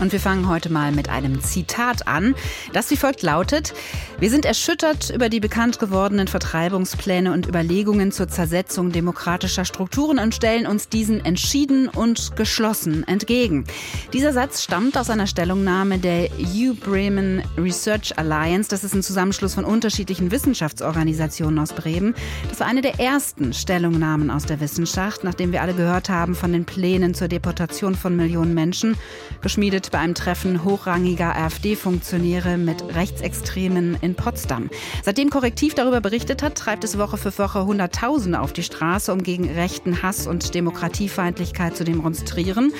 Und 0.00 0.12
wir 0.12 0.20
fangen 0.20 0.48
heute 0.48 0.72
mal 0.72 0.92
mit 0.92 1.10
einem 1.10 1.42
Zitat 1.42 2.08
an, 2.08 2.34
das 2.72 2.90
wie 2.90 2.96
folgt 2.96 3.22
lautet: 3.22 3.74
Wir 4.18 4.30
sind 4.30 4.46
erschüttert 4.46 5.10
über 5.10 5.28
die 5.28 5.40
bekannt 5.40 5.78
gewordenen 5.78 6.26
Vertreibungspläne 6.26 7.32
und 7.32 7.46
Überlegungen 7.46 8.10
zur 8.10 8.28
Zersetzung 8.28 8.92
demokratischer 8.92 9.66
Strukturen 9.66 10.18
und 10.18 10.34
stellen 10.34 10.66
uns 10.66 10.88
diesen 10.88 11.22
entschieden 11.24 11.88
und 11.88 12.34
geschlossen 12.34 13.06
entgegen. 13.06 13.64
Dieser 14.14 14.32
Satz 14.32 14.62
stammt 14.62 14.96
aus 14.96 15.10
einer 15.10 15.26
Stellungnahme 15.26 15.98
der 15.98 16.30
U 16.54 16.74
Bremen 16.74 17.42
Research 17.58 18.18
Alliance. 18.18 18.70
Das 18.70 18.84
ist 18.84 18.94
ein 18.94 19.02
Zusammenschluss 19.02 19.54
von 19.54 19.66
unterschiedlichen 19.66 20.30
Wissenschaftsorganisationen 20.30 21.58
aus 21.58 21.74
Bremen. 21.74 22.14
Das 22.48 22.60
war 22.60 22.66
eine 22.66 22.80
der 22.80 22.98
ersten 22.98 23.52
Stellungnahmen 23.52 24.30
aus 24.30 24.46
der 24.46 24.60
Wissenschaft, 24.60 25.24
nachdem 25.24 25.52
wir 25.52 25.60
alle 25.60 25.74
gehört 25.74 26.08
haben 26.08 26.34
von 26.34 26.52
den 26.52 26.64
Plänen 26.64 27.12
zur 27.12 27.28
Deportation 27.28 27.94
von 27.94 28.16
Millionen 28.16 28.54
Menschen, 28.54 28.96
geschmiedet 29.42 29.89
bei 29.90 29.98
einem 29.98 30.14
Treffen 30.14 30.64
hochrangiger 30.64 31.36
AfD-Funktionäre 31.36 32.56
mit 32.56 32.82
Rechtsextremen 32.94 33.96
in 34.00 34.14
Potsdam. 34.14 34.70
Seitdem 35.02 35.30
Korrektiv 35.30 35.74
darüber 35.74 36.00
berichtet 36.00 36.42
hat, 36.42 36.56
treibt 36.56 36.84
es 36.84 36.98
Woche 36.98 37.16
für 37.16 37.36
Woche 37.38 37.64
Hunderttausende 37.64 38.40
auf 38.40 38.52
die 38.52 38.62
Straße, 38.62 39.12
um 39.12 39.22
gegen 39.22 39.50
rechten 39.50 40.02
Hass 40.02 40.26
und 40.26 40.54
Demokratiefeindlichkeit 40.54 41.76
zu 41.76 41.84
demonstrieren. 41.84 42.72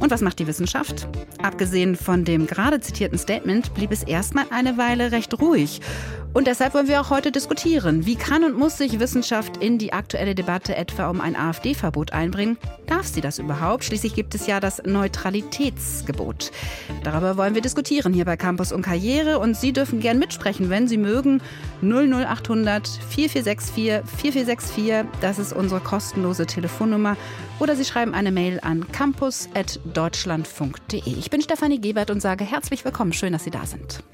Und 0.00 0.10
was 0.10 0.22
macht 0.22 0.38
die 0.38 0.46
Wissenschaft? 0.46 1.08
Abgesehen 1.42 1.94
von 1.94 2.24
dem 2.24 2.46
gerade 2.46 2.80
zitierten 2.80 3.18
Statement 3.18 3.74
blieb 3.74 3.92
es 3.92 4.02
erstmal 4.02 4.46
eine 4.50 4.78
Weile 4.78 5.12
recht 5.12 5.38
ruhig. 5.38 5.80
Und 6.32 6.46
deshalb 6.46 6.74
wollen 6.74 6.86
wir 6.86 7.00
auch 7.00 7.10
heute 7.10 7.32
diskutieren. 7.32 8.06
Wie 8.06 8.14
kann 8.14 8.44
und 8.44 8.56
muss 8.56 8.78
sich 8.78 9.00
Wissenschaft 9.00 9.56
in 9.56 9.78
die 9.78 9.92
aktuelle 9.92 10.36
Debatte 10.36 10.76
etwa 10.76 11.10
um 11.10 11.20
ein 11.20 11.34
AfD-Verbot 11.34 12.12
einbringen? 12.12 12.56
Darf 12.86 13.06
sie 13.06 13.20
das 13.20 13.40
überhaupt? 13.40 13.82
Schließlich 13.82 14.14
gibt 14.14 14.36
es 14.36 14.46
ja 14.46 14.60
das 14.60 14.80
Neutralitätsgebot. 14.84 16.52
Darüber 17.02 17.36
wollen 17.36 17.56
wir 17.56 17.62
diskutieren 17.62 18.12
hier 18.12 18.24
bei 18.24 18.36
Campus 18.36 18.70
und 18.70 18.82
Karriere. 18.82 19.40
Und 19.40 19.56
Sie 19.56 19.72
dürfen 19.72 19.98
gern 19.98 20.20
mitsprechen, 20.20 20.70
wenn 20.70 20.86
Sie 20.86 20.98
mögen. 20.98 21.42
00800 21.82 22.86
4464 22.86 24.02
4464. 24.04 25.06
Das 25.20 25.40
ist 25.40 25.52
unsere 25.52 25.80
kostenlose 25.80 26.46
Telefonnummer. 26.46 27.16
Oder 27.58 27.74
Sie 27.74 27.84
schreiben 27.84 28.14
eine 28.14 28.30
Mail 28.30 28.60
an 28.62 28.86
campus.deutschlandfunk.de. 28.92 31.12
Ich 31.12 31.30
bin 31.30 31.42
Stefanie 31.42 31.80
Gebert 31.80 32.10
und 32.10 32.22
sage 32.22 32.44
herzlich 32.44 32.84
willkommen. 32.84 33.12
Schön, 33.12 33.32
dass 33.32 33.42
Sie 33.42 33.50
da 33.50 33.66
sind. 33.66 34.04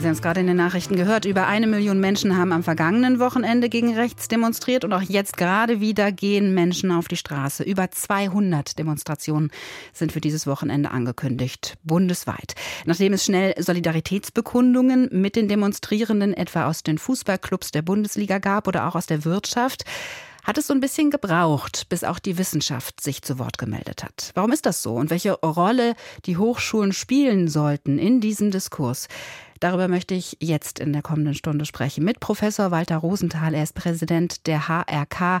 Sie 0.00 0.06
haben 0.06 0.12
es 0.12 0.22
gerade 0.22 0.40
in 0.40 0.46
den 0.46 0.56
Nachrichten 0.56 0.94
gehört. 0.94 1.24
Über 1.24 1.48
eine 1.48 1.66
Million 1.66 1.98
Menschen 1.98 2.36
haben 2.36 2.52
am 2.52 2.62
vergangenen 2.62 3.18
Wochenende 3.18 3.68
gegen 3.68 3.96
rechts 3.96 4.28
demonstriert 4.28 4.84
und 4.84 4.92
auch 4.92 5.02
jetzt 5.02 5.36
gerade 5.36 5.80
wieder 5.80 6.12
gehen 6.12 6.54
Menschen 6.54 6.92
auf 6.92 7.08
die 7.08 7.16
Straße. 7.16 7.64
Über 7.64 7.90
200 7.90 8.78
Demonstrationen 8.78 9.50
sind 9.92 10.12
für 10.12 10.20
dieses 10.20 10.46
Wochenende 10.46 10.92
angekündigt, 10.92 11.78
bundesweit. 11.82 12.54
Nachdem 12.84 13.12
es 13.12 13.24
schnell 13.24 13.54
Solidaritätsbekundungen 13.60 15.08
mit 15.10 15.34
den 15.34 15.48
Demonstrierenden 15.48 16.32
etwa 16.32 16.66
aus 16.66 16.84
den 16.84 16.98
Fußballclubs 16.98 17.72
der 17.72 17.82
Bundesliga 17.82 18.38
gab 18.38 18.68
oder 18.68 18.86
auch 18.86 18.94
aus 18.94 19.06
der 19.06 19.24
Wirtschaft, 19.24 19.84
hat 20.48 20.56
es 20.56 20.66
so 20.66 20.72
ein 20.72 20.80
bisschen 20.80 21.10
gebraucht, 21.10 21.90
bis 21.90 22.04
auch 22.04 22.18
die 22.18 22.38
Wissenschaft 22.38 23.02
sich 23.02 23.20
zu 23.20 23.38
Wort 23.38 23.58
gemeldet 23.58 24.02
hat. 24.02 24.30
Warum 24.34 24.50
ist 24.52 24.64
das 24.64 24.82
so 24.82 24.94
und 24.94 25.10
welche 25.10 25.32
Rolle 25.32 25.94
die 26.24 26.38
Hochschulen 26.38 26.92
spielen 26.92 27.48
sollten 27.48 27.98
in 27.98 28.22
diesem 28.22 28.50
Diskurs? 28.50 29.08
Darüber 29.60 29.88
möchte 29.88 30.14
ich 30.14 30.36
jetzt 30.40 30.78
in 30.78 30.92
der 30.92 31.02
kommenden 31.02 31.34
Stunde 31.34 31.64
sprechen 31.64 32.04
mit 32.04 32.20
Professor 32.20 32.70
Walter 32.70 32.98
Rosenthal. 32.98 33.54
Er 33.54 33.62
ist 33.62 33.74
Präsident 33.74 34.46
der 34.46 34.68
HRK, 34.68 35.40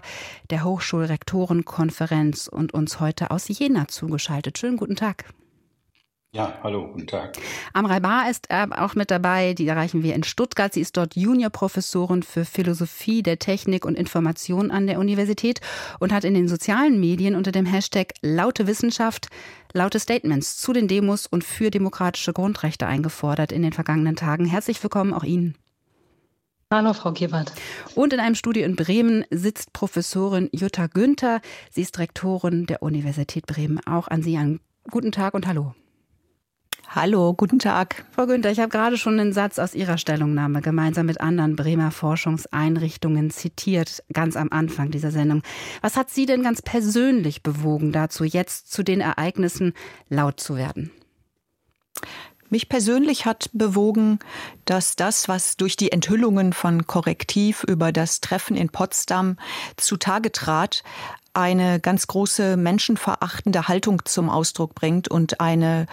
der 0.50 0.64
Hochschulrektorenkonferenz 0.64 2.48
und 2.48 2.74
uns 2.74 3.00
heute 3.00 3.30
aus 3.30 3.48
Jena 3.48 3.88
zugeschaltet. 3.88 4.58
Schönen 4.58 4.76
guten 4.76 4.96
Tag. 4.96 5.24
Ja, 6.30 6.58
hallo, 6.62 6.88
guten 6.92 7.06
Tag. 7.06 7.38
Amrei 7.72 8.00
Bar 8.00 8.28
ist 8.28 8.50
äh, 8.50 8.66
auch 8.76 8.94
mit 8.94 9.10
dabei. 9.10 9.54
Die 9.54 9.66
erreichen 9.66 10.02
wir 10.02 10.14
in 10.14 10.24
Stuttgart. 10.24 10.74
Sie 10.74 10.82
ist 10.82 10.98
dort 10.98 11.16
Juniorprofessorin 11.16 12.22
für 12.22 12.44
Philosophie 12.44 13.22
der 13.22 13.38
Technik 13.38 13.86
und 13.86 13.96
Information 13.96 14.70
an 14.70 14.86
der 14.86 14.98
Universität 14.98 15.62
und 16.00 16.12
hat 16.12 16.24
in 16.24 16.34
den 16.34 16.46
sozialen 16.46 17.00
Medien 17.00 17.34
unter 17.34 17.50
dem 17.50 17.64
Hashtag 17.64 18.12
Laute 18.20 18.66
Wissenschaft 18.66 19.28
laute 19.72 20.00
Statements 20.00 20.56
zu 20.58 20.72
den 20.72 20.88
Demos 20.88 21.26
und 21.26 21.44
für 21.44 21.70
demokratische 21.70 22.32
Grundrechte 22.32 22.86
eingefordert 22.86 23.52
in 23.52 23.62
den 23.62 23.72
vergangenen 23.72 24.16
Tagen. 24.16 24.46
Herzlich 24.46 24.82
willkommen 24.82 25.12
auch 25.12 25.24
Ihnen. 25.24 25.54
Hallo, 26.70 26.92
Frau 26.92 27.12
Gebert. 27.12 27.52
Und 27.94 28.12
in 28.12 28.20
einem 28.20 28.34
Studio 28.34 28.64
in 28.64 28.76
Bremen 28.76 29.24
sitzt 29.30 29.72
Professorin 29.72 30.50
Jutta 30.52 30.86
Günther. 30.86 31.40
Sie 31.70 31.80
ist 31.80 31.98
Rektorin 31.98 32.66
der 32.66 32.82
Universität 32.82 33.46
Bremen. 33.46 33.80
Auch 33.86 34.08
an 34.08 34.22
Sie 34.22 34.36
einen 34.36 34.60
guten 34.90 35.12
Tag 35.12 35.32
und 35.32 35.46
hallo. 35.46 35.74
Hallo, 36.90 37.34
guten 37.34 37.58
Tag. 37.58 38.06
Frau 38.12 38.24
Günther, 38.24 38.50
ich 38.50 38.60
habe 38.60 38.70
gerade 38.70 38.96
schon 38.96 39.20
einen 39.20 39.34
Satz 39.34 39.58
aus 39.58 39.74
Ihrer 39.74 39.98
Stellungnahme 39.98 40.62
gemeinsam 40.62 41.04
mit 41.04 41.20
anderen 41.20 41.54
Bremer 41.54 41.90
Forschungseinrichtungen 41.90 43.30
zitiert, 43.30 44.02
ganz 44.14 44.36
am 44.36 44.48
Anfang 44.50 44.90
dieser 44.90 45.10
Sendung. 45.10 45.42
Was 45.82 45.96
hat 45.98 46.08
Sie 46.08 46.24
denn 46.24 46.42
ganz 46.42 46.62
persönlich 46.62 47.42
bewogen 47.42 47.92
dazu, 47.92 48.24
jetzt 48.24 48.72
zu 48.72 48.82
den 48.82 49.02
Ereignissen 49.02 49.74
laut 50.08 50.40
zu 50.40 50.56
werden? 50.56 50.90
Mich 52.48 52.70
persönlich 52.70 53.26
hat 53.26 53.50
bewogen, 53.52 54.18
dass 54.64 54.96
das, 54.96 55.28
was 55.28 55.58
durch 55.58 55.76
die 55.76 55.92
Enthüllungen 55.92 56.54
von 56.54 56.86
Korrektiv 56.86 57.64
über 57.64 57.92
das 57.92 58.22
Treffen 58.22 58.56
in 58.56 58.70
Potsdam 58.70 59.36
zutage 59.76 60.32
trat, 60.32 60.82
eine 61.34 61.80
ganz 61.80 62.06
große 62.06 62.56
menschenverachtende 62.56 63.68
Haltung 63.68 64.06
zum 64.06 64.30
Ausdruck 64.30 64.74
bringt 64.74 65.08
und 65.08 65.40
eine 65.40 65.86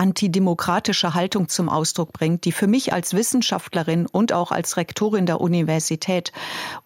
antidemokratische 0.00 1.12
Haltung 1.12 1.50
zum 1.50 1.68
Ausdruck 1.68 2.14
bringt, 2.14 2.46
die 2.46 2.52
für 2.52 2.66
mich 2.66 2.94
als 2.94 3.12
Wissenschaftlerin 3.12 4.06
und 4.06 4.32
auch 4.32 4.50
als 4.50 4.78
Rektorin 4.78 5.26
der 5.26 5.42
Universität 5.42 6.32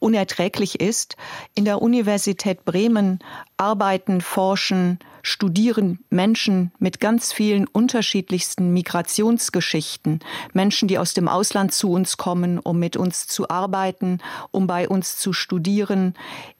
unerträglich 0.00 0.80
ist. 0.80 1.16
In 1.54 1.64
der 1.64 1.80
Universität 1.80 2.64
Bremen 2.64 3.20
arbeiten, 3.56 4.20
forschen, 4.20 4.98
studieren 5.22 6.00
Menschen 6.10 6.72
mit 6.80 6.98
ganz 6.98 7.32
vielen 7.32 7.68
unterschiedlichsten 7.68 8.72
Migrationsgeschichten. 8.72 10.18
Menschen, 10.52 10.88
die 10.88 10.98
aus 10.98 11.14
dem 11.14 11.28
Ausland 11.28 11.72
zu 11.72 11.92
uns 11.92 12.16
kommen, 12.16 12.58
um 12.58 12.80
mit 12.80 12.96
uns 12.96 13.28
zu 13.28 13.48
arbeiten, 13.48 14.18
um 14.50 14.66
bei 14.66 14.88
uns 14.88 15.16
zu 15.18 15.32
studieren, 15.32 16.14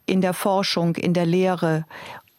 in 0.07 0.21
der 0.21 0.35
Forschung, 0.35 0.97
in 0.97 1.15
der 1.15 1.27
Lehre 1.27 1.85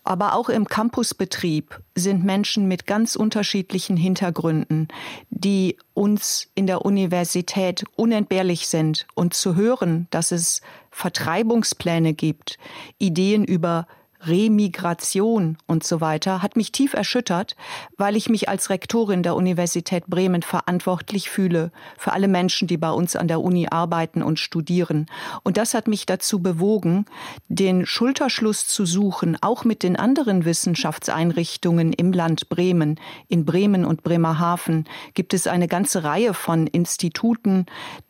aber 0.06 0.36
auch 0.36 0.50
im 0.50 0.66
Campusbetrieb 0.66 1.82
sind 1.96 2.24
Menschen 2.24 2.68
mit 2.68 2.86
ganz 2.86 3.16
unterschiedlichen 3.16 3.98
Hintergründen, 3.98 4.88
die 5.30 5.78
uns 5.94 6.48
in 6.54 6.68
der 6.68 6.86
Universität 6.86 7.84
unentbehrlich 7.96 8.68
sind. 8.68 9.08
Und 9.16 9.34
zu 9.34 9.56
hören, 9.56 10.08
dass 10.12 10.32
es 10.32 10.62
Vertreibungspläne 10.92 12.14
gibt, 12.14 12.58
Ideen 13.00 13.44
über 13.44 13.88
Remigration 14.28 15.58
und 15.68 15.84
so 15.84 16.02
weiter, 16.02 16.42
hat 16.42 16.56
mich 16.56 16.72
tief 16.72 16.94
erschüttert, 16.94 17.56
weil 17.98 18.16
ich 18.16 18.30
mich 18.30 18.50
als 18.50 18.70
Rektorin 18.70 19.24
der 19.24 19.36
Universität 19.36 20.08
Bremen 20.08 20.42
verantwortlich 20.42 21.30
fühle 21.30 21.72
für 21.98 22.14
alle 22.14 22.28
Menschen, 22.28 22.68
die 22.68 22.78
bei 22.78 22.92
uns 22.92 23.16
an 23.16 23.28
der 23.28 23.42
Uni 23.42 23.68
arbeiten 23.70 24.22
und 24.22 24.40
studieren. 24.40 25.08
Und 25.44 25.58
das 25.58 25.74
hat 25.74 25.88
mich 25.88 26.06
dazu 26.06 26.40
bewogen, 26.40 27.06
den 27.48 27.86
Schulterschluss 27.86 28.68
zu 28.68 28.86
suchen, 28.86 29.38
auch 29.42 29.64
mit 29.64 29.84
den 29.84 29.96
anderen 29.96 30.46
Wissenschaftseinrichtungen 30.46 31.94
im 31.94 32.12
Land 32.12 32.50
Bremen. 32.50 33.00
In 33.28 33.46
Bremen 33.46 33.86
und 33.86 34.04
Bremerhaven 34.04 34.86
gibt 35.14 35.34
es 35.34 35.48
eine 35.48 35.68
ganze 35.68 36.04
Reihe 36.04 36.34
von 36.34 36.68
Instituten, 36.68 37.66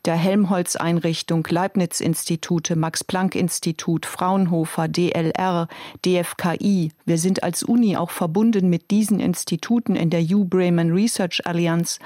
der 0.05 0.15
Helmholtz-Einrichtung, 0.15 1.45
Leibniz-Institute, 1.49 2.75
Max-Planck-Institut, 2.75 4.05
Fraunhofer, 4.05 4.87
DLR, 4.87 5.67
DFKI. 6.05 6.91
Wir 7.05 7.17
sind 7.17 7.43
als 7.43 7.63
Uni 7.63 7.97
auch 7.97 8.11
verbunden 8.11 8.69
mit 8.69 8.91
diesen 8.91 9.19
Instituten 9.19 9.95
in 9.95 10.09
der 10.09 10.21
U 10.21 10.45
Bremen 10.45 10.91
Research 10.91 11.45
Alliance 11.45 11.99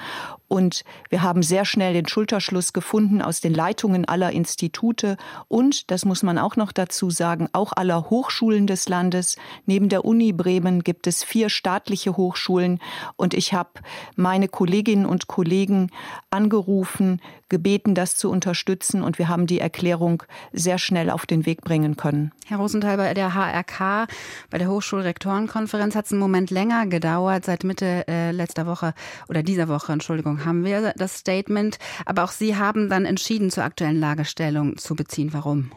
und 0.50 0.82
wir 1.10 1.22
haben 1.22 1.44
sehr 1.44 1.64
schnell 1.64 1.94
den 1.94 2.08
Schulterschluss 2.08 2.72
gefunden 2.72 3.22
aus 3.22 3.40
den 3.40 3.54
Leitungen 3.54 4.04
aller 4.04 4.32
Institute 4.32 5.16
und, 5.46 5.90
das 5.92 6.04
muss 6.04 6.24
man 6.24 6.38
auch 6.38 6.56
noch 6.56 6.72
dazu 6.72 7.08
sagen, 7.08 7.48
auch 7.52 7.72
aller 7.72 8.10
Hochschulen 8.10 8.66
des 8.66 8.88
Landes. 8.88 9.36
Neben 9.66 9.88
der 9.88 10.04
Uni 10.04 10.32
Bremen 10.32 10.82
gibt 10.82 11.06
es 11.06 11.22
vier 11.22 11.50
staatliche 11.50 12.16
Hochschulen 12.16 12.80
und 13.16 13.32
ich 13.32 13.54
habe 13.54 13.70
meine 14.16 14.48
Kolleginnen 14.48 15.06
und 15.06 15.28
Kollegen 15.28 15.90
angerufen, 16.30 17.20
gebeten, 17.48 17.94
das 17.94 18.16
zu 18.16 18.28
unterstützen 18.28 19.02
und 19.02 19.18
wir 19.18 19.28
haben 19.28 19.46
die 19.46 19.60
Erklärung 19.60 20.24
sehr 20.52 20.78
schnell 20.78 21.10
auf 21.10 21.26
den 21.26 21.46
Weg 21.46 21.60
bringen 21.60 21.96
können. 21.96 22.32
Herr 22.46 22.58
Rosenthal, 22.58 22.96
bei 22.96 23.14
der 23.14 23.34
HRK, 23.34 24.08
bei 24.50 24.58
der 24.58 24.68
Hochschulrektorenkonferenz 24.68 25.94
hat 25.94 26.06
es 26.06 26.12
einen 26.12 26.20
Moment 26.20 26.50
länger 26.50 26.86
gedauert. 26.86 27.44
Seit 27.44 27.62
Mitte 27.62 28.08
äh, 28.08 28.32
letzter 28.32 28.66
Woche 28.66 28.94
oder 29.28 29.44
dieser 29.44 29.68
Woche, 29.68 29.92
Entschuldigung, 29.92 30.39
Haben 30.44 30.64
wir, 30.64 30.92
das 30.96 31.18
Statement. 31.18 31.78
Aber 32.06 32.24
auch 32.24 32.32
Sie 32.32 32.56
haben 32.56 32.88
dann 32.88 33.04
entschieden, 33.04 33.50
zur 33.50 33.64
aktuellen 33.64 34.00
Lagestellung 34.00 34.76
zu 34.76 34.94
beziehen. 34.94 35.32
Warum? 35.32 35.72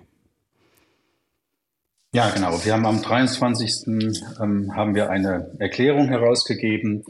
Ja, 2.14 2.30
genau. 2.30 2.64
Wir 2.64 2.74
haben 2.74 2.86
am 2.86 3.02
23. 3.02 3.88
Ähm, 3.88 4.76
haben 4.76 4.94
wir 4.94 5.10
eine 5.10 5.56
Erklärung 5.58 6.10
herausgegeben, 6.10 7.04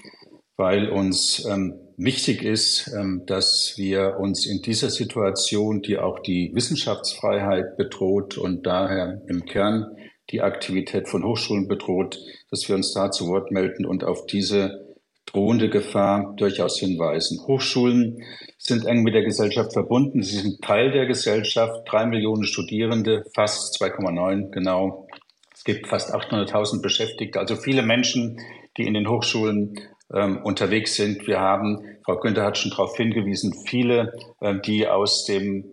weil 0.55 0.89
uns 0.89 1.45
ähm, 1.45 1.75
wichtig 1.97 2.43
ist, 2.43 2.89
ähm, 2.97 3.23
dass 3.25 3.73
wir 3.75 4.17
uns 4.19 4.45
in 4.45 4.61
dieser 4.61 4.89
Situation, 4.89 5.81
die 5.81 5.97
auch 5.97 6.19
die 6.19 6.51
Wissenschaftsfreiheit 6.53 7.75
bedroht 7.75 8.37
und 8.37 8.65
daher 8.65 9.21
im 9.27 9.45
Kern 9.45 9.95
die 10.29 10.41
Aktivität 10.41 11.09
von 11.09 11.23
Hochschulen 11.23 11.67
bedroht, 11.67 12.19
dass 12.49 12.67
wir 12.69 12.75
uns 12.75 12.93
da 12.93 13.11
zu 13.11 13.27
Wort 13.27 13.51
melden 13.51 13.85
und 13.85 14.03
auf 14.03 14.25
diese 14.25 14.92
drohende 15.33 15.69
Gefahr 15.69 16.33
durchaus 16.37 16.79
hinweisen. 16.79 17.39
Hochschulen 17.47 18.23
sind 18.57 18.85
eng 18.85 19.03
mit 19.03 19.15
der 19.15 19.23
Gesellschaft 19.23 19.73
verbunden. 19.73 20.21
Sie 20.21 20.37
sind 20.37 20.61
Teil 20.61 20.91
der 20.91 21.07
Gesellschaft. 21.07 21.81
Drei 21.89 22.05
Millionen 22.05 22.45
Studierende, 22.45 23.23
fast 23.33 23.81
2,9 23.81 24.51
genau. 24.51 25.07
Es 25.53 25.63
gibt 25.63 25.87
fast 25.87 26.13
800.000 26.13 26.81
Beschäftigte, 26.81 27.39
also 27.39 27.55
viele 27.55 27.81
Menschen, 27.81 28.39
die 28.77 28.85
in 28.85 28.93
den 28.93 29.09
Hochschulen 29.09 29.79
ähm, 30.13 30.41
unterwegs 30.43 30.95
sind. 30.95 31.25
Wir 31.25 31.39
haben, 31.39 31.79
Frau 32.05 32.17
Günther 32.17 32.43
hat 32.43 32.57
schon 32.57 32.71
darauf 32.71 32.95
hingewiesen, 32.95 33.53
viele, 33.65 34.13
äh, 34.41 34.55
die 34.65 34.87
aus 34.87 35.25
dem 35.25 35.65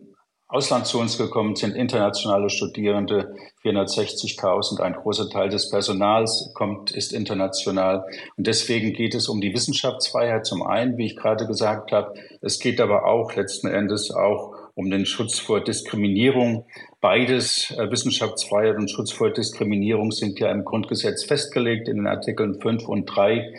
Ausland 0.51 0.87
zu 0.87 0.99
uns 0.99 1.17
gekommen 1.17 1.55
sind, 1.55 1.77
internationale 1.77 2.51
Studierende, 2.51 3.37
460.000. 3.63 4.81
Ein 4.81 4.95
großer 4.95 5.31
Teil 5.31 5.49
des 5.49 5.71
Personals 5.71 6.51
kommt, 6.55 6.91
ist 6.91 7.13
international. 7.13 8.05
Und 8.37 8.49
deswegen 8.49 8.93
geht 8.93 9.15
es 9.15 9.29
um 9.29 9.41
die 9.41 9.55
Wissenschaftsfreiheit 9.55 10.45
zum 10.45 10.65
einen, 10.65 10.99
wie 10.99 11.07
ich 11.07 11.17
gerade 11.17 11.47
gesagt 11.47 11.93
habe. 11.93 12.15
Es 12.41 12.59
geht 12.59 12.81
aber 12.81 13.05
auch 13.05 13.37
letzten 13.37 13.69
Endes 13.69 14.11
auch 14.11 14.57
um 14.75 14.91
den 14.91 15.07
Schutz 15.07 15.39
vor 15.39 15.63
Diskriminierung. 15.63 16.67
Beides, 17.01 17.73
äh, 17.79 17.89
Wissenschaftsfreiheit 17.89 18.77
und 18.77 18.91
Schutz 18.91 19.13
vor 19.13 19.31
Diskriminierung, 19.31 20.11
sind 20.11 20.41
ja 20.41 20.51
im 20.51 20.65
Grundgesetz 20.65 21.25
festgelegt 21.25 21.87
in 21.87 21.99
den 21.99 22.07
Artikeln 22.09 22.61
5 22.61 22.89
und 22.89 23.07
3. 23.07 23.55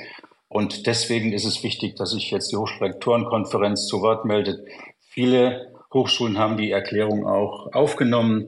Und 0.49 0.87
deswegen 0.87 1.31
ist 1.31 1.45
es 1.45 1.63
wichtig, 1.63 1.95
dass 1.95 2.11
sich 2.11 2.31
jetzt 2.31 2.51
die 2.51 2.57
Hochschulrektorenkonferenz 2.57 3.87
zu 3.87 4.01
Wort 4.01 4.25
meldet. 4.25 4.59
Viele 4.99 5.70
Hochschulen 5.93 6.37
haben 6.37 6.57
die 6.57 6.71
Erklärung 6.71 7.27
auch 7.27 7.73
aufgenommen 7.73 8.47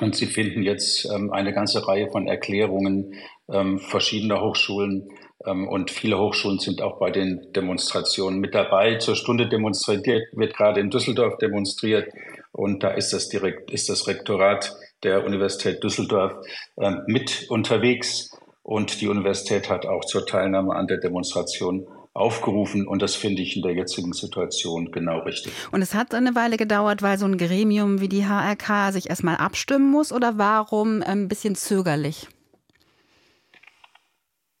und 0.00 0.14
sie 0.14 0.26
finden 0.26 0.62
jetzt 0.62 1.08
ähm, 1.12 1.32
eine 1.32 1.52
ganze 1.52 1.86
Reihe 1.86 2.08
von 2.10 2.26
Erklärungen 2.26 3.14
ähm, 3.48 3.78
verschiedener 3.78 4.40
Hochschulen. 4.40 5.08
Ähm, 5.44 5.68
und 5.68 5.90
viele 5.90 6.18
Hochschulen 6.18 6.58
sind 6.58 6.82
auch 6.82 6.98
bei 6.98 7.10
den 7.10 7.52
Demonstrationen 7.52 8.40
mit 8.40 8.54
dabei. 8.54 8.96
Zur 8.96 9.16
Stunde 9.16 9.48
demonstriert 9.48 10.26
wird 10.32 10.56
gerade 10.56 10.80
in 10.80 10.90
Düsseldorf 10.90 11.38
demonstriert. 11.38 12.12
Und 12.52 12.82
da 12.82 12.90
ist 12.90 13.12
das 13.12 13.28
direkt, 13.28 13.70
ist 13.70 13.88
das 13.88 14.06
Rektorat 14.06 14.76
der 15.02 15.24
Universität 15.24 15.82
Düsseldorf 15.82 16.32
äh, 16.76 16.92
mit 17.06 17.46
unterwegs. 17.48 18.30
Und 18.62 19.00
die 19.00 19.08
Universität 19.08 19.70
hat 19.70 19.86
auch 19.86 20.04
zur 20.04 20.26
Teilnahme 20.26 20.74
an 20.74 20.88
der 20.88 20.98
Demonstration 20.98 21.86
aufgerufen 22.16 22.86
und 22.86 23.02
das 23.02 23.14
finde 23.14 23.42
ich 23.42 23.56
in 23.56 23.62
der 23.62 23.72
jetzigen 23.72 24.12
Situation 24.12 24.90
genau 24.90 25.20
richtig. 25.20 25.52
Und 25.70 25.82
es 25.82 25.94
hat 25.94 26.14
eine 26.14 26.34
Weile 26.34 26.56
gedauert, 26.56 27.02
weil 27.02 27.18
so 27.18 27.26
ein 27.26 27.38
Gremium 27.38 28.00
wie 28.00 28.08
die 28.08 28.24
HRK 28.26 28.92
sich 28.92 29.08
erstmal 29.10 29.36
abstimmen 29.36 29.90
muss 29.90 30.12
oder 30.12 30.38
warum 30.38 31.02
ein 31.02 31.28
bisschen 31.28 31.54
zögerlich? 31.54 32.28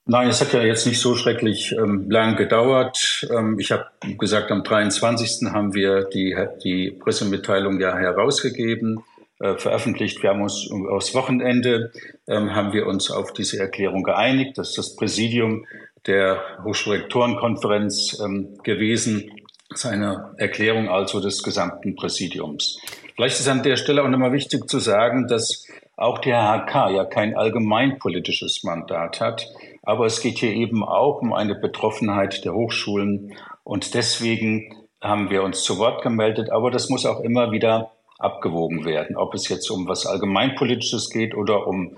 Nein, 0.08 0.28
es 0.28 0.40
hat 0.40 0.52
ja 0.52 0.62
jetzt 0.62 0.86
nicht 0.86 1.00
so 1.00 1.16
schrecklich 1.16 1.72
ähm, 1.72 2.08
lang 2.08 2.36
gedauert. 2.36 3.26
Ähm, 3.28 3.58
ich 3.58 3.72
habe 3.72 3.86
gesagt, 4.18 4.52
am 4.52 4.62
23. 4.62 5.50
haben 5.50 5.74
wir 5.74 6.04
die, 6.04 6.36
die 6.62 6.92
Pressemitteilung 6.92 7.80
ja 7.80 7.96
herausgegeben, 7.96 9.02
äh, 9.40 9.56
veröffentlicht. 9.56 10.22
Wir 10.22 10.30
haben 10.30 10.42
uns 10.42 10.70
aufs 10.90 11.12
Wochenende 11.12 11.90
ähm, 12.28 12.54
haben 12.54 12.72
wir 12.72 12.86
uns 12.86 13.10
auf 13.10 13.32
diese 13.32 13.58
Erklärung 13.58 14.04
geeinigt, 14.04 14.56
dass 14.58 14.74
das 14.74 14.94
Präsidium 14.94 15.66
der 16.06 16.40
Hochschulrektorenkonferenz 16.64 18.20
ähm, 18.24 18.58
gewesen. 18.62 19.30
Seine 19.74 20.34
Erklärung 20.38 20.88
also 20.88 21.20
des 21.20 21.42
gesamten 21.42 21.96
Präsidiums. 21.96 22.78
Vielleicht 23.14 23.40
ist 23.40 23.48
an 23.48 23.62
der 23.62 23.76
Stelle 23.76 24.02
auch 24.02 24.08
nochmal 24.08 24.32
wichtig 24.32 24.68
zu 24.68 24.78
sagen, 24.78 25.26
dass 25.26 25.66
auch 25.96 26.18
der 26.18 26.42
HK 26.42 26.90
ja 26.90 27.04
kein 27.04 27.36
allgemeinpolitisches 27.36 28.62
Mandat 28.62 29.20
hat. 29.20 29.48
Aber 29.82 30.06
es 30.06 30.20
geht 30.20 30.38
hier 30.38 30.52
eben 30.52 30.84
auch 30.84 31.22
um 31.22 31.32
eine 31.32 31.54
Betroffenheit 31.54 32.44
der 32.44 32.54
Hochschulen. 32.54 33.34
Und 33.64 33.94
deswegen 33.94 34.74
haben 35.00 35.30
wir 35.30 35.42
uns 35.42 35.62
zu 35.62 35.78
Wort 35.78 36.02
gemeldet. 36.02 36.50
Aber 36.50 36.70
das 36.70 36.90
muss 36.90 37.06
auch 37.06 37.20
immer 37.20 37.50
wieder 37.52 37.92
abgewogen 38.18 38.84
werden, 38.84 39.16
ob 39.16 39.34
es 39.34 39.48
jetzt 39.48 39.70
um 39.70 39.88
was 39.88 40.06
Allgemeinpolitisches 40.06 41.10
geht 41.10 41.34
oder 41.34 41.66
um 41.66 41.96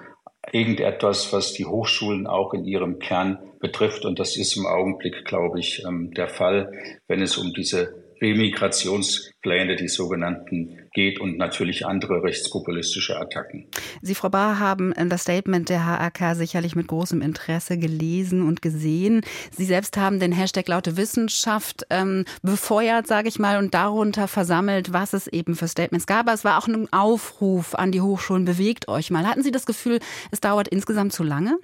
irgendetwas, 0.52 1.32
was 1.32 1.52
die 1.52 1.66
Hochschulen 1.66 2.26
auch 2.26 2.54
in 2.54 2.64
ihrem 2.64 2.98
Kern 2.98 3.38
betrifft. 3.60 4.04
Und 4.04 4.18
das 4.18 4.36
ist 4.36 4.56
im 4.56 4.66
Augenblick, 4.66 5.24
glaube 5.24 5.60
ich, 5.60 5.84
ähm, 5.86 6.12
der 6.12 6.28
Fall, 6.28 6.72
wenn 7.06 7.22
es 7.22 7.36
um 7.36 7.52
diese 7.52 8.07
Remigrationspläne, 8.20 9.76
die 9.76 9.88
sogenannten, 9.88 10.88
geht 10.92 11.20
und 11.20 11.38
natürlich 11.38 11.86
andere 11.86 12.22
rechtspopulistische 12.22 13.18
Attacken. 13.18 13.66
Sie, 14.02 14.14
Frau 14.14 14.28
Bahr, 14.28 14.58
haben 14.58 14.92
äh, 14.92 15.06
das 15.06 15.22
Statement 15.22 15.68
der 15.68 15.86
HAK 15.86 16.34
sicherlich 16.34 16.74
mit 16.74 16.88
großem 16.88 17.22
Interesse 17.22 17.78
gelesen 17.78 18.42
und 18.42 18.62
gesehen. 18.62 19.22
Sie 19.56 19.64
selbst 19.64 19.96
haben 19.96 20.18
den 20.18 20.32
Hashtag 20.32 20.66
Laute 20.68 20.96
Wissenschaft 20.96 21.84
ähm, 21.90 22.24
befeuert, 22.42 23.06
sage 23.06 23.28
ich 23.28 23.38
mal, 23.38 23.58
und 23.58 23.74
darunter 23.74 24.28
versammelt, 24.28 24.92
was 24.92 25.12
es 25.12 25.26
eben 25.28 25.54
für 25.54 25.68
Statements 25.68 26.06
gab. 26.06 26.20
Aber 26.20 26.34
es 26.34 26.44
war 26.44 26.58
auch 26.58 26.66
ein 26.66 26.92
Aufruf 26.92 27.74
an 27.74 27.92
die 27.92 28.00
Hochschulen, 28.00 28.44
bewegt 28.44 28.88
euch 28.88 29.10
mal. 29.10 29.26
Hatten 29.26 29.42
Sie 29.42 29.52
das 29.52 29.66
Gefühl, 29.66 30.00
es 30.30 30.40
dauert 30.40 30.68
insgesamt 30.68 31.12
zu 31.12 31.22
lange? 31.22 31.58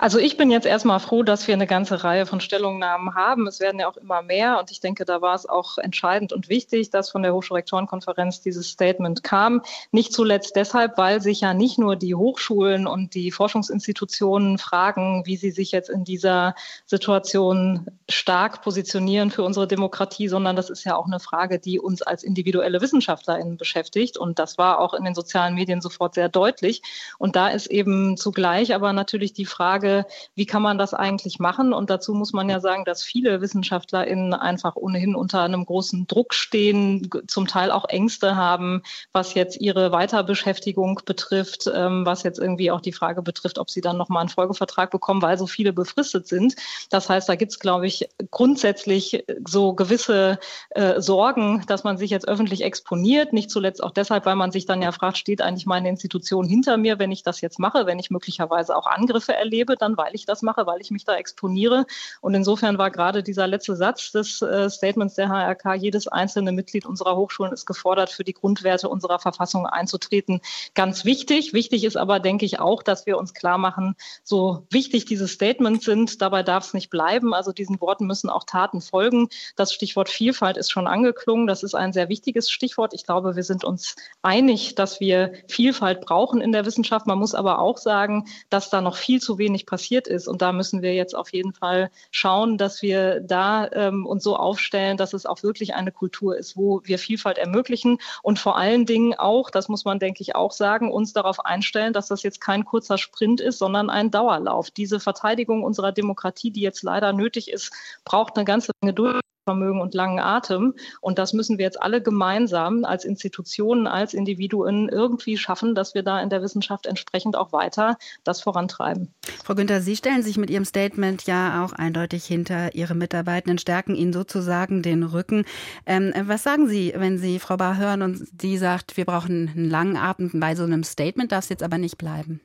Also 0.00 0.20
ich 0.20 0.36
bin 0.36 0.52
jetzt 0.52 0.64
erstmal 0.64 1.00
froh, 1.00 1.24
dass 1.24 1.48
wir 1.48 1.54
eine 1.54 1.66
ganze 1.66 2.04
Reihe 2.04 2.24
von 2.24 2.40
Stellungnahmen 2.40 3.16
haben. 3.16 3.48
Es 3.48 3.58
werden 3.58 3.80
ja 3.80 3.88
auch 3.88 3.96
immer 3.96 4.22
mehr 4.22 4.60
und 4.60 4.70
ich 4.70 4.78
denke, 4.78 5.04
da 5.04 5.22
war 5.22 5.34
es 5.34 5.44
auch 5.44 5.76
entscheidend 5.76 6.32
und 6.32 6.48
wichtig, 6.48 6.90
dass 6.90 7.10
von 7.10 7.24
der 7.24 7.34
Hochschulrektorenkonferenz 7.34 8.40
dieses 8.40 8.68
Statement 8.68 9.24
kam. 9.24 9.60
Nicht 9.90 10.12
zuletzt 10.12 10.54
deshalb, 10.54 10.98
weil 10.98 11.20
sich 11.20 11.40
ja 11.40 11.52
nicht 11.52 11.78
nur 11.80 11.96
die 11.96 12.14
Hochschulen 12.14 12.86
und 12.86 13.14
die 13.14 13.32
Forschungsinstitutionen 13.32 14.58
fragen, 14.58 15.26
wie 15.26 15.36
sie 15.36 15.50
sich 15.50 15.72
jetzt 15.72 15.90
in 15.90 16.04
dieser 16.04 16.54
Situation 16.86 17.88
stark 18.08 18.62
positionieren 18.62 19.32
für 19.32 19.42
unsere 19.42 19.66
Demokratie, 19.66 20.28
sondern 20.28 20.54
das 20.54 20.70
ist 20.70 20.84
ja 20.84 20.94
auch 20.94 21.06
eine 21.06 21.18
Frage, 21.18 21.58
die 21.58 21.80
uns 21.80 22.02
als 22.02 22.22
individuelle 22.22 22.80
WissenschaftlerInnen 22.80 23.56
beschäftigt. 23.56 24.16
Und 24.16 24.38
das 24.38 24.58
war 24.58 24.78
auch 24.78 24.94
in 24.94 25.02
den 25.02 25.16
sozialen 25.16 25.56
Medien 25.56 25.80
sofort 25.80 26.14
sehr 26.14 26.28
deutlich. 26.28 26.82
Und 27.18 27.34
da 27.34 27.48
ist 27.48 27.66
eben 27.66 28.16
zugleich 28.16 28.76
aber 28.76 28.92
natürlich 28.92 29.32
die 29.32 29.44
Frage, 29.44 29.87
Frage, 29.88 30.06
wie 30.34 30.46
kann 30.46 30.62
man 30.62 30.78
das 30.78 30.94
eigentlich 30.94 31.38
machen? 31.38 31.72
Und 31.72 31.90
dazu 31.90 32.14
muss 32.14 32.32
man 32.32 32.48
ja 32.48 32.60
sagen, 32.60 32.84
dass 32.84 33.02
viele 33.02 33.40
WissenschaftlerInnen 33.40 34.34
einfach 34.34 34.76
ohnehin 34.76 35.14
unter 35.14 35.42
einem 35.42 35.64
großen 35.64 36.06
Druck 36.06 36.34
stehen, 36.34 37.10
zum 37.26 37.46
Teil 37.46 37.70
auch 37.70 37.86
Ängste 37.88 38.36
haben, 38.36 38.82
was 39.12 39.34
jetzt 39.34 39.60
ihre 39.60 39.92
Weiterbeschäftigung 39.92 41.00
betrifft, 41.04 41.70
ähm, 41.72 42.04
was 42.04 42.22
jetzt 42.22 42.38
irgendwie 42.38 42.70
auch 42.70 42.80
die 42.80 42.92
Frage 42.92 43.22
betrifft, 43.22 43.58
ob 43.58 43.70
sie 43.70 43.80
dann 43.80 43.96
nochmal 43.96 44.20
einen 44.20 44.28
Folgevertrag 44.28 44.90
bekommen, 44.90 45.22
weil 45.22 45.38
so 45.38 45.46
viele 45.46 45.72
befristet 45.72 46.26
sind. 46.26 46.54
Das 46.90 47.08
heißt, 47.08 47.28
da 47.28 47.34
gibt 47.34 47.52
es, 47.52 47.58
glaube 47.58 47.86
ich, 47.86 48.08
grundsätzlich 48.30 49.24
so 49.46 49.74
gewisse 49.74 50.38
äh, 50.70 51.00
Sorgen, 51.00 51.64
dass 51.66 51.84
man 51.84 51.98
sich 51.98 52.10
jetzt 52.10 52.28
öffentlich 52.28 52.62
exponiert. 52.62 53.32
Nicht 53.32 53.50
zuletzt 53.50 53.82
auch 53.82 53.90
deshalb, 53.90 54.26
weil 54.26 54.36
man 54.36 54.52
sich 54.52 54.66
dann 54.66 54.82
ja 54.82 54.92
fragt, 54.92 55.18
steht 55.18 55.42
eigentlich 55.42 55.66
meine 55.66 55.88
Institution 55.88 56.46
hinter 56.46 56.76
mir, 56.76 56.98
wenn 56.98 57.12
ich 57.12 57.22
das 57.22 57.40
jetzt 57.40 57.58
mache, 57.58 57.86
wenn 57.86 57.98
ich 57.98 58.10
möglicherweise 58.10 58.76
auch 58.76 58.86
Angriffe 58.86 59.34
erlebe 59.34 59.77
dann, 59.78 59.96
weil 59.96 60.14
ich 60.14 60.26
das 60.26 60.42
mache, 60.42 60.66
weil 60.66 60.80
ich 60.80 60.90
mich 60.90 61.04
da 61.04 61.16
exponiere. 61.16 61.86
Und 62.20 62.34
insofern 62.34 62.78
war 62.78 62.90
gerade 62.90 63.22
dieser 63.22 63.46
letzte 63.46 63.76
Satz 63.76 64.12
des 64.12 64.42
äh, 64.42 64.68
Statements 64.70 65.14
der 65.14 65.28
HRK, 65.28 65.74
jedes 65.74 66.08
einzelne 66.08 66.52
Mitglied 66.52 66.86
unserer 66.86 67.16
Hochschulen 67.16 67.52
ist 67.52 67.66
gefordert, 67.66 68.10
für 68.10 68.24
die 68.24 68.34
Grundwerte 68.34 68.88
unserer 68.88 69.18
Verfassung 69.18 69.66
einzutreten, 69.66 70.40
ganz 70.74 71.04
wichtig. 71.04 71.52
Wichtig 71.52 71.84
ist 71.84 71.96
aber, 71.96 72.20
denke 72.20 72.44
ich, 72.44 72.60
auch, 72.60 72.82
dass 72.82 73.06
wir 73.06 73.18
uns 73.18 73.34
klar 73.34 73.58
machen, 73.58 73.94
so 74.24 74.66
wichtig 74.70 75.04
diese 75.04 75.28
Statements 75.28 75.84
sind, 75.84 76.20
dabei 76.22 76.42
darf 76.42 76.66
es 76.66 76.74
nicht 76.74 76.90
bleiben. 76.90 77.34
Also 77.34 77.52
diesen 77.52 77.80
Worten 77.80 78.06
müssen 78.06 78.30
auch 78.30 78.44
Taten 78.44 78.80
folgen. 78.80 79.28
Das 79.56 79.72
Stichwort 79.72 80.08
Vielfalt 80.08 80.56
ist 80.56 80.70
schon 80.70 80.86
angeklungen. 80.86 81.46
Das 81.46 81.62
ist 81.62 81.74
ein 81.74 81.92
sehr 81.92 82.08
wichtiges 82.08 82.50
Stichwort. 82.50 82.94
Ich 82.94 83.04
glaube, 83.04 83.36
wir 83.36 83.42
sind 83.42 83.64
uns 83.64 83.96
einig, 84.22 84.74
dass 84.74 85.00
wir 85.00 85.32
Vielfalt 85.48 86.00
brauchen 86.00 86.40
in 86.40 86.52
der 86.52 86.66
Wissenschaft. 86.66 87.06
Man 87.06 87.18
muss 87.18 87.34
aber 87.34 87.58
auch 87.58 87.78
sagen, 87.78 88.26
dass 88.50 88.70
da 88.70 88.80
noch 88.80 88.96
viel 88.96 89.20
zu 89.20 89.38
wenig 89.38 89.66
passiert 89.68 90.08
ist. 90.08 90.26
Und 90.26 90.42
da 90.42 90.52
müssen 90.52 90.82
wir 90.82 90.94
jetzt 90.94 91.14
auf 91.14 91.32
jeden 91.32 91.52
Fall 91.52 91.90
schauen, 92.10 92.58
dass 92.58 92.82
wir 92.82 93.20
da 93.20 93.70
ähm, 93.72 94.06
uns 94.06 94.24
so 94.24 94.36
aufstellen, 94.36 94.96
dass 94.96 95.12
es 95.12 95.26
auch 95.26 95.42
wirklich 95.42 95.74
eine 95.74 95.92
Kultur 95.92 96.36
ist, 96.36 96.56
wo 96.56 96.80
wir 96.84 96.98
Vielfalt 96.98 97.38
ermöglichen 97.38 97.98
und 98.22 98.38
vor 98.38 98.56
allen 98.56 98.86
Dingen 98.86 99.14
auch, 99.14 99.50
das 99.50 99.68
muss 99.68 99.84
man, 99.84 99.98
denke 99.98 100.22
ich, 100.22 100.34
auch 100.34 100.52
sagen, 100.52 100.90
uns 100.90 101.12
darauf 101.12 101.44
einstellen, 101.44 101.92
dass 101.92 102.08
das 102.08 102.22
jetzt 102.22 102.40
kein 102.40 102.64
kurzer 102.64 102.98
Sprint 102.98 103.40
ist, 103.40 103.58
sondern 103.58 103.90
ein 103.90 104.10
Dauerlauf. 104.10 104.70
Diese 104.70 105.00
Verteidigung 105.00 105.62
unserer 105.62 105.92
Demokratie, 105.92 106.50
die 106.50 106.62
jetzt 106.62 106.82
leider 106.82 107.12
nötig 107.12 107.50
ist, 107.50 107.72
braucht 108.04 108.36
eine 108.36 108.44
ganze 108.44 108.72
Menge 108.80 108.94
Durch 108.94 109.20
Vermögen 109.48 109.80
und 109.80 109.94
langen 109.94 110.20
Atem. 110.20 110.74
Und 111.00 111.18
das 111.18 111.32
müssen 111.32 111.56
wir 111.56 111.64
jetzt 111.64 111.80
alle 111.80 112.02
gemeinsam 112.02 112.84
als 112.84 113.06
Institutionen, 113.06 113.86
als 113.86 114.12
Individuen 114.12 114.90
irgendwie 114.90 115.38
schaffen, 115.38 115.74
dass 115.74 115.94
wir 115.94 116.02
da 116.02 116.20
in 116.20 116.28
der 116.28 116.42
Wissenschaft 116.42 116.84
entsprechend 116.84 117.34
auch 117.34 117.50
weiter 117.50 117.96
das 118.24 118.42
vorantreiben. 118.42 119.14
Frau 119.42 119.54
Günther, 119.54 119.80
Sie 119.80 119.96
stellen 119.96 120.22
sich 120.22 120.36
mit 120.36 120.50
Ihrem 120.50 120.66
Statement 120.66 121.24
ja 121.24 121.64
auch 121.64 121.72
eindeutig 121.72 122.26
hinter 122.26 122.74
Ihre 122.74 122.94
Mitarbeitenden, 122.94 123.56
stärken 123.56 123.94
Ihnen 123.94 124.12
sozusagen 124.12 124.82
den 124.82 125.02
Rücken. 125.02 125.46
Ähm, 125.86 126.12
was 126.24 126.42
sagen 126.42 126.68
Sie, 126.68 126.92
wenn 126.94 127.16
Sie 127.16 127.38
Frau 127.38 127.56
Bar 127.56 127.78
hören 127.78 128.02
und 128.02 128.18
sie 128.38 128.58
sagt, 128.58 128.98
wir 128.98 129.06
brauchen 129.06 129.50
einen 129.56 129.70
langen 129.70 129.96
Atem 129.96 130.30
bei 130.34 130.54
so 130.54 130.64
einem 130.64 130.84
Statement, 130.84 131.32
darf 131.32 131.44
es 131.44 131.48
jetzt 131.48 131.62
aber 131.62 131.78
nicht 131.78 131.96
bleiben? 131.96 132.40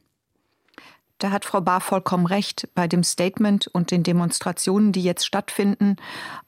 Da 1.19 1.31
hat 1.31 1.45
Frau 1.45 1.61
Bahr 1.61 1.79
vollkommen 1.79 2.25
recht. 2.25 2.67
Bei 2.75 2.87
dem 2.87 3.03
Statement 3.03 3.67
und 3.67 3.91
den 3.91 4.03
Demonstrationen, 4.03 4.91
die 4.91 5.03
jetzt 5.03 5.25
stattfinden, 5.25 5.95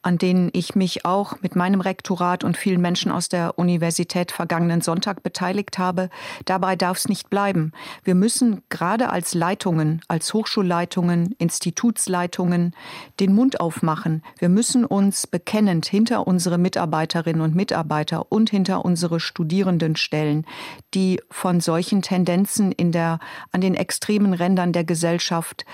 an 0.01 0.17
denen 0.17 0.49
ich 0.51 0.75
mich 0.75 1.05
auch 1.05 1.39
mit 1.41 1.55
meinem 1.55 1.79
Rektorat 1.79 2.43
und 2.43 2.57
vielen 2.57 2.81
Menschen 2.81 3.11
aus 3.11 3.29
der 3.29 3.57
Universität 3.57 4.31
vergangenen 4.31 4.81
Sonntag 4.81 5.23
beteiligt 5.23 5.77
habe, 5.77 6.09
dabei 6.43 6.75
darf 6.75 6.97
es 6.97 7.07
nicht 7.07 7.29
bleiben. 7.29 7.71
Wir 8.03 8.15
müssen 8.15 8.63
gerade 8.69 9.09
als 9.09 9.33
Leitungen, 9.33 10.01
als 10.09 10.33
Hochschulleitungen, 10.33 11.35
Institutsleitungen 11.37 12.75
den 13.19 13.33
Mund 13.33 13.61
aufmachen. 13.61 14.23
Wir 14.39 14.49
müssen 14.49 14.83
uns 14.83 15.25
bekennend 15.25 15.85
hinter 15.85 16.27
unsere 16.27 16.57
Mitarbeiterinnen 16.57 17.41
und 17.41 17.55
Mitarbeiter 17.55 18.29
und 18.31 18.49
hinter 18.49 18.83
unsere 18.83 19.21
Studierenden 19.21 19.95
stellen, 19.95 20.45
die 20.93 21.21
von 21.29 21.61
solchen 21.61 22.01
Tendenzen 22.01 22.71
in 22.71 22.91
der, 22.91 23.19
an 23.51 23.61
den 23.61 23.75
extremen 23.75 24.33
Rändern 24.33 24.54
Rändern 24.55 24.71
der 24.71 24.85
Gesellschaft 24.85 25.65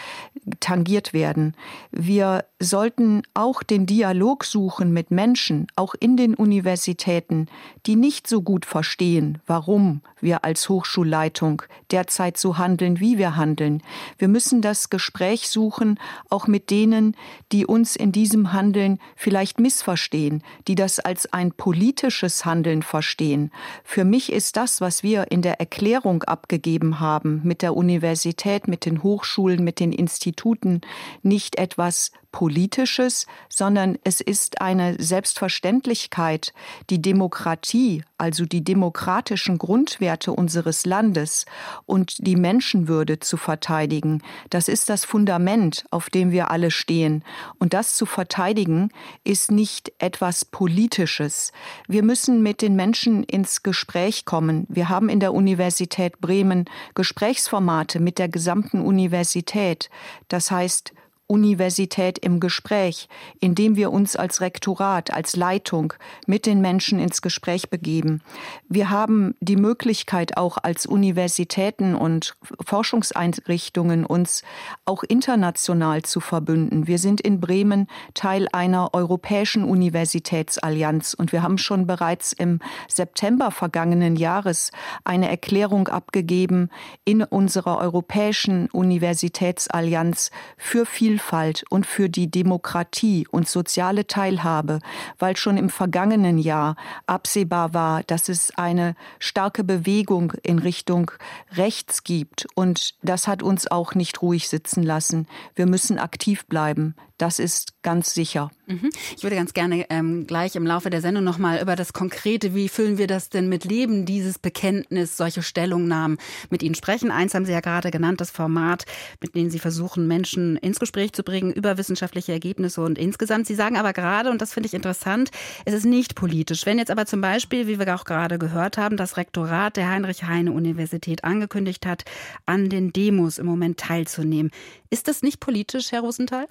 tangiert 0.60 1.14
werden. 1.14 1.56
Wir 1.92 2.46
sollten 2.60 3.22
auch 3.34 3.62
den 3.64 3.86
Dialog 3.86 4.44
suchen 4.44 4.92
mit 4.92 5.12
Menschen, 5.12 5.68
auch 5.76 5.94
in 6.00 6.18
den 6.18 6.34
Universitäten, 6.34 7.48
die 7.86 7.96
nicht 7.96 8.28
so 8.28 8.42
gut 8.42 8.66
verstehen, 8.66 9.40
warum 9.46 10.02
wir 10.20 10.44
als 10.44 10.70
Hochschulleitung 10.70 11.64
derzeit 11.92 12.38
so 12.38 12.58
handeln, 12.58 13.00
wie 13.00 13.18
wir 13.18 13.36
handeln. 13.36 13.84
Wir 14.18 14.28
müssen 14.28 14.62
das 14.62 14.90
Gespräch 14.90 15.50
suchen, 15.50 16.00
auch 16.30 16.48
mit 16.48 16.70
denen, 16.70 17.16
die 17.52 17.66
uns 17.66 17.96
in 17.96 18.12
diesem 18.12 18.54
Handeln 18.54 19.00
vielleicht 19.16 19.60
missverstehen, 19.60 20.44
die 20.68 20.76
das 20.76 21.00
als 21.00 21.32
ein 21.34 21.52
politisches 21.52 22.46
Handeln 22.46 22.82
verstehen. 22.84 23.52
Für 23.84 24.06
mich 24.06 24.32
ist 24.32 24.56
das, 24.58 24.82
was 24.82 25.04
wir 25.04 25.32
in 25.32 25.42
der 25.42 25.60
Erklärung 25.60 26.24
abgegeben 26.24 27.00
haben 27.00 27.42
mit 27.44 27.62
der 27.62 27.76
Universität, 27.76 28.68
mit 28.72 28.86
den 28.86 29.04
Hochschulen, 29.04 29.64
mit 29.64 29.80
den 29.80 29.92
Instituten 29.92 30.82
nicht 31.22 31.60
etwas 31.60 32.12
Politisches, 32.32 33.28
sondern 33.50 33.98
es 34.04 34.22
ist 34.22 34.62
eine 34.62 34.96
Selbstverständlichkeit, 35.02 36.54
die 36.90 37.02
Demokratie, 37.02 38.04
also 38.18 38.46
die 38.46 38.64
demokratischen 38.64 39.58
Grundwerte 39.58 40.32
unseres 40.32 40.86
Landes 40.86 41.46
und 41.86 42.26
die 42.26 42.36
Menschenwürde 42.36 43.20
zu 43.20 43.38
verteidigen. 43.38 44.22
Das 44.50 44.68
ist 44.68 44.90
das 44.90 45.06
Fundament, 45.06 45.86
auf 45.92 46.10
dem 46.10 46.32
wir 46.32 46.52
alle 46.52 46.72
stehen. 46.72 47.24
Und 47.60 47.74
das 47.74 47.96
zu 47.96 48.06
verteidigen 48.06 48.92
ist 49.24 49.52
nicht 49.52 49.92
etwas 50.00 50.46
Politisches. 50.46 51.52
Wir 51.88 52.04
müssen 52.04 52.42
mit 52.44 52.62
den 52.62 52.76
Menschen 52.76 53.24
ins 53.24 53.64
Gespräch 53.64 54.26
kommen. 54.26 54.66
Wir 54.70 54.90
haben 54.90 55.10
in 55.10 55.20
der 55.20 55.34
Universität 55.34 56.20
Bremen 56.22 56.66
Gesprächsformate 56.96 58.00
mit 58.00 58.20
der 58.20 58.30
gesamten 58.30 58.82
Universität. 58.82 59.90
Das 60.28 60.52
heißt, 60.52 60.94
Universität 61.32 62.20
im 62.20 62.42
Gespräch, 62.42 63.08
indem 63.40 63.78
wir 63.78 63.92
uns 63.92 64.18
als 64.18 64.42
Rektorat, 64.42 65.14
als 65.14 65.38
Leitung 65.38 65.94
mit 66.28 66.46
den 66.46 66.60
Menschen 66.60 67.00
ins 67.00 67.22
Gespräch 67.22 67.70
begeben. 67.70 68.22
Wir 68.68 68.90
haben 68.90 69.34
die 69.40 69.56
Möglichkeit 69.56 70.36
auch 70.36 70.58
als 70.62 70.86
Universitäten 70.86 71.96
und 71.96 72.36
Forschungseinrichtungen 72.66 74.06
uns 74.06 74.44
auch 74.84 75.04
international 75.04 76.02
zu 76.02 76.20
verbünden. 76.20 76.88
Wir 76.88 77.00
sind 77.00 77.22
in 77.22 77.40
Bremen 77.40 77.88
Teil 78.14 78.50
einer 78.52 78.94
europäischen 78.94 79.64
Universitätsallianz 79.64 81.14
und 81.14 81.32
wir 81.32 81.44
haben 81.44 81.58
schon 81.58 81.88
bereits 81.88 82.34
im 82.34 82.60
September 82.90 83.52
vergangenen 83.52 84.18
Jahres 84.18 84.72
eine 85.06 85.30
Erklärung 85.30 85.88
abgegeben 85.88 86.70
in 87.06 87.24
unserer 87.24 87.78
europäischen 87.78 88.70
Universitätsallianz 88.72 90.32
für 90.58 90.86
viel 90.86 91.21
Vielfalt 91.22 91.64
und 91.70 91.86
für 91.86 92.10
die 92.10 92.30
Demokratie 92.30 93.28
und 93.30 93.48
soziale 93.48 94.08
Teilhabe, 94.08 94.80
weil 95.20 95.38
schon 95.38 95.58
im 95.58 95.70
vergangenen 95.70 96.38
Jahr 96.38 96.76
absehbar 97.06 97.74
war, 97.74 98.04
dass 98.04 98.28
es 98.28 98.52
eine 98.58 98.96
starke 99.20 99.64
Bewegung 99.64 100.34
in 100.44 100.60
Richtung 100.60 101.12
rechts 101.54 102.04
gibt. 102.04 102.48
Und 102.56 102.96
das 103.04 103.28
hat 103.28 103.44
uns 103.44 103.70
auch 103.70 103.94
nicht 103.94 104.22
ruhig 104.22 104.50
sitzen 104.50 104.84
lassen. 104.84 105.28
Wir 105.56 105.68
müssen 105.68 106.00
aktiv 106.00 106.46
bleiben. 106.48 106.96
Das 107.22 107.38
ist 107.38 107.76
ganz 107.84 108.16
sicher. 108.16 108.50
Mhm. 108.66 108.90
Ich 109.16 109.22
würde 109.22 109.36
ganz 109.36 109.54
gerne 109.54 109.86
ähm, 109.92 110.26
gleich 110.26 110.56
im 110.56 110.66
Laufe 110.66 110.90
der 110.90 111.02
Sendung 111.02 111.24
nochmal 111.24 111.62
über 111.62 111.76
das 111.76 111.94
Konkrete, 111.94 112.56
wie 112.56 112.68
füllen 112.68 112.98
wir 112.98 113.06
das 113.06 113.30
denn 113.30 113.48
mit 113.48 113.64
Leben, 113.64 114.08
dieses 114.08 114.40
Bekenntnis, 114.40 115.18
solche 115.18 115.44
Stellungnahmen 115.44 116.18
mit 116.50 116.64
Ihnen 116.64 116.74
sprechen. 116.74 117.12
Eins 117.12 117.36
haben 117.36 117.46
Sie 117.46 117.52
ja 117.52 117.60
gerade 117.60 117.92
genannt, 117.92 118.22
das 118.22 118.32
Format, 118.32 118.86
mit 119.22 119.36
dem 119.36 119.52
Sie 119.52 119.60
versuchen, 119.60 120.08
Menschen 120.08 120.58
ins 120.58 120.80
Gespräch 120.80 121.11
zu 121.12 121.24
bringen 121.24 121.52
über 121.52 121.78
wissenschaftliche 121.78 122.32
Ergebnisse 122.32 122.82
und 122.82 122.98
insgesamt. 122.98 123.48
Sie 123.48 123.56
sagen 123.56 123.78
aber 123.78 123.94
gerade, 123.94 124.30
und 124.30 124.42
das 124.42 124.54
finde 124.54 124.68
ich 124.68 124.74
interessant, 124.74 125.32
es 125.66 125.74
ist 125.74 125.86
nicht 125.86 126.16
politisch. 126.16 126.66
Wenn 126.66 126.78
jetzt 126.78 126.92
aber 126.92 127.06
zum 127.06 127.22
Beispiel, 127.22 127.68
wie 127.68 127.80
wir 127.80 127.96
auch 127.96 128.06
gerade 128.06 128.40
gehört 128.40 128.78
haben, 128.78 128.98
das 128.98 129.18
Rektorat 129.18 129.78
der 129.78 129.90
Heinrich-Heine-Universität 129.90 131.24
angekündigt 131.24 131.86
hat, 131.86 132.04
an 132.46 132.70
den 132.70 132.94
Demos 132.94 133.38
im 133.38 133.46
Moment 133.46 133.80
teilzunehmen, 133.80 134.52
ist 134.90 135.08
das 135.08 135.22
nicht 135.22 135.40
politisch, 135.40 135.92
Herr 135.92 136.02
Rosenthal? 136.02 136.48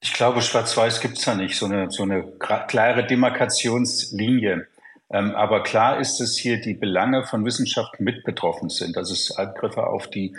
Ich 0.00 0.12
glaube, 0.12 0.42
schwarz-weiß 0.42 1.00
gibt 1.00 1.16
es 1.16 1.24
da 1.24 1.34
nicht, 1.34 1.56
so 1.56 1.64
eine, 1.64 1.90
so 1.90 2.02
eine 2.02 2.24
klare 2.68 3.06
Demarkationslinie. 3.06 4.66
Ähm, 5.10 5.34
aber 5.34 5.62
klar 5.62 5.98
ist 5.98 6.20
es 6.20 6.36
hier, 6.36 6.60
die 6.60 6.74
Belange 6.74 7.24
von 7.24 7.44
Wissenschaft 7.44 8.00
mit 8.00 8.24
betroffen 8.24 8.68
sind, 8.68 8.96
dass 8.96 9.10
es 9.10 9.34
Angriffe 9.36 9.86
auf 9.86 10.08
die, 10.10 10.36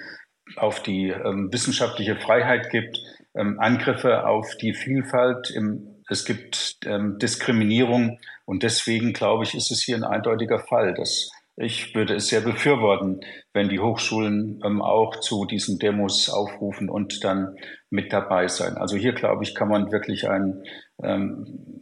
auf 0.55 0.81
die 0.81 1.09
ähm, 1.09 1.51
wissenschaftliche 1.51 2.15
Freiheit 2.15 2.69
gibt, 2.69 2.99
ähm, 3.35 3.59
Angriffe 3.59 4.27
auf 4.27 4.55
die 4.57 4.73
Vielfalt, 4.73 5.49
im, 5.51 5.87
es 6.09 6.25
gibt 6.25 6.77
ähm, 6.85 7.17
Diskriminierung 7.19 8.19
und 8.45 8.63
deswegen 8.63 9.13
glaube 9.13 9.43
ich, 9.43 9.55
ist 9.55 9.71
es 9.71 9.81
hier 9.81 9.95
ein 9.95 10.03
eindeutiger 10.03 10.59
Fall, 10.59 10.93
dass 10.93 11.31
ich 11.57 11.95
würde 11.95 12.15
es 12.15 12.27
sehr 12.27 12.41
befürworten, 12.41 13.21
wenn 13.53 13.69
die 13.69 13.79
Hochschulen 13.79 14.61
ähm, 14.65 14.81
auch 14.81 15.19
zu 15.21 15.45
diesen 15.45 15.79
Demos 15.79 16.29
aufrufen 16.29 16.89
und 16.89 17.23
dann 17.23 17.55
mit 17.89 18.11
dabei 18.11 18.49
sein. 18.49 18.75
Also 18.75 18.97
hier, 18.97 19.13
glaube 19.13 19.43
ich, 19.43 19.55
kann 19.55 19.69
man 19.69 19.91
wirklich 19.91 20.29
ein, 20.29 20.63
ähm, 21.01 21.81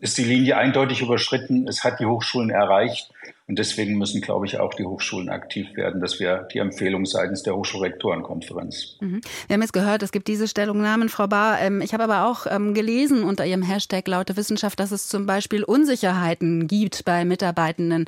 ist 0.00 0.16
die 0.16 0.24
Linie 0.24 0.56
eindeutig 0.58 1.02
überschritten. 1.02 1.66
Es 1.66 1.82
hat 1.82 1.98
die 1.98 2.06
Hochschulen 2.06 2.50
erreicht. 2.50 3.10
Und 3.50 3.58
deswegen 3.58 3.98
müssen, 3.98 4.20
glaube 4.20 4.46
ich, 4.46 4.60
auch 4.60 4.74
die 4.74 4.84
Hochschulen 4.84 5.28
aktiv 5.28 5.74
werden. 5.74 6.00
Das 6.00 6.20
wäre 6.20 6.46
die 6.54 6.58
Empfehlung 6.58 7.04
seitens 7.04 7.42
der 7.42 7.56
Hochschulrektorenkonferenz. 7.56 8.96
Mhm. 9.00 9.20
Wir 9.48 9.54
haben 9.54 9.60
jetzt 9.60 9.72
gehört, 9.72 10.04
es 10.04 10.12
gibt 10.12 10.28
diese 10.28 10.46
Stellungnahmen, 10.46 11.08
Frau 11.08 11.26
Bahr. 11.26 11.60
Ähm, 11.60 11.80
ich 11.80 11.92
habe 11.92 12.04
aber 12.04 12.26
auch 12.28 12.46
ähm, 12.48 12.74
gelesen 12.74 13.24
unter 13.24 13.44
Ihrem 13.44 13.62
Hashtag 13.62 14.06
laute 14.06 14.36
Wissenschaft, 14.36 14.78
dass 14.78 14.92
es 14.92 15.08
zum 15.08 15.26
Beispiel 15.26 15.64
Unsicherheiten 15.64 16.68
gibt 16.68 17.04
bei 17.04 17.24
Mitarbeitenden 17.24 18.04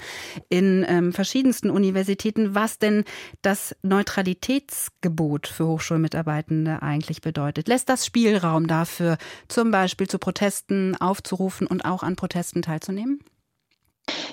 in 0.49 0.87
ähm, 0.89 1.13
verschiedensten 1.13 1.71
Universitäten, 1.71 2.55
was 2.55 2.79
denn 2.79 3.03
das 3.43 3.75
Neutralitätsgebot 3.83 5.49
für 5.49 5.67
Hochschulmitarbeitende 5.67 6.83
eigentlich 6.83 7.21
bedeutet. 7.21 7.67
Lässt 7.67 7.89
das 7.89 8.07
Spielraum 8.07 8.69
dafür, 8.69 9.19
zum 9.49 9.73
Beispiel 9.73 10.07
zu 10.07 10.21
Protesten 10.21 10.95
aufzurufen 11.01 11.67
und 11.67 11.85
auch 11.85 12.05
an 12.05 12.15
Protesten 12.15 12.63
teilzunehmen? 12.63 13.19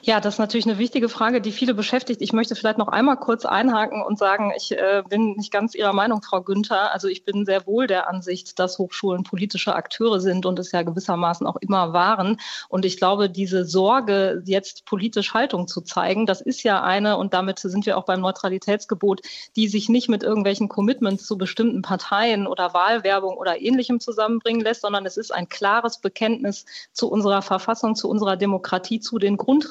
Ja, 0.01 0.19
das 0.19 0.35
ist 0.35 0.39
natürlich 0.39 0.65
eine 0.65 0.77
wichtige 0.77 1.09
Frage, 1.09 1.41
die 1.41 1.51
viele 1.51 1.73
beschäftigt. 1.73 2.21
Ich 2.21 2.33
möchte 2.33 2.55
vielleicht 2.55 2.77
noch 2.77 2.87
einmal 2.87 3.17
kurz 3.17 3.45
einhaken 3.45 4.01
und 4.01 4.17
sagen, 4.17 4.51
ich 4.55 4.71
äh, 4.71 5.03
bin 5.07 5.33
nicht 5.33 5.51
ganz 5.51 5.75
Ihrer 5.75 5.93
Meinung, 5.93 6.21
Frau 6.21 6.41
Günther. 6.41 6.93
Also 6.93 7.07
ich 7.07 7.25
bin 7.25 7.45
sehr 7.45 7.67
wohl 7.67 7.87
der 7.87 8.09
Ansicht, 8.09 8.59
dass 8.59 8.79
Hochschulen 8.79 9.23
politische 9.23 9.75
Akteure 9.75 10.19
sind 10.19 10.45
und 10.45 10.57
es 10.59 10.71
ja 10.71 10.83
gewissermaßen 10.83 11.45
auch 11.45 11.57
immer 11.57 11.93
waren. 11.93 12.37
Und 12.69 12.85
ich 12.85 12.97
glaube, 12.97 13.29
diese 13.29 13.65
Sorge, 13.65 14.41
jetzt 14.45 14.85
politisch 14.85 15.33
Haltung 15.33 15.67
zu 15.67 15.81
zeigen, 15.81 16.25
das 16.25 16.41
ist 16.41 16.63
ja 16.63 16.81
eine, 16.81 17.17
und 17.17 17.33
damit 17.33 17.59
sind 17.59 17.85
wir 17.85 17.97
auch 17.97 18.05
beim 18.05 18.21
Neutralitätsgebot, 18.21 19.21
die 19.55 19.67
sich 19.67 19.89
nicht 19.89 20.09
mit 20.09 20.23
irgendwelchen 20.23 20.69
Commitments 20.69 21.25
zu 21.25 21.37
bestimmten 21.37 21.81
Parteien 21.81 22.47
oder 22.47 22.73
Wahlwerbung 22.73 23.37
oder 23.37 23.61
ähnlichem 23.61 23.99
zusammenbringen 23.99 24.61
lässt, 24.61 24.81
sondern 24.81 25.05
es 25.05 25.17
ist 25.17 25.31
ein 25.33 25.49
klares 25.49 25.99
Bekenntnis 25.99 26.65
zu 26.93 27.09
unserer 27.11 27.41
Verfassung, 27.41 27.95
zu 27.95 28.09
unserer 28.09 28.37
Demokratie, 28.37 28.99
zu 28.99 29.19
den 29.19 29.37
Grundrechten, 29.37 29.68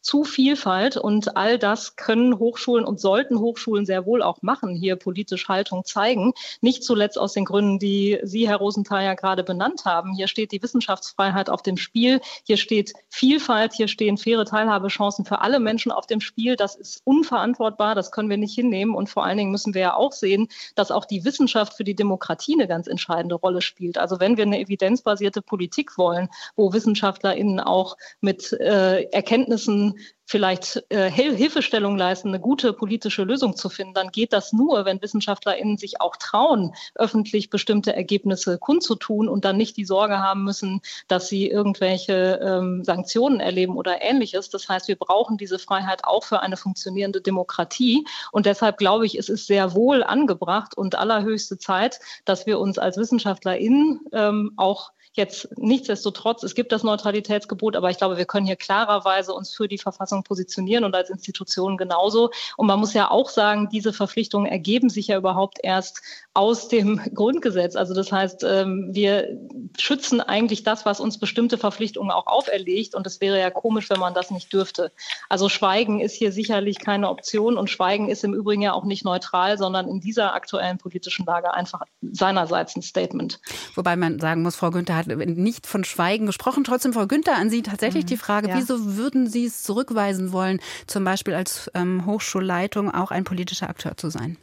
zu 0.00 0.24
Vielfalt. 0.24 0.96
Und 0.96 1.36
all 1.36 1.58
das 1.58 1.96
können 1.96 2.38
Hochschulen 2.38 2.84
und 2.84 3.00
sollten 3.00 3.38
Hochschulen 3.38 3.86
sehr 3.86 4.06
wohl 4.06 4.22
auch 4.22 4.42
machen, 4.42 4.74
hier 4.74 4.96
politisch 4.96 5.48
Haltung 5.48 5.84
zeigen. 5.84 6.32
Nicht 6.60 6.84
zuletzt 6.84 7.18
aus 7.18 7.32
den 7.32 7.44
Gründen, 7.44 7.78
die 7.78 8.18
Sie, 8.22 8.48
Herr 8.48 8.56
Rosenthal, 8.56 9.04
ja 9.04 9.14
gerade 9.14 9.44
benannt 9.44 9.84
haben. 9.84 10.14
Hier 10.14 10.28
steht 10.28 10.52
die 10.52 10.62
Wissenschaftsfreiheit 10.62 11.50
auf 11.50 11.62
dem 11.62 11.76
Spiel. 11.76 12.20
Hier 12.44 12.56
steht 12.56 12.92
Vielfalt. 13.08 13.72
Hier 13.72 13.88
stehen 13.88 14.16
faire 14.16 14.44
Teilhabechancen 14.44 15.24
für 15.24 15.40
alle 15.40 15.60
Menschen 15.60 15.92
auf 15.92 16.06
dem 16.06 16.20
Spiel. 16.20 16.56
Das 16.56 16.76
ist 16.76 17.00
unverantwortbar. 17.04 17.94
Das 17.94 18.10
können 18.10 18.30
wir 18.30 18.36
nicht 18.36 18.54
hinnehmen. 18.54 18.94
Und 18.94 19.08
vor 19.08 19.24
allen 19.24 19.38
Dingen 19.38 19.50
müssen 19.50 19.74
wir 19.74 19.80
ja 19.80 19.94
auch 19.94 20.12
sehen, 20.12 20.48
dass 20.74 20.90
auch 20.90 21.04
die 21.04 21.24
Wissenschaft 21.24 21.74
für 21.74 21.84
die 21.84 21.94
Demokratie 21.94 22.54
eine 22.54 22.68
ganz 22.68 22.86
entscheidende 22.86 23.34
Rolle 23.34 23.62
spielt. 23.62 23.98
Also 23.98 24.20
wenn 24.20 24.36
wir 24.36 24.44
eine 24.44 24.60
evidenzbasierte 24.60 25.42
Politik 25.42 25.98
wollen, 25.98 26.28
wo 26.54 26.72
WissenschaftlerInnen 26.72 27.60
auch 27.60 27.96
mit 28.20 28.52
äh, 28.52 29.06
Erkenntnissen 29.16 29.94
vielleicht 30.26 30.84
äh, 30.90 31.10
Hilfestellung 31.10 31.96
leisten, 31.96 32.28
eine 32.28 32.40
gute 32.40 32.72
politische 32.72 33.22
Lösung 33.22 33.56
zu 33.56 33.68
finden, 33.68 33.94
dann 33.94 34.10
geht 34.10 34.32
das 34.32 34.52
nur, 34.52 34.84
wenn 34.84 35.00
WissenschaftlerInnen 35.00 35.78
sich 35.78 36.00
auch 36.00 36.16
trauen, 36.16 36.74
öffentlich 36.96 37.48
bestimmte 37.48 37.94
Ergebnisse 37.94 38.58
kundzutun 38.58 39.28
und 39.28 39.44
dann 39.44 39.56
nicht 39.56 39.76
die 39.76 39.84
Sorge 39.84 40.18
haben 40.18 40.44
müssen, 40.44 40.82
dass 41.08 41.28
sie 41.28 41.48
irgendwelche 41.48 42.40
ähm, 42.42 42.84
Sanktionen 42.84 43.40
erleben 43.40 43.76
oder 43.76 44.02
ähnliches. 44.02 44.50
Das 44.50 44.68
heißt, 44.68 44.88
wir 44.88 44.96
brauchen 44.96 45.38
diese 45.38 45.58
Freiheit 45.58 46.04
auch 46.04 46.24
für 46.24 46.40
eine 46.40 46.56
funktionierende 46.56 47.22
Demokratie. 47.22 48.04
Und 48.32 48.44
deshalb 48.44 48.76
glaube 48.76 49.06
ich, 49.06 49.16
es 49.16 49.28
ist 49.28 49.46
sehr 49.46 49.74
wohl 49.74 50.02
angebracht 50.02 50.76
und 50.76 50.96
allerhöchste 50.96 51.56
Zeit, 51.56 52.00
dass 52.24 52.46
wir 52.46 52.58
uns 52.58 52.78
als 52.78 52.98
WissenschaftlerInnen 52.98 54.00
ähm, 54.12 54.52
auch 54.56 54.90
Jetzt 55.16 55.48
nichtsdestotrotz, 55.56 56.42
es 56.42 56.54
gibt 56.54 56.72
das 56.72 56.82
Neutralitätsgebot, 56.82 57.74
aber 57.74 57.88
ich 57.88 57.96
glaube, 57.96 58.18
wir 58.18 58.26
können 58.26 58.44
hier 58.44 58.56
klarerweise 58.56 59.32
uns 59.32 59.54
für 59.54 59.66
die 59.66 59.78
Verfassung 59.78 60.22
positionieren 60.24 60.84
und 60.84 60.94
als 60.94 61.08
Institution 61.08 61.78
genauso. 61.78 62.30
Und 62.58 62.66
man 62.66 62.78
muss 62.78 62.92
ja 62.92 63.10
auch 63.10 63.30
sagen, 63.30 63.70
diese 63.70 63.94
Verpflichtungen 63.94 64.46
ergeben 64.46 64.90
sich 64.90 65.06
ja 65.06 65.16
überhaupt 65.16 65.58
erst 65.62 66.02
aus 66.34 66.68
dem 66.68 67.00
Grundgesetz. 67.14 67.76
Also 67.76 67.94
das 67.94 68.12
heißt, 68.12 68.44
ähm, 68.44 68.90
wir 68.92 69.40
schützen 69.78 70.20
eigentlich 70.20 70.64
das, 70.64 70.84
was 70.84 71.00
uns 71.00 71.18
bestimmte 71.18 71.56
Verpflichtungen 71.56 72.10
auch 72.10 72.26
auferlegt. 72.26 72.94
Und 72.94 73.06
es 73.06 73.22
wäre 73.22 73.40
ja 73.40 73.48
komisch, 73.48 73.88
wenn 73.88 74.00
man 74.00 74.12
das 74.12 74.30
nicht 74.30 74.52
dürfte. 74.52 74.92
Also 75.30 75.48
Schweigen 75.48 76.00
ist 76.00 76.14
hier 76.14 76.30
sicherlich 76.30 76.78
keine 76.78 77.08
Option 77.08 77.56
und 77.56 77.70
Schweigen 77.70 78.10
ist 78.10 78.22
im 78.22 78.34
Übrigen 78.34 78.60
ja 78.60 78.74
auch 78.74 78.84
nicht 78.84 79.06
neutral, 79.06 79.56
sondern 79.56 79.88
in 79.88 80.00
dieser 80.00 80.34
aktuellen 80.34 80.76
politischen 80.76 81.24
Lage 81.24 81.54
einfach 81.54 81.80
seinerseits 82.02 82.76
ein 82.76 82.82
Statement. 82.82 83.40
Wobei 83.74 83.96
man 83.96 84.18
sagen 84.18 84.42
muss, 84.42 84.56
Frau 84.56 84.70
Günther 84.70 84.94
hat 84.94 85.05
nicht 85.06 85.66
von 85.66 85.84
Schweigen 85.84 86.26
gesprochen. 86.26 86.64
Trotzdem, 86.64 86.92
Frau 86.92 87.06
Günther, 87.06 87.36
an 87.36 87.50
Sie 87.50 87.62
tatsächlich 87.62 88.04
mhm, 88.04 88.08
die 88.08 88.16
Frage, 88.16 88.48
ja. 88.48 88.58
wieso 88.58 88.96
würden 88.96 89.28
Sie 89.28 89.46
es 89.46 89.62
zurückweisen 89.62 90.32
wollen, 90.32 90.60
zum 90.86 91.04
Beispiel 91.04 91.34
als 91.34 91.70
ähm, 91.74 92.06
Hochschulleitung 92.06 92.92
auch 92.92 93.10
ein 93.10 93.24
politischer 93.24 93.70
Akteur 93.70 93.96
zu 93.96 94.10
sein? 94.10 94.36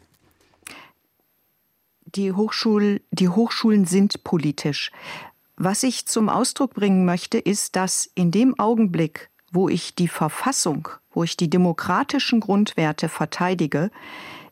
die, 2.16 2.32
Hochschul, 2.32 3.02
die 3.12 3.30
Hochschulen 3.30 3.86
sind 3.86 4.24
politisch. 4.24 4.92
Was 5.56 5.84
ich 5.84 6.06
zum 6.06 6.30
Ausdruck 6.30 6.74
bringen 6.74 7.06
möchte, 7.06 7.38
ist, 7.38 7.76
dass 7.76 8.10
in 8.16 8.32
dem 8.32 8.60
Augenblick, 8.60 9.30
wo 9.52 9.70
ich 9.70 9.96
die 9.96 10.08
Verfassung, 10.08 10.90
wo 11.12 11.24
ich 11.24 11.38
die 11.38 11.50
demokratischen 11.50 12.40
Grundwerte 12.40 13.08
verteidige, 13.08 13.92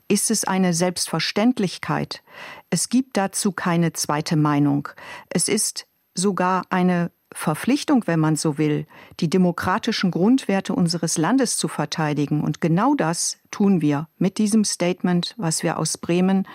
ist 0.08 0.30
es 0.30 0.44
eine 0.44 0.74
Selbstverständlichkeit. 0.74 2.22
Es 2.70 2.90
gibt 2.90 3.18
dazu 3.18 3.52
keine 3.52 3.94
zweite 3.94 4.36
Meinung. 4.36 4.90
Es 5.30 5.48
ist 5.48 5.88
sogar 6.14 6.64
eine 6.70 7.12
Verpflichtung, 7.34 8.06
wenn 8.08 8.20
man 8.20 8.36
so 8.36 8.58
will, 8.58 8.86
die 9.20 9.30
demokratischen 9.30 10.12
Grundwerte 10.12 10.76
unseres 10.76 11.18
Landes 11.18 11.58
zu 11.58 11.68
verteidigen. 11.68 12.42
Und 12.42 12.60
genau 12.60 12.94
das 12.94 13.38
tun 13.52 13.82
wir 13.82 14.10
mit 14.18 14.38
diesem 14.38 14.66
Statement, 14.66 15.34
was 15.38 15.64
wir 15.64 15.78
aus 15.78 15.98
Bremen 15.98 16.48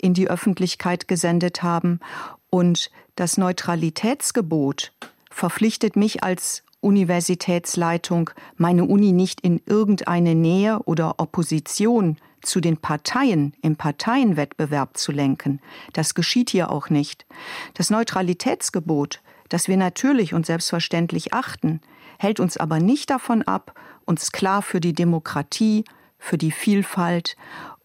in 0.00 0.14
die 0.14 0.28
Öffentlichkeit 0.28 1.08
gesendet 1.08 1.62
haben. 1.62 2.00
Und 2.48 2.90
das 3.16 3.38
Neutralitätsgebot 3.38 4.92
verpflichtet 5.30 5.96
mich 5.96 6.22
als 6.22 6.62
Universitätsleitung, 6.80 8.30
meine 8.56 8.84
Uni 8.84 9.12
nicht 9.12 9.40
in 9.40 9.60
irgendeine 9.66 10.34
Nähe 10.34 10.80
oder 10.84 11.18
Opposition 11.18 12.16
zu 12.42 12.60
den 12.60 12.78
Parteien 12.78 13.52
im 13.62 13.76
Parteienwettbewerb 13.76 14.96
zu 14.96 15.12
lenken. 15.12 15.60
Das 15.92 16.14
geschieht 16.14 16.50
hier 16.50 16.70
auch 16.70 16.88
nicht. 16.88 17.26
Das 17.74 17.90
Neutralitätsgebot 17.90 19.20
das 19.50 19.68
wir 19.68 19.76
natürlich 19.76 20.32
und 20.32 20.46
selbstverständlich 20.46 21.34
achten, 21.34 21.80
hält 22.18 22.40
uns 22.40 22.56
aber 22.56 22.78
nicht 22.78 23.10
davon 23.10 23.42
ab, 23.42 23.74
uns 24.06 24.32
klar 24.32 24.62
für 24.62 24.80
die 24.80 24.94
Demokratie, 24.94 25.84
für 26.18 26.38
die 26.38 26.52
Vielfalt 26.52 27.36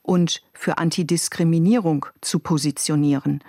und 0.01 0.43
für 0.53 0.77
Antidiskriminierung 0.77 2.05
zu 2.21 2.39
positionieren. 2.39 3.43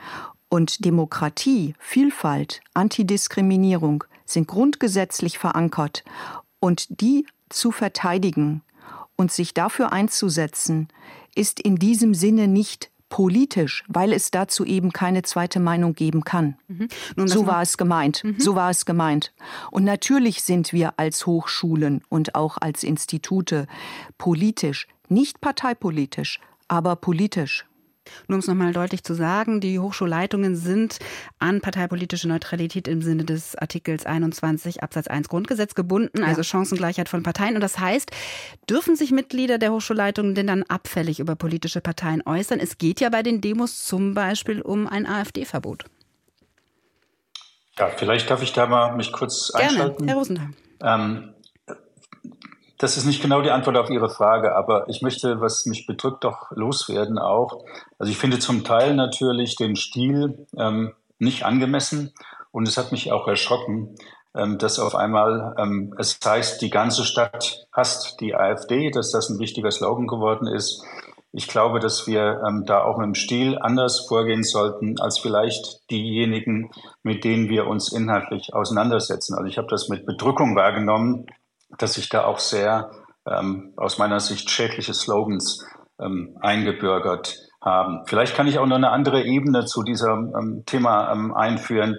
Und 0.49 0.85
Demokratie, 0.85 1.75
Vielfalt, 1.79 2.63
Antidiskriminierung 2.73 4.05
sind 4.27 4.49
grundgesetzlich 4.49 5.39
verankert 5.39 6.05
und 6.61 7.01
die 7.01 7.27
zu 7.49 7.71
verteidigen 7.71 8.63
und 9.17 9.33
sich 9.33 9.55
dafür 9.55 9.93
einzusetzen, 9.93 10.89
ist 11.35 11.61
in 11.61 11.77
diesem 11.77 12.13
Sinne 12.13 12.49
nicht 12.49 12.91
politisch, 13.09 13.85
weil 13.89 14.13
es 14.13 14.31
dazu 14.31 14.65
eben 14.65 14.93
keine 14.93 15.23
zweite 15.23 15.61
Meinung 15.61 15.95
geben 15.95 16.25
kann. 16.25 16.57
Mhm. 16.67 16.89
Nun, 17.15 17.29
so 17.29 17.47
war 17.47 17.63
es 17.63 17.79
gemeint. 17.79 18.25
Mhm. 18.25 18.41
So 18.41 18.57
war 18.57 18.71
es 18.71 18.85
gemeint. 18.85 19.33
Und 19.71 19.85
natürlich 19.85 20.43
sind 20.43 20.73
wir 20.73 20.95
als 20.99 21.25
Hochschulen 21.27 22.03
und 22.09 22.35
auch 22.35 22.59
als 22.59 22.83
Institute 22.83 23.67
politisch, 24.19 24.89
nicht 25.09 25.41
parteipolitisch, 25.41 26.41
aber 26.69 26.97
politisch. 26.97 27.65
Nur 28.29 28.37
um 28.37 28.41
es 28.41 28.47
nochmal 28.47 28.73
deutlich 28.73 29.05
zu 29.05 29.15
sagen, 29.15 29.61
die 29.61 29.79
Hochschulleitungen 29.79 30.57
sind 30.57 30.99
an 31.39 31.61
parteipolitische 31.61 32.29
Neutralität 32.29 32.89
im 32.89 33.03
Sinne 33.03 33.25
des 33.25 33.57
Artikels 33.57 34.07
21 34.07 34.83
Absatz 34.83 35.07
1 35.07 35.29
Grundgesetz 35.29 35.75
gebunden, 35.75 36.23
also 36.23 36.41
ja. 36.41 36.45
Chancengleichheit 36.45 37.09
von 37.09 37.23
Parteien. 37.23 37.55
Und 37.55 37.61
das 37.61 37.79
heißt, 37.79 38.11
dürfen 38.69 38.97
sich 38.97 39.11
Mitglieder 39.11 39.59
der 39.59 39.73
Hochschulleitungen 39.73 40.35
denn 40.35 40.47
dann 40.47 40.63
abfällig 40.65 41.21
über 41.21 41.37
politische 41.37 41.81
Parteien 41.81 42.23
äußern? 42.27 42.61
Es 42.61 42.79
geht 42.79 43.01
ja 43.01 43.09
bei 43.09 43.23
den 43.23 43.41
Demos 43.41 43.85
zum 43.85 44.15
Beispiel 44.15 44.61
um 44.61 44.87
ein 44.87 45.07
AfD-Verbot. 45.07 45.85
Ja, 47.79 47.91
vielleicht 47.95 48.31
darf 48.31 48.43
ich 48.43 48.53
da 48.53 48.67
mal 48.67 48.97
mich 48.97 49.13
kurz 49.13 49.53
Gerne, 49.53 49.69
einschalten. 49.69 50.09
Herr 50.09 50.17
Rosenthal. 50.17 50.49
Ähm, 50.83 51.35
das 52.79 52.97
ist 52.97 53.05
nicht 53.07 53.23
genau 53.23 53.43
die 53.43 53.51
Antwort 53.51 53.77
auf 53.77 53.91
Ihre 53.91 54.11
Frage, 54.11 54.55
aber 54.55 54.89
ich 54.89 55.03
möchte, 55.03 55.41
was 55.41 55.67
mich 55.67 55.87
bedrückt, 55.87 56.25
doch 56.25 56.51
loswerden 56.51 57.19
auch. 57.19 57.65
Also 57.99 58.11
ich 58.13 58.19
finde 58.19 58.39
zum 58.39 58.65
Teil 58.65 58.95
natürlich 58.95 59.57
den 59.57 59.77
Stil 59.77 60.47
ähm, 60.57 60.93
nicht 61.19 61.45
angemessen 61.45 62.13
und 62.53 62.69
es 62.69 62.77
hat 62.77 62.93
mich 62.93 63.13
auch 63.13 63.27
erschrocken, 63.29 63.97
ähm, 64.35 64.59
dass 64.59 64.79
auf 64.79 64.95
einmal 64.95 65.55
ähm, 65.59 65.95
es 65.99 66.19
heißt, 66.23 66.61
die 66.61 66.71
ganze 66.71 67.05
Stadt 67.05 67.67
hasst 67.73 68.21
die 68.21 68.35
AfD, 68.35 68.91
dass 68.91 69.11
das 69.11 69.31
ein 69.31 69.39
wichtiger 69.39 69.71
Slogan 69.71 70.07
geworden 70.07 70.47
ist. 70.47 70.85
Ich 71.33 71.49
glaube, 71.49 71.81
dass 71.81 72.07
wir 72.07 72.43
ähm, 72.47 72.65
da 72.67 72.83
auch 72.83 72.99
mit 72.99 73.07
dem 73.07 73.15
Stil 73.15 73.59
anders 73.59 74.07
vorgehen 74.07 74.43
sollten 74.43 75.01
als 75.01 75.19
vielleicht 75.19 75.91
diejenigen, 75.91 76.71
mit 77.03 77.25
denen 77.25 77.49
wir 77.49 77.67
uns 77.67 77.93
inhaltlich 77.93 78.55
auseinandersetzen. 78.55 79.35
Also 79.35 79.47
ich 79.47 79.59
habe 79.59 79.69
das 79.69 79.89
mit 79.89 80.07
Bedrückung 80.07 80.57
wahrgenommen, 80.57 81.27
dass 81.79 81.95
sich 81.95 82.09
da 82.09 82.25
auch 82.25 82.39
sehr 82.39 82.91
ähm, 83.27 83.73
aus 83.77 83.99
meiner 83.99 84.21
Sicht 84.21 84.51
schädliche 84.51 84.95
Slogans 84.95 85.67
ähm, 86.01 86.37
eingebürgert 86.41 87.37
haben. 87.61 88.03
Vielleicht 88.07 88.37
kann 88.37 88.47
ich 88.47 88.59
auch 88.59 88.67
noch 88.67 88.77
eine 88.77 88.91
andere 88.91 89.23
Ebene 89.23 89.65
zu 89.65 89.83
diesem 89.83 90.35
ähm, 90.39 90.63
Thema 90.67 91.13
ähm, 91.13 91.35
einführen. 91.35 91.99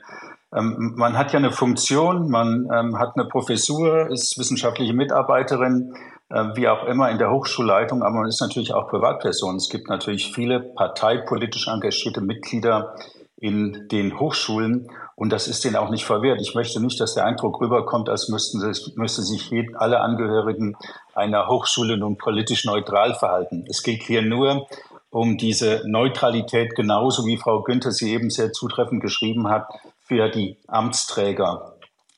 Ähm, 0.55 0.93
man 0.95 1.17
hat 1.17 1.33
ja 1.33 1.39
eine 1.39 1.51
Funktion, 1.51 2.29
man 2.29 2.69
ähm, 2.73 2.97
hat 2.97 3.15
eine 3.15 3.27
Professur, 3.27 4.09
ist 4.09 4.37
wissenschaftliche 4.37 4.93
Mitarbeiterin, 4.93 5.93
äh, 6.29 6.45
wie 6.55 6.69
auch 6.69 6.85
immer 6.85 7.09
in 7.11 7.17
der 7.17 7.31
Hochschulleitung, 7.31 8.01
aber 8.01 8.15
man 8.15 8.27
ist 8.27 8.41
natürlich 8.41 8.73
auch 8.73 8.89
Privatperson. 8.89 9.57
Es 9.57 9.69
gibt 9.69 9.89
natürlich 9.89 10.33
viele 10.33 10.61
parteipolitisch 10.61 11.67
engagierte 11.67 12.21
Mitglieder 12.21 12.95
in 13.37 13.87
den 13.89 14.19
Hochschulen 14.19 14.89
und 15.15 15.31
das 15.31 15.47
ist 15.47 15.63
denen 15.63 15.75
auch 15.75 15.89
nicht 15.89 16.05
verwehrt. 16.05 16.41
Ich 16.41 16.55
möchte 16.55 16.81
nicht, 16.81 16.99
dass 16.99 17.13
der 17.13 17.25
Eindruck 17.25 17.61
rüberkommt, 17.61 18.09
als 18.09 18.29
müssten 18.29 18.59
sich, 18.59 18.95
müsste 18.95 19.21
sich 19.23 19.51
alle 19.75 20.01
Angehörigen 20.01 20.75
einer 21.13 21.47
Hochschule 21.47 21.97
nun 21.97 22.17
politisch 22.17 22.65
neutral 22.65 23.15
verhalten. 23.15 23.65
Es 23.67 23.83
geht 23.83 24.03
hier 24.03 24.21
nur 24.21 24.67
um 25.09 25.37
diese 25.37 25.83
Neutralität, 25.85 26.75
genauso 26.75 27.25
wie 27.25 27.37
Frau 27.37 27.63
Günther 27.63 27.91
sie 27.91 28.13
eben 28.13 28.29
sehr 28.29 28.51
zutreffend 28.51 29.01
geschrieben 29.01 29.49
hat, 29.49 29.67
für 29.99 30.29
die 30.29 30.57
Amtsträger 30.67 31.73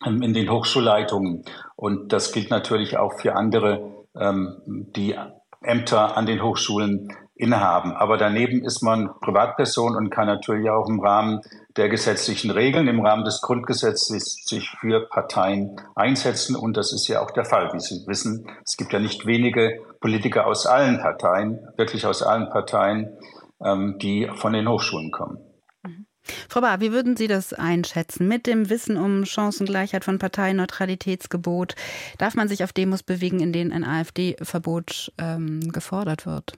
in 0.05 0.33
den 0.33 0.49
Hochschulleitungen. 0.49 1.43
Und 1.75 2.13
das 2.13 2.31
gilt 2.31 2.49
natürlich 2.49 2.97
auch 2.97 3.13
für 3.19 3.35
andere, 3.35 4.05
ähm, 4.15 4.57
die 4.65 5.15
Ämter 5.61 6.15
an 6.15 6.25
den 6.25 6.41
Hochschulen 6.41 7.13
innehaben. 7.39 7.93
Aber 7.93 8.17
daneben 8.17 8.63
ist 8.65 8.83
man 8.83 9.09
Privatperson 9.21 9.95
und 9.95 10.09
kann 10.09 10.27
natürlich 10.27 10.69
auch 10.69 10.87
im 10.89 10.99
Rahmen 10.99 11.39
der 11.77 11.87
gesetzlichen 11.87 12.51
Regeln, 12.51 12.89
im 12.89 12.99
Rahmen 12.99 13.23
des 13.23 13.41
Grundgesetzes 13.41 14.43
sich 14.45 14.69
für 14.81 15.07
Parteien 15.07 15.79
einsetzen. 15.95 16.57
Und 16.57 16.75
das 16.75 16.91
ist 16.91 17.07
ja 17.07 17.21
auch 17.21 17.31
der 17.31 17.45
Fall. 17.45 17.71
Wie 17.73 17.79
Sie 17.79 18.05
wissen, 18.07 18.45
es 18.65 18.75
gibt 18.75 18.91
ja 18.91 18.99
nicht 18.99 19.25
wenige 19.25 19.79
Politiker 20.01 20.47
aus 20.47 20.65
allen 20.65 20.99
Parteien, 20.99 21.59
wirklich 21.77 22.05
aus 22.05 22.21
allen 22.21 22.49
Parteien, 22.49 23.17
ähm, 23.63 23.97
die 23.99 24.29
von 24.35 24.51
den 24.51 24.67
Hochschulen 24.67 25.11
kommen. 25.11 25.37
Mhm. 25.83 26.07
Frau 26.49 26.59
Bahr, 26.59 26.81
wie 26.81 26.91
würden 26.91 27.15
Sie 27.15 27.27
das 27.27 27.53
einschätzen? 27.53 28.27
Mit 28.27 28.47
dem 28.47 28.69
Wissen 28.69 28.97
um 28.97 29.23
Chancengleichheit 29.25 30.03
von 30.03 30.19
Parteienneutralitätsgebot, 30.19 31.75
darf 32.17 32.35
man 32.35 32.49
sich 32.49 32.65
auf 32.65 32.73
Demos 32.73 33.01
bewegen, 33.01 33.39
in 33.39 33.53
denen 33.53 33.71
ein 33.71 33.85
AfD-Verbot 33.85 35.13
ähm, 35.17 35.71
gefordert 35.71 36.25
wird? 36.25 36.57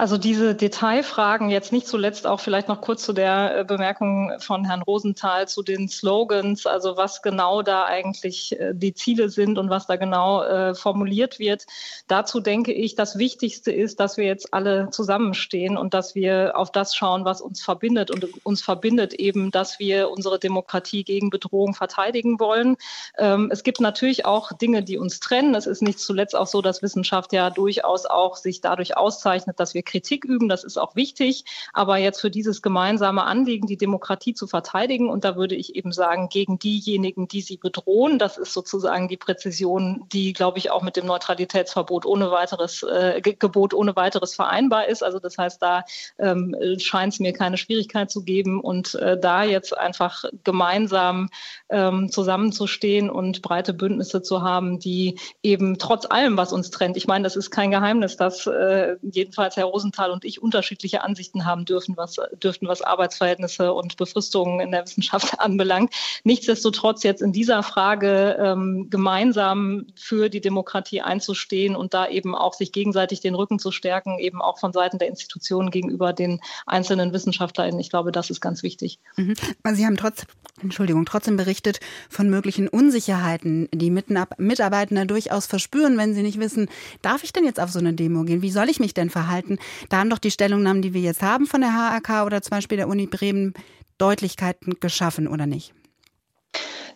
Also 0.00 0.16
diese 0.16 0.54
Detailfragen, 0.54 1.50
jetzt 1.50 1.72
nicht 1.72 1.86
zuletzt 1.86 2.26
auch 2.26 2.40
vielleicht 2.40 2.68
noch 2.68 2.80
kurz 2.80 3.02
zu 3.02 3.12
der 3.12 3.58
äh, 3.58 3.64
Bemerkung 3.64 4.32
von 4.38 4.64
Herrn 4.64 4.80
Rosenthal 4.80 5.46
zu 5.46 5.62
den 5.62 5.90
Slogans, 5.90 6.64
also 6.64 6.96
was 6.96 7.20
genau 7.20 7.60
da 7.60 7.84
eigentlich 7.84 8.58
äh, 8.58 8.72
die 8.72 8.94
Ziele 8.94 9.28
sind 9.28 9.58
und 9.58 9.68
was 9.68 9.88
da 9.88 9.96
genau 9.96 10.42
äh, 10.42 10.74
formuliert 10.74 11.38
wird. 11.38 11.66
Dazu 12.08 12.40
denke 12.40 12.72
ich, 12.72 12.94
das 12.94 13.18
Wichtigste 13.18 13.72
ist, 13.72 14.00
dass 14.00 14.16
wir 14.16 14.24
jetzt 14.24 14.54
alle 14.54 14.88
zusammenstehen 14.88 15.76
und 15.76 15.92
dass 15.92 16.14
wir 16.14 16.56
auf 16.56 16.72
das 16.72 16.94
schauen, 16.96 17.26
was 17.26 17.42
uns 17.42 17.60
verbindet. 17.60 18.10
Und 18.10 18.26
uns 18.46 18.62
verbindet 18.62 19.12
eben, 19.12 19.50
dass 19.50 19.80
wir 19.80 20.08
unsere 20.08 20.38
Demokratie 20.38 21.04
gegen 21.04 21.28
Bedrohung 21.28 21.74
verteidigen 21.74 22.40
wollen. 22.40 22.78
Ähm, 23.18 23.50
es 23.52 23.64
gibt 23.64 23.80
natürlich 23.80 24.24
auch 24.24 24.50
Dinge, 24.54 24.82
die 24.82 24.96
uns 24.96 25.20
trennen. 25.20 25.54
Es 25.54 25.66
ist 25.66 25.82
nicht 25.82 26.00
zuletzt 26.00 26.34
auch 26.34 26.46
so, 26.46 26.62
dass 26.62 26.80
Wissenschaft 26.80 27.34
ja 27.34 27.50
durchaus 27.50 28.06
auch 28.06 28.36
sich 28.36 28.62
dadurch 28.62 28.96
auszeichnet, 28.96 29.60
dass 29.60 29.74
wir 29.74 29.82
Kritik 29.90 30.24
üben, 30.24 30.48
das 30.48 30.64
ist 30.64 30.78
auch 30.78 30.94
wichtig. 30.96 31.44
Aber 31.72 31.96
jetzt 31.96 32.20
für 32.20 32.30
dieses 32.30 32.62
gemeinsame 32.62 33.24
Anliegen, 33.24 33.66
die 33.66 33.76
Demokratie 33.76 34.34
zu 34.34 34.46
verteidigen, 34.46 35.08
und 35.08 35.24
da 35.24 35.36
würde 35.36 35.54
ich 35.54 35.74
eben 35.74 35.92
sagen, 35.92 36.28
gegen 36.28 36.58
diejenigen, 36.58 37.28
die 37.28 37.40
sie 37.40 37.56
bedrohen, 37.56 38.18
das 38.18 38.38
ist 38.38 38.52
sozusagen 38.52 39.08
die 39.08 39.16
Präzision, 39.16 40.04
die, 40.12 40.32
glaube 40.32 40.58
ich, 40.58 40.70
auch 40.70 40.82
mit 40.82 40.96
dem 40.96 41.06
Neutralitätsverbot 41.06 42.06
ohne 42.06 42.30
weiteres, 42.30 42.82
äh, 42.82 43.20
Gebot 43.20 43.74
ohne 43.74 43.96
weiteres 43.96 44.34
vereinbar 44.34 44.88
ist. 44.88 45.02
Also 45.02 45.18
das 45.18 45.36
heißt, 45.36 45.60
da 45.60 45.84
ähm, 46.18 46.54
scheint 46.78 47.14
es 47.14 47.20
mir 47.20 47.32
keine 47.32 47.56
Schwierigkeit 47.56 48.10
zu 48.10 48.22
geben 48.22 48.60
und 48.60 48.94
äh, 48.94 49.18
da 49.18 49.42
jetzt 49.44 49.76
einfach 49.76 50.24
gemeinsam 50.44 51.28
ähm, 51.68 52.10
zusammenzustehen 52.10 53.10
und 53.10 53.42
breite 53.42 53.74
Bündnisse 53.74 54.22
zu 54.22 54.42
haben, 54.42 54.78
die 54.78 55.18
eben 55.42 55.78
trotz 55.78 56.06
allem, 56.06 56.36
was 56.36 56.52
uns 56.52 56.70
trennt, 56.70 56.96
ich 56.96 57.06
meine, 57.06 57.24
das 57.24 57.36
ist 57.36 57.50
kein 57.50 57.70
Geheimnis, 57.70 58.16
dass 58.16 58.46
äh, 58.46 58.96
jedenfalls 59.02 59.56
Herr 59.56 59.72
Rosenthal 59.80 60.10
und 60.10 60.24
ich 60.24 60.42
unterschiedliche 60.42 61.02
Ansichten 61.02 61.46
haben 61.46 61.64
dürfen, 61.64 61.96
was, 61.96 62.16
dürften, 62.42 62.68
was 62.68 62.82
Arbeitsverhältnisse 62.82 63.72
und 63.72 63.96
Befristungen 63.96 64.60
in 64.60 64.70
der 64.70 64.84
Wissenschaft 64.84 65.34
anbelangt. 65.40 65.94
Nichtsdestotrotz 66.24 67.02
jetzt 67.02 67.22
in 67.22 67.32
dieser 67.32 67.62
Frage 67.62 68.36
ähm, 68.38 68.88
gemeinsam 68.90 69.86
für 69.96 70.28
die 70.28 70.40
Demokratie 70.40 71.00
einzustehen 71.00 71.76
und 71.76 71.94
da 71.94 72.08
eben 72.08 72.34
auch 72.34 72.54
sich 72.54 72.72
gegenseitig 72.72 73.20
den 73.20 73.34
Rücken 73.34 73.58
zu 73.58 73.70
stärken, 73.70 74.18
eben 74.18 74.42
auch 74.42 74.58
von 74.58 74.72
Seiten 74.72 74.98
der 74.98 75.08
Institutionen 75.08 75.70
gegenüber 75.70 76.12
den 76.12 76.40
einzelnen 76.66 77.12
WissenschaftlerInnen. 77.12 77.80
Ich 77.80 77.90
glaube, 77.90 78.12
das 78.12 78.28
ist 78.30 78.40
ganz 78.40 78.62
wichtig. 78.62 78.98
Mhm. 79.16 79.34
Sie 79.72 79.86
haben 79.86 79.96
trotz, 79.96 80.26
Entschuldigung, 80.60 81.06
trotzdem 81.06 81.36
berichtet 81.36 81.80
von 82.10 82.28
möglichen 82.28 82.68
Unsicherheiten, 82.68 83.68
die 83.72 83.90
Mitarbeitende 83.90 85.06
durchaus 85.06 85.46
verspüren, 85.46 85.96
wenn 85.96 86.14
sie 86.14 86.22
nicht 86.22 86.38
wissen, 86.38 86.68
darf 87.02 87.24
ich 87.24 87.32
denn 87.32 87.44
jetzt 87.44 87.60
auf 87.60 87.70
so 87.70 87.78
eine 87.78 87.94
Demo 87.94 88.24
gehen? 88.24 88.42
Wie 88.42 88.50
soll 88.50 88.68
ich 88.68 88.80
mich 88.80 88.92
denn 88.92 89.10
verhalten? 89.10 89.58
Da 89.88 89.98
haben 89.98 90.10
doch 90.10 90.18
die 90.18 90.30
Stellungnahmen, 90.30 90.82
die 90.82 90.94
wir 90.94 91.00
jetzt 91.00 91.22
haben 91.22 91.46
von 91.46 91.60
der 91.60 91.72
HAK 91.72 92.26
oder 92.26 92.42
zum 92.42 92.50
Beispiel 92.50 92.76
der 92.76 92.88
Uni 92.88 93.06
Bremen, 93.06 93.54
Deutlichkeiten 93.98 94.80
geschaffen, 94.80 95.28
oder 95.28 95.46
nicht? 95.46 95.74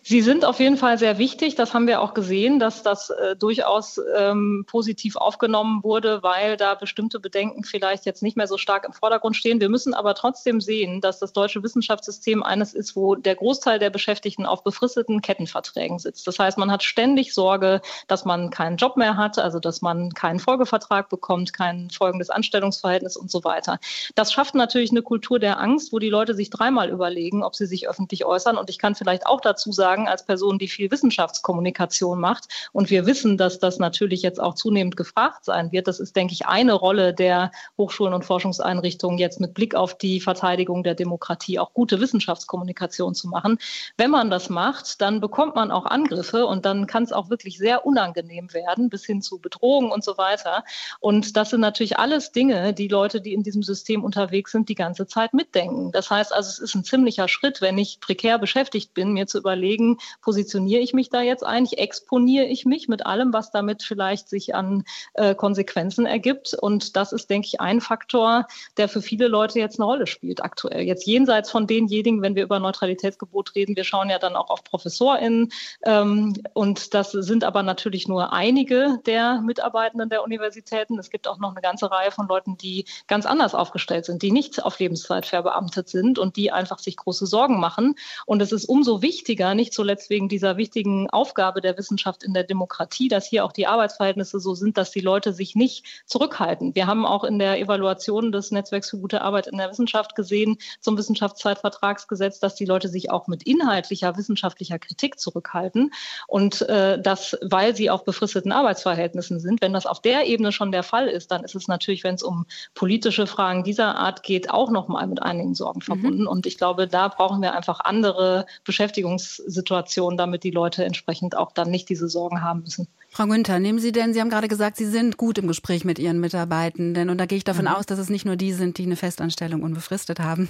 Sie 0.07 0.21
sind 0.21 0.45
auf 0.45 0.59
jeden 0.59 0.77
Fall 0.77 0.99
sehr 0.99 1.17
wichtig. 1.17 1.55
Das 1.55 1.73
haben 1.73 1.87
wir 1.87 1.99
auch 1.99 2.13
gesehen, 2.13 2.59
dass 2.59 2.83
das 2.83 3.09
äh, 3.09 3.35
durchaus 3.35 3.99
ähm, 4.15 4.63
positiv 4.67 5.15
aufgenommen 5.15 5.83
wurde, 5.83 6.21
weil 6.21 6.57
da 6.57 6.75
bestimmte 6.75 7.19
Bedenken 7.19 7.63
vielleicht 7.63 8.05
jetzt 8.05 8.21
nicht 8.21 8.37
mehr 8.37 8.45
so 8.45 8.59
stark 8.59 8.85
im 8.85 8.93
Vordergrund 8.93 9.35
stehen. 9.35 9.59
Wir 9.59 9.69
müssen 9.69 9.95
aber 9.95 10.13
trotzdem 10.13 10.61
sehen, 10.61 11.01
dass 11.01 11.17
das 11.17 11.33
deutsche 11.33 11.63
Wissenschaftssystem 11.63 12.43
eines 12.43 12.75
ist, 12.75 12.95
wo 12.95 13.15
der 13.15 13.35
Großteil 13.35 13.79
der 13.79 13.89
Beschäftigten 13.89 14.45
auf 14.45 14.63
befristeten 14.63 15.23
Kettenverträgen 15.23 15.97
sitzt. 15.97 16.27
Das 16.27 16.37
heißt, 16.37 16.59
man 16.59 16.69
hat 16.69 16.83
ständig 16.83 17.33
Sorge, 17.33 17.81
dass 18.07 18.25
man 18.25 18.51
keinen 18.51 18.77
Job 18.77 18.97
mehr 18.97 19.17
hat, 19.17 19.39
also 19.39 19.59
dass 19.59 19.81
man 19.81 20.13
keinen 20.13 20.37
Folgevertrag 20.37 21.09
bekommt, 21.09 21.51
kein 21.51 21.89
folgendes 21.89 22.29
Anstellungsverhältnis 22.29 23.17
und 23.17 23.31
so 23.31 23.43
weiter. 23.43 23.79
Das 24.13 24.31
schafft 24.31 24.53
natürlich 24.53 24.91
eine 24.91 25.01
Kultur 25.01 25.39
der 25.39 25.59
Angst, 25.59 25.91
wo 25.91 25.97
die 25.97 26.09
Leute 26.09 26.35
sich 26.35 26.51
dreimal 26.51 26.91
überlegen, 26.91 27.41
ob 27.41 27.55
sie 27.55 27.65
sich 27.65 27.89
öffentlich 27.89 28.23
äußern. 28.23 28.55
Und 28.55 28.69
ich 28.69 28.77
kann 28.77 28.93
vielleicht 28.93 29.25
auch 29.25 29.41
dazu 29.41 29.71
sagen, 29.71 29.94
sagen, 29.95 30.07
als 30.09 30.25
Person, 30.25 30.59
die 30.59 30.67
viel 30.67 30.91
Wissenschaftskommunikation 30.91 32.19
macht. 32.19 32.69
Und 32.73 32.89
wir 32.89 33.05
wissen, 33.05 33.37
dass 33.37 33.59
das 33.59 33.79
natürlich 33.79 34.21
jetzt 34.21 34.41
auch 34.41 34.55
zunehmend 34.55 34.97
gefragt 34.97 35.45
sein 35.45 35.71
wird. 35.71 35.87
Das 35.87 35.99
ist, 35.99 36.15
denke 36.15 36.33
ich, 36.33 36.45
eine 36.45 36.73
Rolle 36.73 37.13
der 37.13 37.51
Hochschulen 37.77 38.13
und 38.13 38.25
Forschungseinrichtungen 38.25 39.17
jetzt 39.17 39.39
mit 39.39 39.53
Blick 39.53 39.73
auf 39.73 39.97
die 39.97 40.19
Verteidigung 40.19 40.83
der 40.83 40.95
Demokratie, 40.95 41.59
auch 41.59 41.73
gute 41.73 42.01
Wissenschaftskommunikation 42.01 43.15
zu 43.15 43.29
machen. 43.29 43.57
Wenn 43.95 44.11
man 44.11 44.29
das 44.29 44.49
macht, 44.49 44.99
dann 45.01 45.21
bekommt 45.21 45.55
man 45.55 45.71
auch 45.71 45.85
Angriffe 45.85 46.45
und 46.45 46.65
dann 46.65 46.87
kann 46.87 47.03
es 47.03 47.13
auch 47.13 47.29
wirklich 47.29 47.57
sehr 47.57 47.85
unangenehm 47.85 48.53
werden, 48.53 48.89
bis 48.89 49.05
hin 49.05 49.21
zu 49.21 49.39
Bedrohungen 49.39 49.91
und 49.91 50.03
so 50.03 50.17
weiter. 50.17 50.65
Und 50.99 51.37
das 51.37 51.51
sind 51.51 51.61
natürlich 51.61 51.97
alles 51.97 52.33
Dinge, 52.33 52.73
die 52.73 52.89
Leute, 52.89 53.21
die 53.21 53.33
in 53.33 53.43
diesem 53.43 53.63
System 53.63 54.03
unterwegs 54.03 54.51
sind, 54.51 54.67
die 54.67 54.75
ganze 54.75 55.07
Zeit 55.07 55.33
mitdenken. 55.33 55.91
Das 55.93 56.09
heißt 56.09 56.33
also, 56.33 56.49
es 56.49 56.59
ist 56.59 56.75
ein 56.75 56.83
ziemlicher 56.83 57.29
Schritt, 57.29 57.61
wenn 57.61 57.77
ich 57.77 57.99
prekär 58.01 58.37
beschäftigt 58.39 58.93
bin, 58.93 59.13
mir 59.13 59.27
zu 59.27 59.37
überlegen, 59.37 59.84
deswegen 59.85 59.97
positioniere 60.21 60.81
ich 60.81 60.93
mich 60.93 61.09
da 61.09 61.21
jetzt 61.21 61.45
eigentlich, 61.45 61.79
exponiere 61.79 62.45
ich 62.45 62.65
mich 62.65 62.87
mit 62.87 63.05
allem, 63.05 63.33
was 63.33 63.51
damit 63.51 63.83
vielleicht 63.83 64.29
sich 64.29 64.55
an 64.55 64.83
äh, 65.13 65.35
Konsequenzen 65.35 66.05
ergibt. 66.05 66.53
Und 66.53 66.95
das 66.95 67.11
ist, 67.11 67.29
denke 67.29 67.47
ich, 67.47 67.61
ein 67.61 67.81
Faktor, 67.81 68.47
der 68.77 68.89
für 68.89 69.01
viele 69.01 69.27
Leute 69.27 69.59
jetzt 69.59 69.79
eine 69.79 69.85
Rolle 69.85 70.07
spielt 70.07 70.43
aktuell. 70.43 70.81
Jetzt 70.81 71.05
jenseits 71.05 71.51
von 71.51 71.67
denjenigen, 71.67 72.21
wenn 72.21 72.35
wir 72.35 72.43
über 72.43 72.59
Neutralitätsgebot 72.59 73.55
reden, 73.55 73.75
wir 73.75 73.83
schauen 73.83 74.09
ja 74.09 74.19
dann 74.19 74.35
auch 74.35 74.49
auf 74.49 74.63
ProfessorInnen. 74.63 75.51
Ähm, 75.83 76.33
und 76.53 76.93
das 76.93 77.11
sind 77.11 77.43
aber 77.43 77.63
natürlich 77.63 78.07
nur 78.07 78.33
einige 78.33 78.99
der 79.05 79.41
Mitarbeitenden 79.41 80.09
der 80.09 80.23
Universitäten. 80.23 80.97
Es 80.99 81.09
gibt 81.09 81.27
auch 81.27 81.37
noch 81.37 81.51
eine 81.51 81.61
ganze 81.61 81.91
Reihe 81.91 82.11
von 82.11 82.27
Leuten, 82.27 82.57
die 82.57 82.85
ganz 83.07 83.25
anders 83.25 83.55
aufgestellt 83.55 84.05
sind, 84.05 84.21
die 84.21 84.31
nicht 84.31 84.63
auf 84.63 84.79
Lebenszeit 84.79 85.25
verbeamtet 85.25 85.89
sind 85.89 86.19
und 86.19 86.35
die 86.35 86.51
einfach 86.51 86.79
sich 86.79 86.97
große 86.97 87.25
Sorgen 87.25 87.59
machen. 87.59 87.95
Und 88.25 88.41
es 88.41 88.51
ist 88.51 88.65
umso 88.65 89.01
wichtiger, 89.01 89.53
nicht 89.55 89.73
zuletzt 89.75 90.09
wegen 90.09 90.29
dieser 90.29 90.57
wichtigen 90.57 91.09
Aufgabe 91.09 91.61
der 91.61 91.77
Wissenschaft 91.77 92.23
in 92.23 92.33
der 92.33 92.43
Demokratie, 92.43 93.09
dass 93.09 93.27
hier 93.27 93.45
auch 93.45 93.51
die 93.51 93.67
Arbeitsverhältnisse 93.67 94.39
so 94.39 94.55
sind, 94.55 94.77
dass 94.77 94.91
die 94.91 95.01
Leute 95.01 95.33
sich 95.33 95.55
nicht 95.55 95.85
zurückhalten. 96.05 96.73
Wir 96.73 96.87
haben 96.87 97.05
auch 97.05 97.23
in 97.23 97.37
der 97.37 97.59
Evaluation 97.59 98.31
des 98.31 98.51
Netzwerks 98.51 98.89
für 98.89 98.97
gute 98.97 99.21
Arbeit 99.21 99.47
in 99.47 99.57
der 99.57 99.69
Wissenschaft 99.69 100.15
gesehen 100.15 100.57
zum 100.79 100.97
Wissenschaftszeitvertragsgesetz, 100.97 102.39
dass 102.39 102.55
die 102.55 102.65
Leute 102.65 102.87
sich 102.87 103.11
auch 103.11 103.27
mit 103.27 103.43
inhaltlicher 103.43 104.17
wissenschaftlicher 104.17 104.79
Kritik 104.79 105.19
zurückhalten 105.19 105.91
und 106.27 106.61
äh, 106.63 106.99
das, 106.99 107.37
weil 107.41 107.75
sie 107.75 107.89
auf 107.89 108.05
befristeten 108.05 108.51
Arbeitsverhältnissen 108.51 109.39
sind. 109.39 109.61
Wenn 109.61 109.73
das 109.73 109.85
auf 109.85 110.01
der 110.01 110.25
Ebene 110.27 110.51
schon 110.51 110.71
der 110.71 110.83
Fall 110.83 111.07
ist, 111.07 111.31
dann 111.31 111.43
ist 111.43 111.55
es 111.55 111.67
natürlich, 111.67 112.03
wenn 112.03 112.15
es 112.15 112.23
um 112.23 112.45
politische 112.73 113.27
Fragen 113.27 113.63
dieser 113.63 113.97
Art 113.97 114.23
geht, 114.23 114.49
auch 114.49 114.71
noch 114.71 114.87
mal 114.87 115.05
mit 115.05 115.21
einigen 115.21 115.53
Sorgen 115.53 115.79
mhm. 115.79 115.83
verbunden. 115.83 116.27
Und 116.27 116.45
ich 116.45 116.57
glaube, 116.57 116.87
da 116.87 117.09
brauchen 117.09 117.41
wir 117.41 117.53
einfach 117.53 117.81
andere 117.81 118.45
Beschäftigungssituationen 118.63 119.64
Situation, 119.65 120.15
damit 120.15 120.43
die 120.43 120.51
Leute 120.51 120.85
entsprechend 120.85 121.35
auch 121.35 121.51
dann 121.51 121.71
nicht 121.71 121.89
diese 121.89 122.07
Sorgen 122.07 122.41
haben 122.41 122.61
müssen. 122.61 122.87
Frau 123.09 123.25
Günther, 123.25 123.59
nehmen 123.59 123.79
Sie 123.79 123.91
denn, 123.91 124.13
Sie 124.13 124.21
haben 124.21 124.29
gerade 124.29 124.47
gesagt, 124.47 124.77
Sie 124.77 124.85
sind 124.85 125.17
gut 125.17 125.39
im 125.39 125.47
Gespräch 125.47 125.85
mit 125.85 125.97
Ihren 125.97 126.19
Mitarbeitenden 126.19 127.09
und 127.09 127.17
da 127.17 127.25
gehe 127.25 127.37
ich 127.37 127.43
davon 127.43 127.65
mhm. 127.65 127.71
aus, 127.71 127.85
dass 127.85 127.97
es 127.97 128.09
nicht 128.09 128.25
nur 128.25 128.35
die 128.35 128.53
sind, 128.53 128.77
die 128.77 128.83
eine 128.83 128.95
Festanstellung 128.95 129.63
unbefristet 129.63 130.19
haben. 130.19 130.49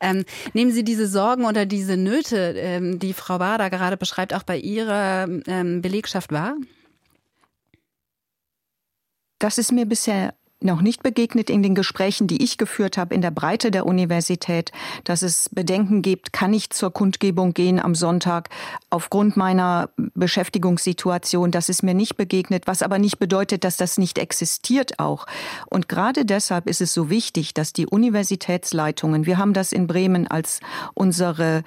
Ähm, 0.00 0.24
nehmen 0.52 0.70
Sie 0.70 0.84
diese 0.84 1.08
Sorgen 1.08 1.44
oder 1.44 1.66
diese 1.66 1.96
Nöte, 1.96 2.54
ähm, 2.56 2.98
die 2.98 3.14
Frau 3.14 3.38
Bader 3.38 3.68
gerade 3.70 3.96
beschreibt, 3.96 4.34
auch 4.34 4.44
bei 4.44 4.58
Ihrer 4.58 5.26
ähm, 5.46 5.82
Belegschaft 5.82 6.30
wahr? 6.32 6.54
Das 9.38 9.58
ist 9.58 9.72
mir 9.72 9.86
bisher 9.86 10.34
noch 10.64 10.82
nicht 10.82 11.02
begegnet 11.02 11.50
in 11.50 11.62
den 11.62 11.74
Gesprächen, 11.74 12.26
die 12.26 12.42
ich 12.42 12.58
geführt 12.58 12.98
habe 12.98 13.14
in 13.14 13.22
der 13.22 13.30
Breite 13.30 13.70
der 13.70 13.86
Universität, 13.86 14.72
dass 15.04 15.22
es 15.22 15.48
Bedenken 15.50 16.02
gibt, 16.02 16.32
kann 16.32 16.54
ich 16.54 16.70
zur 16.70 16.92
Kundgebung 16.92 17.54
gehen 17.54 17.80
am 17.80 17.94
Sonntag 17.94 18.48
aufgrund 18.90 19.36
meiner 19.36 19.90
Beschäftigungssituation. 20.14 21.50
Das 21.50 21.68
ist 21.68 21.82
mir 21.82 21.94
nicht 21.94 22.16
begegnet, 22.16 22.66
was 22.66 22.82
aber 22.82 22.98
nicht 22.98 23.18
bedeutet, 23.18 23.64
dass 23.64 23.76
das 23.76 23.98
nicht 23.98 24.18
existiert 24.18 24.98
auch. 24.98 25.26
Und 25.68 25.88
gerade 25.88 26.24
deshalb 26.24 26.68
ist 26.68 26.80
es 26.80 26.92
so 26.92 27.10
wichtig, 27.10 27.54
dass 27.54 27.72
die 27.72 27.86
Universitätsleitungen, 27.86 29.26
wir 29.26 29.38
haben 29.38 29.52
das 29.52 29.72
in 29.72 29.86
Bremen 29.86 30.26
als 30.26 30.60
unsere 30.94 31.64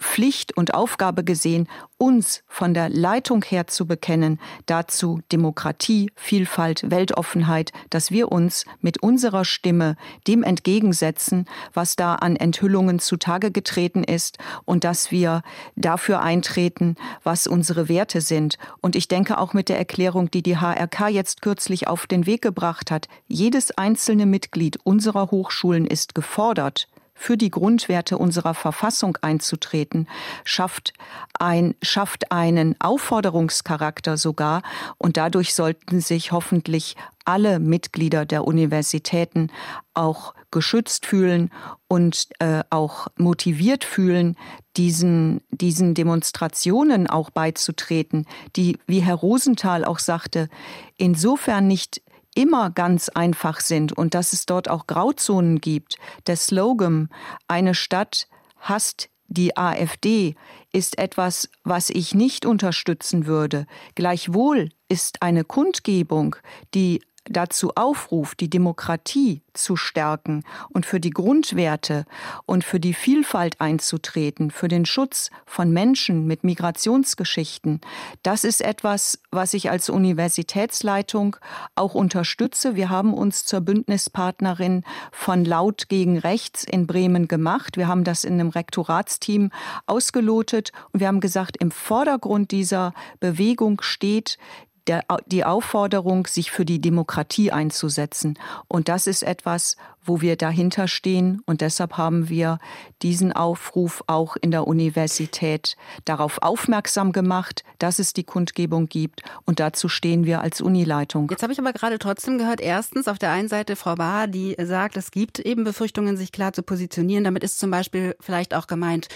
Pflicht 0.00 0.56
und 0.56 0.74
Aufgabe 0.74 1.24
gesehen, 1.24 1.68
uns 1.96 2.42
von 2.46 2.74
der 2.74 2.88
Leitung 2.88 3.42
her 3.44 3.66
zu 3.66 3.86
bekennen, 3.86 4.40
dazu 4.66 5.20
Demokratie, 5.32 6.10
Vielfalt, 6.16 6.90
Weltoffenheit, 6.90 7.72
dass 7.90 8.10
wir 8.10 8.30
uns 8.30 8.64
mit 8.80 9.02
unserer 9.02 9.44
Stimme 9.44 9.96
dem 10.26 10.42
entgegensetzen, 10.42 11.46
was 11.72 11.96
da 11.96 12.16
an 12.16 12.36
Enthüllungen 12.36 12.98
zutage 12.98 13.50
getreten 13.50 14.04
ist 14.04 14.38
und 14.64 14.84
dass 14.84 15.10
wir 15.10 15.42
dafür 15.76 16.20
eintreten, 16.20 16.96
was 17.22 17.46
unsere 17.46 17.88
Werte 17.88 18.20
sind. 18.20 18.58
Und 18.80 18.96
ich 18.96 19.08
denke 19.08 19.38
auch 19.38 19.54
mit 19.54 19.68
der 19.68 19.78
Erklärung, 19.78 20.30
die 20.30 20.42
die 20.42 20.58
HRK 20.58 21.08
jetzt 21.08 21.42
kürzlich 21.42 21.88
auf 21.88 22.06
den 22.06 22.26
Weg 22.26 22.42
gebracht 22.42 22.90
hat, 22.90 23.08
jedes 23.26 23.70
einzelne 23.72 24.26
Mitglied 24.26 24.78
unserer 24.84 25.30
Hochschulen 25.30 25.86
ist 25.86 26.14
gefordert, 26.14 26.88
für 27.14 27.36
die 27.36 27.50
Grundwerte 27.50 28.18
unserer 28.18 28.54
Verfassung 28.54 29.16
einzutreten, 29.22 30.08
schafft, 30.44 30.92
ein, 31.38 31.74
schafft 31.80 32.32
einen 32.32 32.78
Aufforderungscharakter 32.80 34.16
sogar. 34.16 34.62
Und 34.98 35.16
dadurch 35.16 35.54
sollten 35.54 36.00
sich 36.00 36.32
hoffentlich 36.32 36.96
alle 37.24 37.58
Mitglieder 37.58 38.26
der 38.26 38.44
Universitäten 38.44 39.50
auch 39.94 40.34
geschützt 40.50 41.06
fühlen 41.06 41.50
und 41.88 42.28
äh, 42.38 42.62
auch 42.70 43.08
motiviert 43.16 43.84
fühlen, 43.84 44.36
diesen, 44.76 45.40
diesen 45.50 45.94
Demonstrationen 45.94 47.08
auch 47.08 47.30
beizutreten, 47.30 48.26
die, 48.56 48.78
wie 48.86 49.00
Herr 49.00 49.14
Rosenthal 49.14 49.84
auch 49.84 49.98
sagte, 49.98 50.48
insofern 50.96 51.66
nicht 51.66 52.02
immer 52.34 52.70
ganz 52.70 53.08
einfach 53.08 53.60
sind 53.60 53.92
und 53.92 54.14
dass 54.14 54.32
es 54.32 54.46
dort 54.46 54.68
auch 54.68 54.86
Grauzonen 54.86 55.60
gibt. 55.60 55.96
Der 56.26 56.36
Slogan 56.36 57.08
Eine 57.48 57.74
Stadt 57.74 58.28
hasst 58.58 59.08
die 59.26 59.56
AfD 59.56 60.36
ist 60.72 60.98
etwas, 60.98 61.48
was 61.64 61.90
ich 61.90 62.14
nicht 62.14 62.46
unterstützen 62.46 63.26
würde. 63.26 63.66
Gleichwohl 63.94 64.68
ist 64.88 65.22
eine 65.22 65.44
Kundgebung, 65.44 66.36
die 66.74 67.00
dazu 67.24 67.72
aufruft, 67.74 68.40
die 68.40 68.50
Demokratie 68.50 69.42
zu 69.54 69.76
stärken 69.76 70.44
und 70.70 70.84
für 70.84 71.00
die 71.00 71.10
Grundwerte 71.10 72.04
und 72.44 72.64
für 72.64 72.80
die 72.80 72.92
Vielfalt 72.92 73.60
einzutreten, 73.60 74.50
für 74.50 74.68
den 74.68 74.84
Schutz 74.84 75.30
von 75.46 75.72
Menschen 75.72 76.26
mit 76.26 76.44
Migrationsgeschichten, 76.44 77.80
das 78.22 78.44
ist 78.44 78.60
etwas, 78.60 79.20
was 79.30 79.54
ich 79.54 79.70
als 79.70 79.88
Universitätsleitung 79.88 81.36
auch 81.76 81.94
unterstütze. 81.94 82.76
Wir 82.76 82.90
haben 82.90 83.14
uns 83.14 83.44
zur 83.44 83.60
Bündnispartnerin 83.60 84.82
von 85.12 85.44
Laut 85.44 85.88
gegen 85.88 86.18
Rechts 86.18 86.64
in 86.64 86.86
Bremen 86.86 87.28
gemacht. 87.28 87.76
Wir 87.76 87.88
haben 87.88 88.04
das 88.04 88.24
in 88.24 88.34
einem 88.34 88.50
Rektoratsteam 88.50 89.50
ausgelotet 89.86 90.72
und 90.92 91.00
wir 91.00 91.06
haben 91.06 91.20
gesagt, 91.20 91.56
im 91.58 91.70
Vordergrund 91.70 92.50
dieser 92.50 92.92
Bewegung 93.20 93.80
steht 93.80 94.38
der, 94.86 95.04
die 95.26 95.44
Aufforderung, 95.44 96.26
sich 96.26 96.50
für 96.50 96.64
die 96.64 96.80
Demokratie 96.80 97.50
einzusetzen. 97.52 98.38
Und 98.68 98.88
das 98.88 99.06
ist 99.06 99.22
etwas, 99.22 99.76
wo 100.04 100.20
wir 100.20 100.36
dahinter 100.36 100.88
stehen. 100.88 101.42
Und 101.46 101.60
deshalb 101.60 101.96
haben 101.96 102.28
wir 102.28 102.58
diesen 103.02 103.32
Aufruf 103.32 104.02
auch 104.06 104.36
in 104.40 104.50
der 104.50 104.66
Universität 104.66 105.76
darauf 106.04 106.42
aufmerksam 106.42 107.12
gemacht, 107.12 107.64
dass 107.78 107.98
es 107.98 108.12
die 108.12 108.24
Kundgebung 108.24 108.86
gibt. 108.88 109.22
Und 109.44 109.60
dazu 109.60 109.88
stehen 109.88 110.24
wir 110.24 110.40
als 110.40 110.60
Unileitung. 110.60 111.28
Jetzt 111.30 111.42
habe 111.42 111.52
ich 111.52 111.58
aber 111.58 111.72
gerade 111.72 111.98
trotzdem 111.98 112.38
gehört, 112.38 112.60
erstens 112.60 113.08
auf 113.08 113.18
der 113.18 113.30
einen 113.30 113.48
Seite 113.48 113.76
Frau 113.76 113.94
Bahr, 113.94 114.26
die 114.26 114.56
sagt, 114.60 114.96
es 114.96 115.10
gibt 115.10 115.38
eben 115.38 115.64
Befürchtungen, 115.64 116.16
sich 116.16 116.32
klar 116.32 116.52
zu 116.52 116.62
positionieren. 116.62 117.24
Damit 117.24 117.44
ist 117.44 117.58
zum 117.58 117.70
Beispiel 117.70 118.16
vielleicht 118.20 118.54
auch 118.54 118.66
gemeint, 118.66 119.08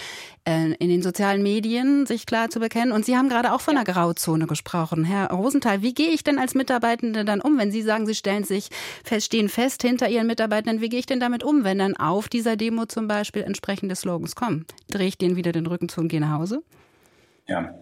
äh, 0.45 0.73
in 0.73 0.89
den 0.89 1.01
sozialen 1.01 1.43
Medien 1.43 2.05
sich 2.05 2.25
klar 2.25 2.49
zu 2.49 2.59
bekennen. 2.59 2.91
Und 2.91 3.05
Sie 3.05 3.15
haben 3.15 3.29
gerade 3.29 3.53
auch 3.53 3.61
von 3.61 3.77
einer 3.77 3.85
Grauzone 3.85 4.47
gesprochen. 4.47 5.03
Herr 5.03 5.31
Rosenthal, 5.31 5.81
wie 5.81 5.93
gehe 5.93 6.09
ich 6.09 6.23
denn 6.23 6.39
als 6.39 6.55
Mitarbeitende 6.55 7.25
dann 7.25 7.41
um, 7.41 7.57
wenn 7.57 7.71
Sie 7.71 7.81
sagen, 7.81 8.05
Sie 8.05 8.15
stellen 8.15 8.43
sich 8.43 8.69
fest, 9.03 9.27
stehen 9.27 9.49
fest 9.49 9.81
hinter 9.81 10.09
Ihren 10.09 10.27
Mitarbeitenden? 10.27 10.78
Wie 10.81 10.89
gehe 10.89 10.99
ich 10.99 11.05
denn 11.05 11.19
damit 11.19 11.43
um, 11.43 11.63
wenn 11.63 11.79
dann 11.79 11.95
auf 11.95 12.29
dieser 12.29 12.55
Demo 12.55 12.85
zum 12.85 13.07
Beispiel 13.07 13.43
entsprechende 13.43 13.95
Slogans 13.95 14.35
kommen? 14.35 14.65
Drehe 14.89 15.07
ich 15.07 15.17
denen 15.17 15.35
wieder 15.35 15.51
den 15.51 15.67
Rücken 15.67 15.89
zu 15.89 16.01
und 16.01 16.07
gehe 16.07 16.21
nach 16.21 16.37
Hause? 16.37 16.61
Ja, 17.47 17.73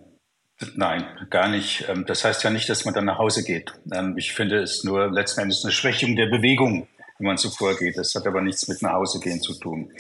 Nein, 0.76 1.06
gar 1.30 1.50
nicht. 1.50 1.86
Ähm, 1.88 2.06
das 2.08 2.26
heißt 2.26 2.44
ja 2.44 2.50
nicht, 2.50 2.68
dass 2.70 2.86
man 2.86 2.94
dann 2.94 3.06
nach 3.06 3.20
Hause 3.20 3.44
geht. 3.44 3.74
Ähm, 3.94 4.18
ich 4.18 4.34
finde 4.34 4.62
es 4.62 4.84
nur 4.84 5.12
letzten 5.12 5.42
Endes 5.42 5.64
eine 5.64 5.72
Schwächung 5.72 6.16
der 6.16 6.28
Bewegung, 6.28 6.88
wenn 7.20 7.28
man 7.28 7.38
so 7.38 7.50
vorgeht. 7.50 7.98
Das 7.98 8.16
hat 8.16 8.26
aber 8.26 8.42
nichts 8.42 8.68
mit 8.68 8.82
nach 8.82 8.94
Hause 8.94 9.20
gehen 9.20 9.42
zu 9.42 9.54
tun. 9.60 9.92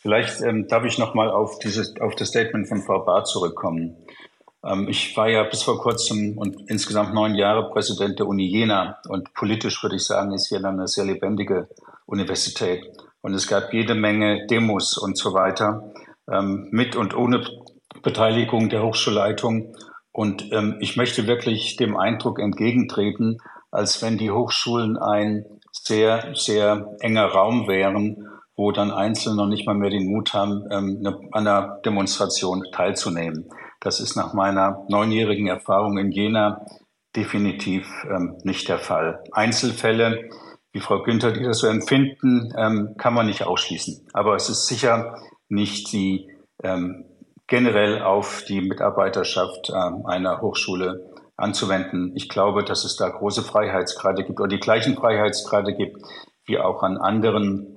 Vielleicht 0.00 0.40
ähm, 0.42 0.68
darf 0.68 0.84
ich 0.84 0.98
noch 0.98 1.14
mal 1.14 1.30
auf 1.30 1.58
dieses, 1.58 2.00
auf 2.00 2.14
das 2.14 2.28
Statement 2.28 2.68
von 2.68 2.82
Frau 2.82 3.00
Barth 3.00 3.26
zurückkommen. 3.28 3.96
Ich 4.88 5.16
war 5.16 5.28
ja 5.28 5.44
bis 5.44 5.62
vor 5.62 5.80
kurzem 5.80 6.36
und 6.36 6.68
insgesamt 6.68 7.14
neun 7.14 7.36
Jahre 7.36 7.70
Präsident 7.70 8.18
der 8.18 8.26
Uni 8.26 8.44
Jena 8.44 8.98
und 9.08 9.32
politisch 9.32 9.80
würde 9.84 9.94
ich 9.94 10.04
sagen, 10.04 10.32
ist 10.32 10.50
Jena 10.50 10.70
eine 10.70 10.88
sehr 10.88 11.04
lebendige 11.04 11.68
Universität. 12.08 12.84
Und 13.20 13.34
es 13.34 13.46
gab 13.46 13.72
jede 13.72 13.94
Menge 13.94 14.46
Demos 14.46 14.96
und 14.96 15.16
so 15.16 15.34
weiter 15.34 15.92
ähm, 16.30 16.68
mit 16.70 16.96
und 16.96 17.16
ohne 17.16 17.44
Beteiligung 18.02 18.68
der 18.68 18.82
Hochschulleitung. 18.82 19.76
Und 20.12 20.50
ähm, 20.52 20.76
ich 20.80 20.96
möchte 20.96 21.26
wirklich 21.26 21.76
dem 21.76 21.96
Eindruck 21.96 22.40
entgegentreten, 22.40 23.38
als 23.70 24.02
wenn 24.02 24.18
die 24.18 24.30
Hochschulen 24.30 24.96
ein 24.96 25.44
sehr, 25.72 26.32
sehr 26.34 26.96
enger 27.00 27.26
Raum 27.26 27.68
wären, 27.68 28.26
wo 28.56 28.72
dann 28.72 28.90
Einzelne 28.90 29.36
noch 29.36 29.46
nicht 29.46 29.66
mal 29.66 29.74
mehr 29.74 29.90
den 29.90 30.10
Mut 30.10 30.32
haben, 30.32 30.64
ähm, 30.70 31.06
an 31.32 31.46
einer 31.46 31.80
Demonstration 31.84 32.64
teilzunehmen. 32.72 33.48
Das 33.80 34.00
ist 34.00 34.16
nach 34.16 34.32
meiner 34.34 34.84
neunjährigen 34.88 35.46
Erfahrung 35.46 35.98
in 35.98 36.10
Jena 36.10 36.64
definitiv 37.14 37.88
ähm, 38.10 38.36
nicht 38.42 38.68
der 38.68 38.78
Fall. 38.78 39.22
Einzelfälle, 39.32 40.28
wie 40.72 40.80
Frau 40.80 41.02
Günther, 41.02 41.32
die 41.32 41.42
das 41.42 41.58
so 41.58 41.66
empfinden, 41.66 42.52
ähm, 42.56 42.94
kann 42.98 43.14
man 43.14 43.26
nicht 43.26 43.44
ausschließen. 43.44 44.08
Aber 44.12 44.34
es 44.34 44.48
ist 44.48 44.66
sicher 44.66 45.16
nicht 45.48 45.92
die 45.92 46.30
ähm, 46.62 47.04
generell 47.46 48.02
auf 48.02 48.44
die 48.46 48.60
Mitarbeiterschaft 48.60 49.70
ähm, 49.70 50.04
einer 50.06 50.40
Hochschule 50.40 51.10
anzuwenden. 51.36 52.12
Ich 52.14 52.28
glaube, 52.28 52.64
dass 52.64 52.84
es 52.84 52.96
da 52.96 53.08
große 53.08 53.42
Freiheitsgrade 53.42 54.24
gibt 54.24 54.40
oder 54.40 54.48
die 54.48 54.60
gleichen 54.60 54.96
Freiheitsgrade 54.96 55.74
gibt 55.74 56.02
wie 56.44 56.58
auch 56.58 56.82
an 56.82 56.96
anderen 56.96 57.74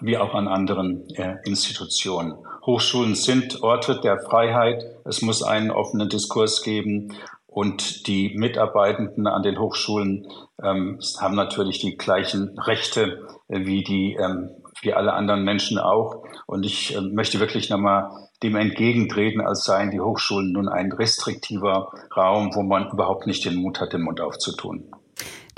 wie 0.00 0.16
auch 0.18 0.34
an 0.34 0.46
anderen 0.46 1.08
äh, 1.16 1.36
Institutionen. 1.44 2.34
Hochschulen 2.64 3.14
sind 3.14 3.62
Orte 3.62 4.00
der 4.00 4.20
Freiheit. 4.20 4.84
Es 5.04 5.22
muss 5.22 5.42
einen 5.42 5.70
offenen 5.70 6.08
Diskurs 6.08 6.62
geben. 6.62 7.14
Und 7.58 8.06
die 8.06 8.36
Mitarbeitenden 8.36 9.26
an 9.26 9.42
den 9.42 9.58
Hochschulen 9.58 10.28
ähm, 10.62 11.00
haben 11.20 11.34
natürlich 11.34 11.80
die 11.80 11.96
gleichen 11.96 12.56
Rechte 12.56 13.26
äh, 13.48 13.66
wie 13.66 13.82
die 13.82 14.14
ähm, 14.14 14.50
wie 14.80 14.94
alle 14.94 15.12
anderen 15.12 15.42
Menschen 15.42 15.76
auch. 15.76 16.22
Und 16.46 16.64
ich 16.64 16.94
äh, 16.94 17.00
möchte 17.00 17.40
wirklich 17.40 17.68
nochmal 17.68 18.12
dem 18.44 18.54
entgegentreten, 18.54 19.40
als 19.40 19.64
seien 19.64 19.90
die 19.90 19.98
Hochschulen 19.98 20.52
nun 20.52 20.68
ein 20.68 20.92
restriktiver 20.92 21.90
Raum, 22.16 22.54
wo 22.54 22.62
man 22.62 22.90
überhaupt 22.92 23.26
nicht 23.26 23.44
den 23.44 23.56
Mut 23.56 23.80
hat, 23.80 23.92
den 23.92 24.02
Mund 24.02 24.20
aufzutun. 24.20 24.92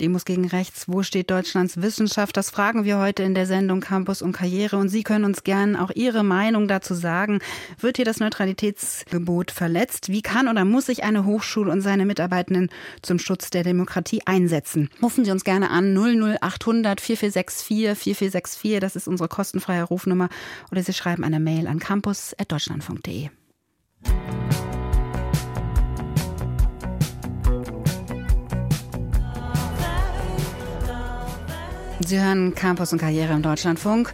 Demos 0.00 0.24
gegen 0.24 0.46
Rechts, 0.48 0.86
wo 0.88 1.02
steht 1.02 1.30
Deutschlands 1.30 1.82
Wissenschaft? 1.82 2.36
Das 2.36 2.50
fragen 2.50 2.84
wir 2.84 2.98
heute 2.98 3.22
in 3.22 3.34
der 3.34 3.46
Sendung 3.46 3.80
Campus 3.80 4.22
und 4.22 4.32
Karriere. 4.32 4.78
Und 4.78 4.88
Sie 4.88 5.02
können 5.02 5.24
uns 5.24 5.44
gerne 5.44 5.82
auch 5.82 5.90
Ihre 5.94 6.24
Meinung 6.24 6.68
dazu 6.68 6.94
sagen. 6.94 7.40
Wird 7.78 7.96
hier 7.96 8.06
das 8.06 8.18
Neutralitätsgebot 8.18 9.50
verletzt? 9.50 10.08
Wie 10.08 10.22
kann 10.22 10.48
oder 10.48 10.64
muss 10.64 10.86
sich 10.86 11.04
eine 11.04 11.24
Hochschule 11.24 11.70
und 11.70 11.82
seine 11.82 12.06
Mitarbeitenden 12.06 12.70
zum 13.02 13.18
Schutz 13.18 13.50
der 13.50 13.62
Demokratie 13.62 14.22
einsetzen? 14.24 14.88
Rufen 15.02 15.24
Sie 15.24 15.30
uns 15.30 15.44
gerne 15.44 15.70
an 15.70 15.94
00800 15.94 17.00
4464 17.00 17.98
4464. 17.98 18.80
Das 18.80 18.96
ist 18.96 19.06
unsere 19.06 19.28
kostenfreie 19.28 19.84
Rufnummer. 19.84 20.30
Oder 20.72 20.82
Sie 20.82 20.94
schreiben 20.94 21.24
eine 21.24 21.40
Mail 21.40 21.66
an 21.66 21.78
campus.deutschlandfunk.de. 21.78 23.28
Sie 32.06 32.18
hören 32.18 32.54
Campus 32.54 32.92
und 32.92 32.98
Karriere 32.98 33.34
im 33.34 33.42
Deutschlandfunk. 33.42 34.12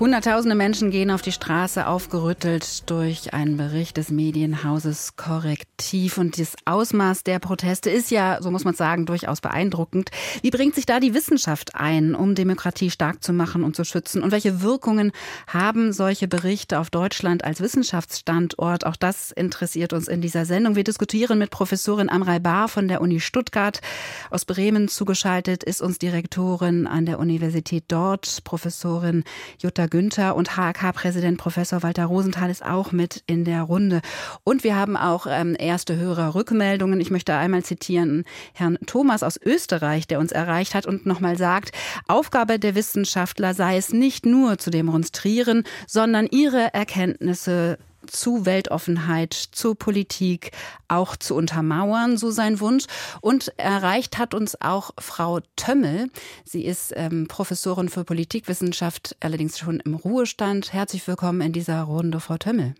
Hunderttausende 0.00 0.54
Menschen 0.54 0.90
gehen 0.90 1.10
auf 1.10 1.20
die 1.20 1.30
Straße, 1.30 1.86
aufgerüttelt 1.86 2.88
durch 2.88 3.34
einen 3.34 3.58
Bericht 3.58 3.98
des 3.98 4.08
Medienhauses 4.10 5.14
Korrektiv. 5.16 6.16
Und 6.16 6.38
das 6.40 6.54
Ausmaß 6.64 7.22
der 7.22 7.38
Proteste 7.38 7.90
ist 7.90 8.10
ja, 8.10 8.38
so 8.40 8.50
muss 8.50 8.64
man 8.64 8.72
sagen, 8.72 9.04
durchaus 9.04 9.42
beeindruckend. 9.42 10.10
Wie 10.40 10.50
bringt 10.50 10.74
sich 10.74 10.86
da 10.86 11.00
die 11.00 11.12
Wissenschaft 11.12 11.74
ein, 11.74 12.14
um 12.14 12.34
Demokratie 12.34 12.88
stark 12.88 13.22
zu 13.22 13.34
machen 13.34 13.62
und 13.62 13.76
zu 13.76 13.84
schützen? 13.84 14.22
Und 14.22 14.30
welche 14.30 14.62
Wirkungen 14.62 15.12
haben 15.46 15.92
solche 15.92 16.28
Berichte 16.28 16.78
auf 16.78 16.88
Deutschland 16.88 17.44
als 17.44 17.60
Wissenschaftsstandort? 17.60 18.86
Auch 18.86 18.96
das 18.96 19.32
interessiert 19.32 19.92
uns 19.92 20.08
in 20.08 20.22
dieser 20.22 20.46
Sendung. 20.46 20.76
Wir 20.76 20.84
diskutieren 20.84 21.38
mit 21.38 21.50
Professorin 21.50 22.08
Amrei 22.08 22.38
Bar 22.38 22.68
von 22.68 22.88
der 22.88 23.02
Uni 23.02 23.20
Stuttgart. 23.20 23.82
Aus 24.30 24.46
Bremen 24.46 24.88
zugeschaltet 24.88 25.62
ist 25.62 25.82
uns 25.82 25.98
Direktorin 25.98 26.86
an 26.86 27.04
der 27.04 27.18
Universität 27.18 27.84
dort, 27.88 28.44
Professorin 28.44 29.24
Jutta 29.58 29.89
Günther 29.90 30.36
und 30.36 30.56
HK-Präsident 30.56 31.38
Professor 31.38 31.82
Walter 31.82 32.06
Rosenthal 32.06 32.50
ist 32.50 32.64
auch 32.64 32.92
mit 32.92 33.22
in 33.26 33.44
der 33.44 33.62
Runde. 33.62 34.00
Und 34.44 34.64
wir 34.64 34.76
haben 34.76 34.96
auch 34.96 35.26
ähm, 35.28 35.56
erste 35.58 35.96
Hörerrückmeldungen. 35.96 37.00
Ich 37.00 37.10
möchte 37.10 37.34
einmal 37.34 37.62
zitieren 37.62 38.24
Herrn 38.54 38.78
Thomas 38.86 39.22
aus 39.22 39.38
Österreich, 39.44 40.06
der 40.06 40.20
uns 40.20 40.32
erreicht 40.32 40.74
hat 40.74 40.86
und 40.86 41.06
nochmal 41.06 41.36
sagt, 41.36 41.72
Aufgabe 42.08 42.58
der 42.58 42.74
Wissenschaftler 42.74 43.54
sei 43.54 43.76
es 43.76 43.92
nicht 43.92 44.24
nur 44.24 44.58
zu 44.58 44.70
demonstrieren, 44.70 45.64
sondern 45.86 46.26
ihre 46.26 46.72
Erkenntnisse 46.72 47.78
zu 48.10 48.46
Weltoffenheit, 48.46 49.32
zur 49.32 49.78
Politik 49.78 50.50
auch 50.88 51.16
zu 51.16 51.34
untermauern, 51.34 52.16
so 52.16 52.30
sein 52.30 52.60
Wunsch. 52.60 52.84
Und 53.20 53.52
erreicht 53.56 54.18
hat 54.18 54.34
uns 54.34 54.60
auch 54.60 54.90
Frau 54.98 55.38
Tömmel. 55.56 56.08
Sie 56.44 56.64
ist 56.64 56.92
ähm, 56.96 57.26
Professorin 57.28 57.88
für 57.88 58.04
Politikwissenschaft, 58.04 59.16
allerdings 59.22 59.58
schon 59.58 59.80
im 59.80 59.94
Ruhestand. 59.94 60.72
Herzlich 60.72 61.06
willkommen 61.06 61.40
in 61.40 61.52
dieser 61.52 61.82
Runde, 61.82 62.20
Frau 62.20 62.36
Tömmel. 62.36 62.74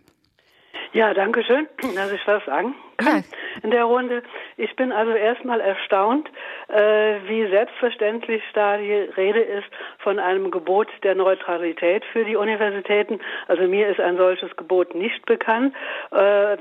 Ja, 0.93 1.13
danke 1.13 1.43
schön, 1.43 1.67
dass 1.95 2.11
ich 2.11 2.21
was 2.27 2.43
sagen 2.45 2.75
kann 2.97 3.17
ja. 3.17 3.23
in 3.63 3.71
der 3.71 3.85
Runde. 3.85 4.23
Ich 4.57 4.75
bin 4.75 4.91
also 4.91 5.11
erstmal 5.11 5.61
erstaunt, 5.61 6.29
äh, 6.71 7.19
wie 7.27 7.47
selbstverständlich 7.47 8.41
da 8.53 8.77
die 8.77 8.93
Rede 8.93 9.41
ist 9.41 9.67
von 9.99 10.19
einem 10.19 10.51
Gebot 10.51 10.87
der 11.03 11.15
Neutralität 11.15 12.03
für 12.05 12.23
die 12.23 12.35
Universitäten. 12.35 13.19
Also 13.47 13.63
mir 13.63 13.89
ist 13.89 13.99
ein 13.99 14.17
solches 14.17 14.55
Gebot 14.55 14.95
nicht 14.95 15.25
bekannt, 15.25 15.75
äh, 16.11 16.15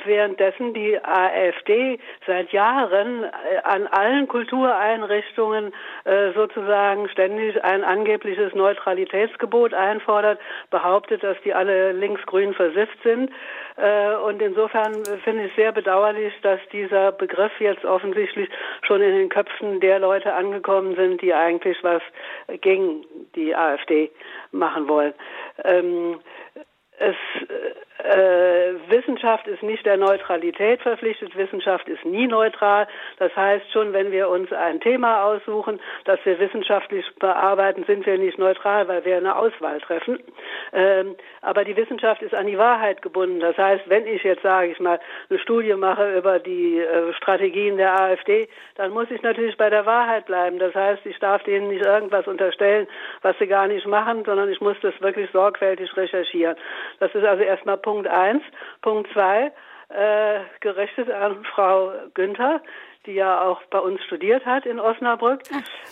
währenddessen 0.04 0.74
die 0.74 0.98
AfD 1.02 1.98
seit 2.26 2.52
Jahren 2.52 3.24
äh, 3.24 3.28
an 3.64 3.86
allen 3.86 4.28
Kultureinrichtungen 4.28 5.72
äh, 6.04 6.32
sozusagen 6.32 7.08
ständig 7.08 7.62
ein 7.62 7.84
angebliches 7.84 8.54
Neutralitätsgebot 8.54 9.74
einfordert, 9.74 10.40
behauptet, 10.70 11.22
dass 11.22 11.36
die 11.44 11.54
alle 11.54 11.92
linksgrün 11.92 12.54
versifft 12.54 12.98
sind. 13.02 13.30
Äh, 13.80 14.14
und 14.16 14.42
insofern 14.42 15.04
finde 15.24 15.46
ich 15.46 15.54
sehr 15.54 15.72
bedauerlich, 15.72 16.34
dass 16.42 16.60
dieser 16.72 17.12
Begriff 17.12 17.52
jetzt 17.60 17.84
offensichtlich 17.84 18.48
schon 18.82 19.00
in 19.00 19.14
den 19.14 19.28
Köpfen 19.28 19.80
der 19.80 19.98
Leute 19.98 20.34
angekommen 20.34 20.94
sind, 20.96 21.22
die 21.22 21.32
eigentlich 21.32 21.78
was 21.82 22.02
gegen 22.60 23.04
die 23.34 23.54
AfD 23.54 24.10
machen 24.52 24.88
wollen. 24.88 25.14
Ähm, 25.64 26.20
es 26.98 27.16
äh, 28.04 28.74
Wissenschaft 28.88 29.46
ist 29.46 29.62
nicht 29.62 29.84
der 29.84 29.96
Neutralität 29.96 30.82
verpflichtet. 30.82 31.36
Wissenschaft 31.36 31.88
ist 31.88 32.04
nie 32.04 32.26
neutral. 32.26 32.86
Das 33.18 33.34
heißt, 33.36 33.70
schon 33.72 33.92
wenn 33.92 34.12
wir 34.12 34.28
uns 34.28 34.52
ein 34.52 34.80
Thema 34.80 35.24
aussuchen, 35.24 35.80
das 36.04 36.18
wir 36.24 36.38
wissenschaftlich 36.38 37.04
bearbeiten, 37.18 37.84
sind 37.84 38.06
wir 38.06 38.18
nicht 38.18 38.38
neutral, 38.38 38.88
weil 38.88 39.04
wir 39.04 39.16
eine 39.16 39.36
Auswahl 39.36 39.80
treffen. 39.80 40.18
Ähm, 40.72 41.16
aber 41.42 41.64
die 41.64 41.76
Wissenschaft 41.76 42.22
ist 42.22 42.34
an 42.34 42.46
die 42.46 42.58
Wahrheit 42.58 43.02
gebunden. 43.02 43.40
Das 43.40 43.56
heißt, 43.56 43.88
wenn 43.88 44.06
ich 44.06 44.22
jetzt, 44.22 44.42
sage 44.42 44.68
ich 44.68 44.80
mal, 44.80 45.00
eine 45.28 45.38
Studie 45.38 45.74
mache 45.74 46.16
über 46.16 46.38
die 46.38 46.78
äh, 46.78 47.12
Strategien 47.14 47.76
der 47.76 48.00
AfD, 48.00 48.48
dann 48.76 48.92
muss 48.92 49.10
ich 49.10 49.22
natürlich 49.22 49.56
bei 49.56 49.70
der 49.70 49.86
Wahrheit 49.86 50.26
bleiben. 50.26 50.58
Das 50.58 50.74
heißt, 50.74 51.04
ich 51.06 51.18
darf 51.18 51.42
denen 51.42 51.68
nicht 51.68 51.84
irgendwas 51.84 52.26
unterstellen, 52.26 52.86
was 53.22 53.36
sie 53.38 53.46
gar 53.46 53.66
nicht 53.66 53.86
machen, 53.86 54.24
sondern 54.24 54.50
ich 54.50 54.60
muss 54.60 54.76
das 54.82 54.94
wirklich 55.00 55.30
sorgfältig 55.32 55.96
recherchieren. 55.96 56.56
Das 56.98 57.14
ist 57.14 57.24
also 57.24 57.42
erstmal 57.42 57.76
Punkt 57.76 57.89
Punkt 57.90 58.06
eins. 58.06 58.42
Punkt 58.82 59.12
zwei, 59.12 59.50
äh, 59.88 60.40
gerichtet 60.60 61.10
an 61.10 61.42
Frau 61.42 61.92
Günther, 62.14 62.60
die 63.04 63.14
ja 63.14 63.42
auch 63.42 63.60
bei 63.64 63.80
uns 63.80 64.00
studiert 64.04 64.46
hat 64.46 64.64
in 64.64 64.78
Osnabrück. 64.78 65.40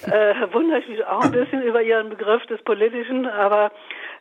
Äh, 0.06 0.34
wundere 0.52 0.78
ich 0.78 0.86
mich 0.86 1.04
auch 1.04 1.24
ein 1.24 1.32
bisschen 1.32 1.60
über 1.62 1.82
ihren 1.82 2.08
Begriff 2.08 2.46
des 2.46 2.62
Politischen, 2.62 3.26
aber 3.26 3.72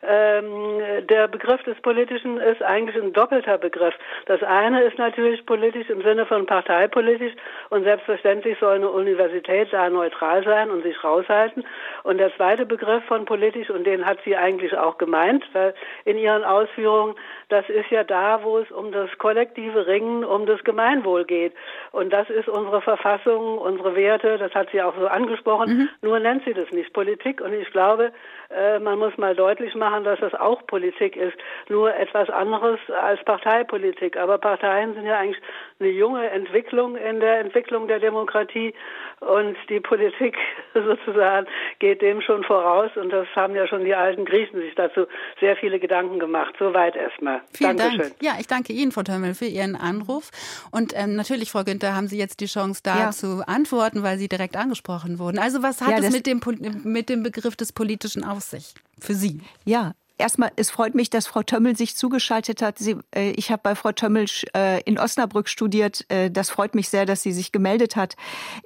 ähm, 0.03 1.05
der 1.09 1.27
Begriff 1.27 1.61
des 1.63 1.79
Politischen 1.81 2.37
ist 2.37 2.61
eigentlich 2.61 3.01
ein 3.01 3.13
doppelter 3.13 3.57
Begriff. 3.57 3.93
Das 4.25 4.41
eine 4.43 4.83
ist 4.83 4.97
natürlich 4.97 5.45
politisch 5.45 5.89
im 5.89 6.01
Sinne 6.01 6.25
von 6.25 6.45
parteipolitisch 6.45 7.33
und 7.69 7.83
selbstverständlich 7.83 8.57
soll 8.59 8.75
eine 8.75 8.89
Universität 8.89 9.69
da 9.71 9.89
neutral 9.89 10.43
sein 10.43 10.69
und 10.69 10.83
sich 10.83 11.03
raushalten. 11.03 11.65
Und 12.03 12.17
der 12.19 12.33
zweite 12.35 12.65
Begriff 12.65 13.03
von 13.05 13.25
politisch, 13.25 13.69
und 13.69 13.85
den 13.85 14.05
hat 14.05 14.19
sie 14.23 14.35
eigentlich 14.35 14.77
auch 14.77 14.97
gemeint, 14.97 15.43
weil 15.53 15.73
in 16.05 16.17
ihren 16.17 16.43
Ausführungen, 16.43 17.15
das 17.49 17.67
ist 17.69 17.89
ja 17.89 18.03
da, 18.03 18.43
wo 18.43 18.59
es 18.59 18.69
um 18.71 18.91
das 18.91 19.09
kollektive 19.17 19.87
Ringen, 19.87 20.23
um 20.23 20.45
das 20.45 20.63
Gemeinwohl 20.63 21.25
geht. 21.25 21.53
Und 21.97 22.13
das 22.13 22.29
ist 22.29 22.47
unsere 22.47 22.79
Verfassung, 22.79 23.57
unsere 23.57 23.95
Werte, 23.95 24.37
das 24.37 24.53
hat 24.53 24.69
sie 24.71 24.83
auch 24.83 24.93
so 24.99 25.07
angesprochen. 25.07 25.77
Mhm. 25.77 25.89
Nur 26.03 26.19
nennt 26.19 26.45
sie 26.45 26.53
das 26.53 26.69
nicht 26.71 26.93
Politik. 26.93 27.41
Und 27.41 27.53
ich 27.53 27.71
glaube, 27.71 28.11
äh, 28.55 28.77
man 28.77 28.99
muss 28.99 29.17
mal 29.17 29.35
deutlich 29.35 29.73
machen, 29.73 30.03
dass 30.03 30.19
das 30.19 30.35
auch 30.35 30.63
Politik 30.67 31.15
ist. 31.15 31.35
Nur 31.69 31.95
etwas 31.95 32.29
anderes 32.29 32.79
als 33.01 33.23
Parteipolitik. 33.25 34.15
Aber 34.15 34.37
Parteien 34.37 34.93
sind 34.93 35.07
ja 35.07 35.17
eigentlich 35.17 35.41
eine 35.79 35.89
junge 35.89 36.29
Entwicklung 36.29 36.95
in 36.95 37.19
der 37.19 37.39
Entwicklung 37.39 37.87
der 37.87 37.99
Demokratie. 37.99 38.73
Und 39.19 39.57
die 39.69 39.79
Politik 39.79 40.35
sozusagen 40.73 41.47
geht 41.79 42.01
dem 42.01 42.21
schon 42.21 42.43
voraus. 42.43 42.91
Und 42.95 43.09
das 43.09 43.27
haben 43.35 43.55
ja 43.55 43.67
schon 43.67 43.83
die 43.83 43.95
alten 43.95 44.25
Griechen 44.25 44.59
sich 44.61 44.75
dazu 44.75 45.05
sehr 45.39 45.55
viele 45.55 45.79
Gedanken 45.79 46.19
gemacht. 46.19 46.55
Soweit 46.59 46.95
erstmal. 46.95 47.41
Vielen 47.53 47.77
Dankeschön. 47.77 48.09
Dank. 48.09 48.15
Ja, 48.21 48.33
ich 48.39 48.47
danke 48.47 48.73
Ihnen, 48.73 48.91
Frau 48.91 49.03
Tömmel, 49.03 49.33
für 49.33 49.45
Ihren 49.45 49.75
Anruf. 49.75 50.29
Und 50.71 50.93
ähm, 50.95 51.15
natürlich, 51.15 51.51
Frau 51.51 51.63
Günther, 51.63 51.95
haben 51.95 52.07
Sie 52.07 52.17
jetzt 52.17 52.39
die 52.39 52.45
Chance, 52.45 52.81
da 52.83 52.97
ja. 52.99 53.11
zu 53.11 53.43
antworten, 53.47 54.03
weil 54.03 54.17
Sie 54.17 54.27
direkt 54.27 54.55
angesprochen 54.55 55.19
wurden. 55.19 55.39
Also 55.39 55.63
was 55.63 55.81
hat 55.81 55.91
ja, 55.91 55.97
es 55.99 56.11
mit 56.11 56.27
dem, 56.27 56.41
mit 56.83 57.09
dem 57.09 57.23
Begriff 57.23 57.55
des 57.55 57.73
Politischen 57.73 58.23
auf 58.23 58.41
sich 58.41 58.75
für 58.99 59.13
Sie? 59.13 59.41
Ja, 59.65 59.93
Erstmal, 60.17 60.51
es 60.55 60.71
freut 60.71 60.95
mich, 60.95 61.09
dass 61.09 61.27
Frau 61.27 61.43
Tömmel 61.43 61.77
sich 61.77 61.95
zugeschaltet 61.95 62.61
hat. 62.61 62.79
Sie, 62.79 62.97
äh, 63.13 63.31
ich 63.31 63.51
habe 63.51 63.61
bei 63.63 63.75
Frau 63.75 63.91
Tömmel 63.91 64.25
äh, 64.55 64.81
in 64.83 64.97
Osnabrück 64.97 65.47
studiert. 65.47 66.05
Äh, 66.09 66.31
das 66.31 66.49
freut 66.49 66.73
mich 66.73 66.89
sehr, 66.89 67.05
dass 67.05 67.21
sie 67.21 67.31
sich 67.31 67.51
gemeldet 67.51 67.95
hat. 67.95 68.15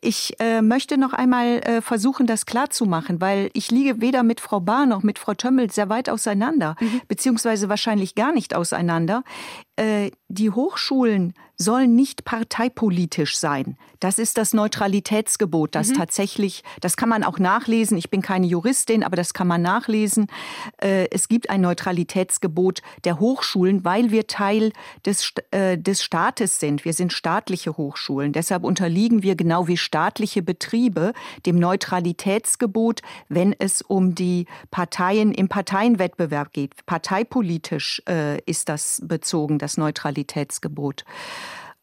Ich 0.02 0.40
äh, 0.40 0.62
möchte 0.62 0.98
noch 0.98 1.14
einmal 1.14 1.60
äh, 1.60 1.82
versuchen, 1.82 2.26
das 2.26 2.46
klarzumachen, 2.46 3.20
weil 3.20 3.50
ich 3.54 3.70
liege 3.70 4.00
weder 4.00 4.24
mit 4.24 4.40
Frau 4.40 4.60
Bahr 4.62 4.86
noch 4.86 5.04
mit 5.04 5.20
Frau 5.20 5.34
Tömmel 5.34 5.72
sehr 5.72 5.90
weit 5.90 6.10
auseinander, 6.10 6.76
mhm. 6.80 7.02
beziehungsweise 7.08 7.68
wahrscheinlich 7.70 8.16
gar 8.16 8.32
nicht 8.32 8.56
auseinander. 8.56 9.24
Äh, 10.32 10.34
die 10.34 10.50
Hochschulen 10.50 11.34
sollen 11.58 11.96
nicht 11.96 12.26
parteipolitisch 12.26 13.38
sein. 13.38 13.78
Das 14.00 14.18
ist 14.18 14.38
das 14.38 14.54
Neutralitätsgebot, 14.54 15.76
das 15.76 15.90
mhm. 15.90 15.96
tatsächlich, 15.96 16.64
das 16.80 16.98
kann 16.98 17.10
man 17.10 17.24
auch 17.24 17.38
nachlesen. 17.38 17.98
Ich 17.98 18.10
bin 18.10 18.24
keine 18.24 18.48
Juristin, 18.48 19.04
aber 19.04 19.16
das 19.16 19.34
kann 19.34 19.48
man 19.48 19.62
nachlesen. 19.62 20.28
Äh, 20.82 21.08
es 21.12 21.28
gibt 21.28 21.50
ein 21.52 21.62
Neutralitätsgebot 21.62 22.82
der 23.04 23.20
Hochschulen, 23.20 23.86
weil 23.86 24.12
wir 24.12 24.26
Teil 24.26 24.74
des, 25.06 25.34
äh, 25.52 25.78
des 25.78 26.04
Staates 26.04 26.60
sind. 26.60 26.84
Wir 26.84 26.94
sind 26.94 27.14
staatliche 27.14 27.78
Hochschulen. 27.78 28.34
Deshalb 28.34 28.64
unterliegen 28.64 29.22
wir 29.22 29.36
genau 29.36 29.68
wie 29.68 29.78
staatliche 29.78 30.42
Betriebe 30.42 31.14
dem 31.46 31.60
Neutralitätsgebot, 31.60 33.02
wenn 33.30 33.54
es 33.58 33.84
um 33.84 34.16
die 34.16 34.48
Parteien 34.72 35.32
im 35.32 35.48
Parteienwettbewerb 35.48 36.54
geht. 36.54 36.86
Parteipolitisch 36.86 38.02
ist 38.46 38.70
das 38.70 39.02
bezogen, 39.06 39.60
das 39.60 39.78
Neutralitätsgebot. 39.78 40.21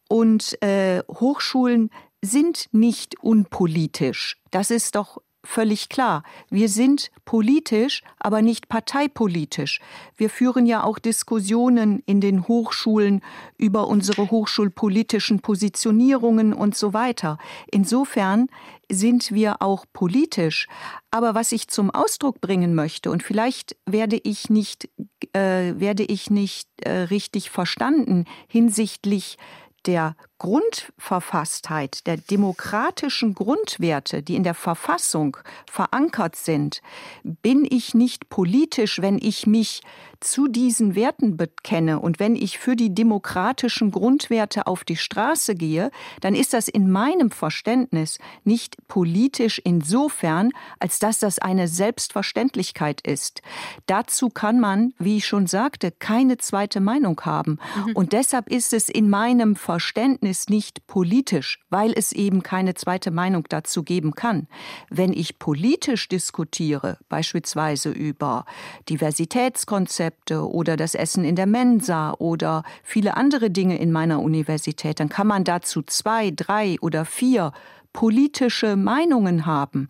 Und 0.09 0.61
äh, 0.63 1.03
Hochschulen 1.09 1.91
sind 2.23 2.69
nicht 2.73 3.19
unpolitisch. 3.21 4.41
Das 4.51 4.71
ist 4.71 4.95
doch 4.95 5.19
völlig 5.45 5.89
klar. 5.89 6.23
Wir 6.51 6.69
sind 6.69 7.11
politisch, 7.25 8.03
aber 8.19 8.43
nicht 8.43 8.69
parteipolitisch. 8.69 9.81
Wir 10.17 10.31
führen 10.31 10.67
ja 10.67 10.83
auch 10.83 10.99
Diskussionen 10.99 12.03
in 12.07 12.21
den 12.21 12.49
Hochschulen 12.49 13.23
über 13.57 13.89
unsere 13.89 14.31
hochschulpolitischen 14.31 15.41
Positionierungen 15.41 16.53
und 16.53 16.77
so 16.77 16.93
weiter. 16.93 17.39
Insofern 17.71 18.49
sind 18.91 19.33
wir 19.33 19.63
auch 19.63 19.85
politisch. 19.93 20.67
Aber 21.11 21.35
was 21.35 21.53
ich 21.53 21.69
zum 21.69 21.91
Ausdruck 21.91 22.41
bringen 22.41 22.75
möchte, 22.75 23.11
und 23.11 23.23
vielleicht 23.23 23.77
werde 23.87 24.21
ich 24.23 24.51
nicht, 24.51 24.89
äh, 25.33 25.75
werde 25.77 26.05
ich 26.05 26.31
nicht 26.31 26.69
äh, 26.83 26.91
richtig 26.91 27.51
verstanden 27.51 28.25
hinsichtlich 28.49 29.39
der 29.87 30.17
Grundverfasstheit 30.39 32.07
der 32.07 32.17
demokratischen 32.17 33.35
Grundwerte, 33.35 34.23
die 34.23 34.37
in 34.37 34.45
der 34.45 34.55
Verfassung 34.55 35.37
verankert 35.71 36.37
sind, 36.37 36.81
bin 37.23 37.67
ich 37.69 37.95
nicht 37.95 38.29
politisch, 38.29 39.03
wenn 39.03 39.19
ich 39.19 39.47
mich 39.47 39.83
zu 40.21 40.49
diesen 40.49 40.95
Werten 40.95 41.37
bekenne 41.37 42.01
und 42.01 42.19
wenn 42.19 42.35
ich 42.35 42.59
für 42.59 42.75
die 42.75 42.93
demokratischen 42.93 43.91
Grundwerte 43.91 44.67
auf 44.67 44.83
die 44.83 44.97
Straße 44.97 45.55
gehe, 45.55 45.91
dann 46.21 46.35
ist 46.35 46.55
das 46.55 46.67
in 46.67 46.91
meinem 46.91 47.31
Verständnis 47.31 48.19
nicht 48.43 48.77
politisch 48.89 49.61
insofern, 49.63 50.51
als 50.81 50.99
dass 50.99 51.21
das 51.21 51.39
eine 51.39 51.69
Selbstverständlichkeit 51.69 53.01
ist. 53.03 53.43
Dazu 53.87 54.29
kann 54.29 54.59
man, 54.59 54.93
wie 54.99 55.19
ich 55.19 55.27
schon 55.27 55.47
sagte, 55.47 55.93
keine 55.93 56.39
zweite 56.39 56.81
Meinung 56.81 57.21
haben. 57.21 57.59
Mhm. 57.87 57.93
Und 57.95 58.13
deshalb 58.13 58.49
ist 58.51 58.73
es 58.73 58.89
in 58.89 59.09
meinem 59.09 59.55
Verständnis 59.55 60.28
nicht 60.49 60.87
politisch, 60.87 61.61
weil 61.71 61.93
es 61.93 62.13
eben 62.13 62.43
keine 62.43 62.75
zweite 62.75 63.11
Meinung 63.11 63.45
dazu 63.49 63.83
geben 63.83 64.15
kann. 64.15 64.49
Wenn 64.91 65.13
ich 65.13 65.39
politisch 65.39 66.09
diskutiere, 66.09 66.99
beispielsweise 67.09 67.91
über 67.91 68.45
Diversitätskonzepte, 68.89 70.09
Konzepte 70.09 70.49
oder 70.51 70.77
das 70.77 70.95
Essen 70.95 71.25
in 71.25 71.35
der 71.35 71.47
Mensa 71.47 72.13
oder 72.19 72.63
viele 72.83 73.17
andere 73.17 73.51
Dinge 73.51 73.79
in 73.79 73.91
meiner 73.91 74.21
Universität, 74.21 75.01
dann 75.01 75.09
kann 75.09 75.27
man 75.27 75.45
dazu 75.45 75.83
zwei, 75.83 76.31
drei 76.31 76.77
oder 76.81 77.05
vier 77.05 77.53
politische 77.99 78.77
Meinungen 78.77 79.45
haben. 79.45 79.89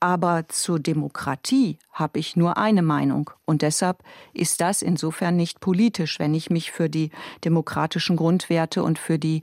Aber 0.00 0.48
zur 0.48 0.80
Demokratie 0.80 1.76
habe 1.92 2.18
ich 2.18 2.34
nur 2.34 2.56
eine 2.56 2.80
Meinung. 2.80 3.28
Und 3.44 3.60
deshalb 3.60 4.02
ist 4.32 4.62
das 4.62 4.80
insofern 4.80 5.36
nicht 5.36 5.60
politisch, 5.60 6.18
wenn 6.18 6.32
ich 6.32 6.48
mich 6.48 6.72
für 6.72 6.88
die 6.88 7.10
demokratischen 7.44 8.16
Grundwerte 8.16 8.82
und 8.82 8.98
für 8.98 9.18
die 9.18 9.42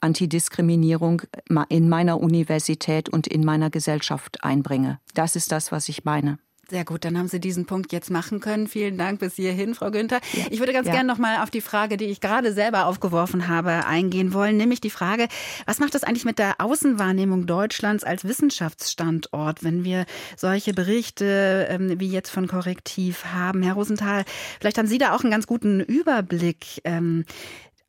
Antidiskriminierung 0.00 1.20
in 1.68 1.90
meiner 1.90 2.18
Universität 2.22 3.10
und 3.10 3.26
in 3.26 3.44
meiner 3.44 3.68
Gesellschaft 3.68 4.42
einbringe. 4.42 4.98
Das 5.12 5.36
ist 5.36 5.52
das, 5.52 5.70
was 5.70 5.90
ich 5.90 6.06
meine. 6.06 6.38
Sehr 6.70 6.84
gut, 6.84 7.06
dann 7.06 7.16
haben 7.16 7.28
Sie 7.28 7.40
diesen 7.40 7.64
Punkt 7.64 7.92
jetzt 7.92 8.10
machen 8.10 8.40
können. 8.40 8.68
Vielen 8.68 8.98
Dank 8.98 9.20
bis 9.20 9.36
hierhin, 9.36 9.74
Frau 9.74 9.90
Günther. 9.90 10.20
Ja. 10.34 10.44
Ich 10.50 10.58
würde 10.58 10.74
ganz 10.74 10.86
ja. 10.86 10.92
gerne 10.92 11.08
noch 11.08 11.16
mal 11.16 11.42
auf 11.42 11.48
die 11.50 11.62
Frage, 11.62 11.96
die 11.96 12.04
ich 12.04 12.20
gerade 12.20 12.52
selber 12.52 12.84
aufgeworfen 12.84 13.48
habe, 13.48 13.86
eingehen 13.86 14.34
wollen, 14.34 14.58
nämlich 14.58 14.82
die 14.82 14.90
Frage, 14.90 15.28
was 15.64 15.78
macht 15.78 15.94
das 15.94 16.04
eigentlich 16.04 16.26
mit 16.26 16.38
der 16.38 16.60
Außenwahrnehmung 16.60 17.46
Deutschlands 17.46 18.04
als 18.04 18.24
Wissenschaftsstandort, 18.24 19.64
wenn 19.64 19.82
wir 19.82 20.04
solche 20.36 20.74
Berichte 20.74 21.66
ähm, 21.70 21.98
wie 21.98 22.08
jetzt 22.08 22.28
von 22.28 22.46
Korrektiv 22.46 23.24
haben? 23.24 23.62
Herr 23.62 23.72
Rosenthal, 23.72 24.26
vielleicht 24.60 24.76
haben 24.76 24.88
Sie 24.88 24.98
da 24.98 25.14
auch 25.14 25.22
einen 25.22 25.30
ganz 25.30 25.46
guten 25.46 25.80
Überblick. 25.80 26.82
Ähm, 26.84 27.24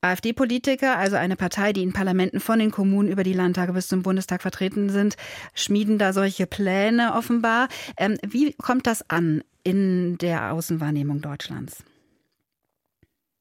AfD-Politiker, 0.01 0.97
also 0.97 1.15
eine 1.15 1.35
Partei, 1.35 1.73
die 1.73 1.83
in 1.83 1.93
Parlamenten 1.93 2.39
von 2.39 2.59
den 2.59 2.71
Kommunen 2.71 3.09
über 3.09 3.23
die 3.23 3.33
Landtage 3.33 3.73
bis 3.73 3.87
zum 3.87 4.03
Bundestag 4.03 4.41
vertreten 4.41 4.89
sind, 4.89 5.17
schmieden 5.53 5.97
da 5.97 6.13
solche 6.13 6.47
Pläne 6.47 7.13
offenbar. 7.15 7.67
Ähm, 7.97 8.17
wie 8.25 8.53
kommt 8.53 8.87
das 8.87 9.09
an 9.09 9.43
in 9.63 10.17
der 10.17 10.53
Außenwahrnehmung 10.53 11.21
Deutschlands? 11.21 11.83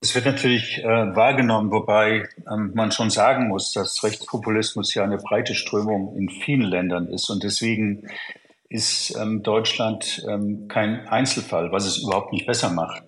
Es 0.00 0.14
wird 0.14 0.26
natürlich 0.26 0.78
äh, 0.78 0.84
wahrgenommen, 0.84 1.72
wobei 1.72 2.28
ähm, 2.48 2.72
man 2.74 2.92
schon 2.92 3.10
sagen 3.10 3.48
muss, 3.48 3.72
dass 3.72 4.04
Rechtspopulismus 4.04 4.94
ja 4.94 5.02
eine 5.02 5.16
breite 5.16 5.56
Strömung 5.56 6.16
in 6.16 6.28
vielen 6.28 6.62
Ländern 6.62 7.08
ist 7.08 7.30
und 7.30 7.42
deswegen 7.42 8.08
ist 8.68 9.16
ähm, 9.16 9.42
Deutschland 9.42 10.24
ähm, 10.28 10.68
kein 10.68 11.08
Einzelfall, 11.08 11.72
was 11.72 11.86
es 11.86 11.98
überhaupt 11.98 12.32
nicht 12.32 12.46
besser 12.46 12.70
macht. 12.70 13.02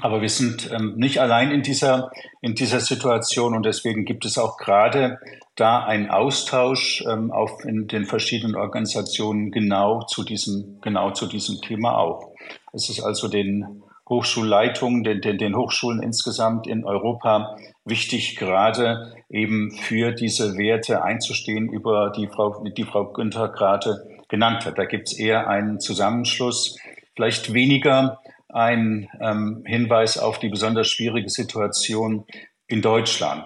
Aber 0.00 0.22
wir 0.22 0.28
sind 0.28 0.70
ähm, 0.70 0.94
nicht 0.96 1.20
allein 1.20 1.50
in 1.50 1.62
dieser, 1.62 2.12
in 2.40 2.54
dieser 2.54 2.78
Situation 2.78 3.56
und 3.56 3.66
deswegen 3.66 4.04
gibt 4.04 4.24
es 4.24 4.38
auch 4.38 4.56
gerade 4.56 5.18
da 5.56 5.84
einen 5.84 6.08
Austausch 6.08 7.04
ähm, 7.08 7.32
auf 7.32 7.64
in 7.64 7.88
den 7.88 8.04
verschiedenen 8.04 8.54
Organisationen 8.54 9.50
genau 9.50 10.02
zu 10.02 10.22
diesem, 10.22 10.80
genau 10.82 11.10
zu 11.10 11.26
diesem 11.26 11.60
Thema 11.62 11.98
auch. 11.98 12.32
Es 12.72 12.88
ist 12.88 13.00
also 13.00 13.26
den 13.26 13.82
Hochschulleitungen, 14.08 15.02
den, 15.02 15.20
den, 15.20 15.36
den 15.36 15.56
Hochschulen 15.56 16.00
insgesamt 16.00 16.68
in 16.68 16.84
Europa 16.84 17.56
wichtig, 17.84 18.36
gerade 18.36 19.12
eben 19.28 19.72
für 19.72 20.12
diese 20.12 20.56
Werte 20.56 21.02
einzustehen, 21.02 21.68
über 21.68 22.12
die 22.16 22.28
Frau, 22.28 22.64
die 22.64 22.84
Frau 22.84 23.12
Günther 23.12 23.48
gerade 23.48 24.06
genannt 24.28 24.64
hat. 24.64 24.78
Da 24.78 24.84
gibt 24.84 25.08
es 25.08 25.18
eher 25.18 25.48
einen 25.48 25.80
Zusammenschluss, 25.80 26.78
vielleicht 27.16 27.52
weniger 27.52 28.20
ein 28.48 29.08
ähm, 29.20 29.62
Hinweis 29.66 30.18
auf 30.18 30.38
die 30.38 30.48
besonders 30.48 30.88
schwierige 30.88 31.28
Situation 31.28 32.24
in 32.66 32.82
Deutschland. 32.82 33.44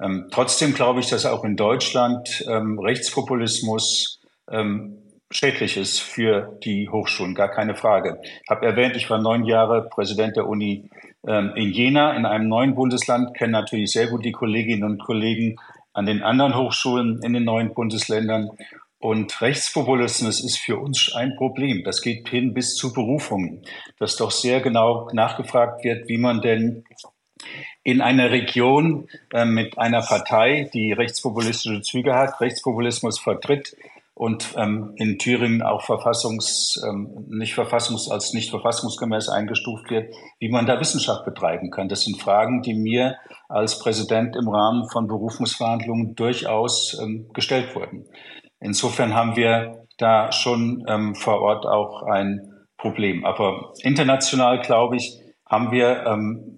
Ähm, 0.00 0.28
trotzdem 0.30 0.74
glaube 0.74 1.00
ich, 1.00 1.08
dass 1.08 1.26
auch 1.26 1.44
in 1.44 1.56
Deutschland 1.56 2.44
ähm, 2.48 2.78
Rechtspopulismus 2.78 4.20
ähm, 4.50 4.98
schädlich 5.30 5.76
ist 5.76 6.00
für 6.00 6.58
die 6.64 6.88
Hochschulen, 6.88 7.34
gar 7.34 7.48
keine 7.48 7.76
Frage. 7.76 8.20
Ich 8.22 8.50
habe 8.50 8.66
erwähnt, 8.66 8.96
ich 8.96 9.08
war 9.10 9.20
neun 9.20 9.44
Jahre 9.44 9.88
Präsident 9.88 10.36
der 10.36 10.48
Uni 10.48 10.90
ähm, 11.26 11.52
in 11.54 11.70
Jena, 11.70 12.16
in 12.16 12.26
einem 12.26 12.48
neuen 12.48 12.74
Bundesland, 12.74 13.36
kenne 13.36 13.52
natürlich 13.52 13.92
sehr 13.92 14.08
gut 14.08 14.24
die 14.24 14.32
Kolleginnen 14.32 14.84
und 14.84 14.98
Kollegen 14.98 15.56
an 15.92 16.06
den 16.06 16.22
anderen 16.22 16.56
Hochschulen 16.56 17.20
in 17.22 17.32
den 17.32 17.44
neuen 17.44 17.74
Bundesländern 17.74 18.50
und 19.00 19.40
Rechtspopulismus 19.40 20.44
ist 20.44 20.58
für 20.58 20.78
uns 20.78 21.12
ein 21.14 21.34
Problem. 21.36 21.82
Das 21.84 22.02
geht 22.02 22.28
hin 22.28 22.52
bis 22.52 22.76
zu 22.76 22.92
Berufungen, 22.92 23.64
dass 23.98 24.16
doch 24.16 24.30
sehr 24.30 24.60
genau 24.60 25.08
nachgefragt 25.12 25.84
wird, 25.84 26.06
wie 26.08 26.18
man 26.18 26.42
denn 26.42 26.84
in 27.82 28.02
einer 28.02 28.30
Region 28.30 29.08
äh, 29.32 29.46
mit 29.46 29.78
einer 29.78 30.02
Partei, 30.02 30.70
die 30.74 30.92
rechtspopulistische 30.92 31.80
Züge 31.80 32.14
hat, 32.14 32.42
Rechtspopulismus 32.42 33.18
vertritt 33.18 33.74
und 34.12 34.52
ähm, 34.58 34.92
in 34.96 35.18
Thüringen 35.18 35.62
auch 35.62 35.82
verfassungs, 35.82 36.78
ähm, 36.86 37.24
nicht 37.30 37.54
verfassungs, 37.54 38.10
als 38.10 38.34
nicht 38.34 38.50
verfassungsgemäß 38.50 39.30
eingestuft 39.30 39.90
wird, 39.90 40.14
wie 40.38 40.50
man 40.50 40.66
da 40.66 40.78
Wissenschaft 40.78 41.24
betreiben 41.24 41.70
kann. 41.70 41.88
Das 41.88 42.02
sind 42.02 42.20
Fragen, 42.20 42.60
die 42.60 42.74
mir 42.74 43.16
als 43.48 43.78
Präsident 43.78 44.36
im 44.36 44.50
Rahmen 44.50 44.90
von 44.90 45.06
Berufungsverhandlungen 45.06 46.16
durchaus 46.16 47.00
ähm, 47.00 47.30
gestellt 47.32 47.74
wurden. 47.74 48.04
Insofern 48.60 49.14
haben 49.14 49.36
wir 49.36 49.86
da 49.98 50.32
schon 50.32 50.84
ähm, 50.88 51.14
vor 51.14 51.40
Ort 51.40 51.66
auch 51.66 52.02
ein 52.02 52.40
Problem. 52.76 53.24
Aber 53.24 53.72
international, 53.82 54.60
glaube 54.60 54.96
ich, 54.96 55.18
haben 55.46 55.70
wir 55.70 56.06
ähm, 56.06 56.49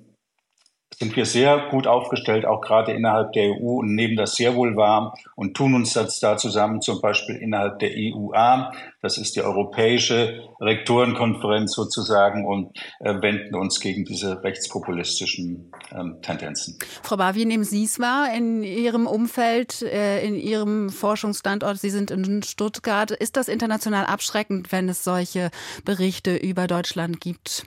sind 1.03 1.17
wir 1.17 1.27
sehr 1.27 1.67
gut 1.69 1.89
aufgestellt, 1.89 2.47
auch 2.47 2.61
gerade 2.61 2.93
innerhalb 2.93 3.33
der 3.33 3.51
EU 3.51 3.81
und 3.81 3.93
nehmen 3.97 4.15
das 4.15 4.37
sehr 4.37 4.55
wohl 4.55 4.77
wahr 4.77 5.19
und 5.35 5.57
tun 5.57 5.75
uns 5.75 5.95
das 5.95 6.21
da 6.21 6.37
zusammen, 6.37 6.81
zum 6.81 7.01
Beispiel 7.01 7.35
innerhalb 7.35 7.81
der 7.81 7.91
EUA, 7.91 8.71
das 9.01 9.19
ist 9.19 9.35
die 9.35 9.43
Europäische 9.43 10.49
Rektorenkonferenz 10.61 11.73
sozusagen, 11.73 12.47
und 12.47 12.79
äh, 13.01 13.21
wenden 13.21 13.57
uns 13.57 13.81
gegen 13.81 14.05
diese 14.05 14.45
rechtspopulistischen 14.45 15.73
ähm, 15.93 16.19
Tendenzen. 16.23 16.79
Frau 17.03 17.17
Bar, 17.17 17.35
wie 17.35 17.47
nehmen 17.47 17.65
Sie 17.65 17.83
es 17.83 17.99
wahr 17.99 18.33
in 18.33 18.63
Ihrem 18.63 19.09
Umfeld, 19.09 19.83
äh, 19.83 20.25
in 20.25 20.37
Ihrem 20.37 20.89
Forschungsstandort? 20.89 21.81
Sie 21.81 21.91
sind 21.91 22.13
in 22.13 22.45
Stuttgart. 22.45 23.11
Ist 23.11 23.37
das 23.37 23.49
international 23.49 24.07
abschreckend, 24.07 24.71
wenn 24.71 24.89
es 24.89 25.03
solche 25.03 25.51
Berichte 25.85 26.37
über 26.37 26.69
Deutschland 26.69 27.21
gibt? 27.21 27.67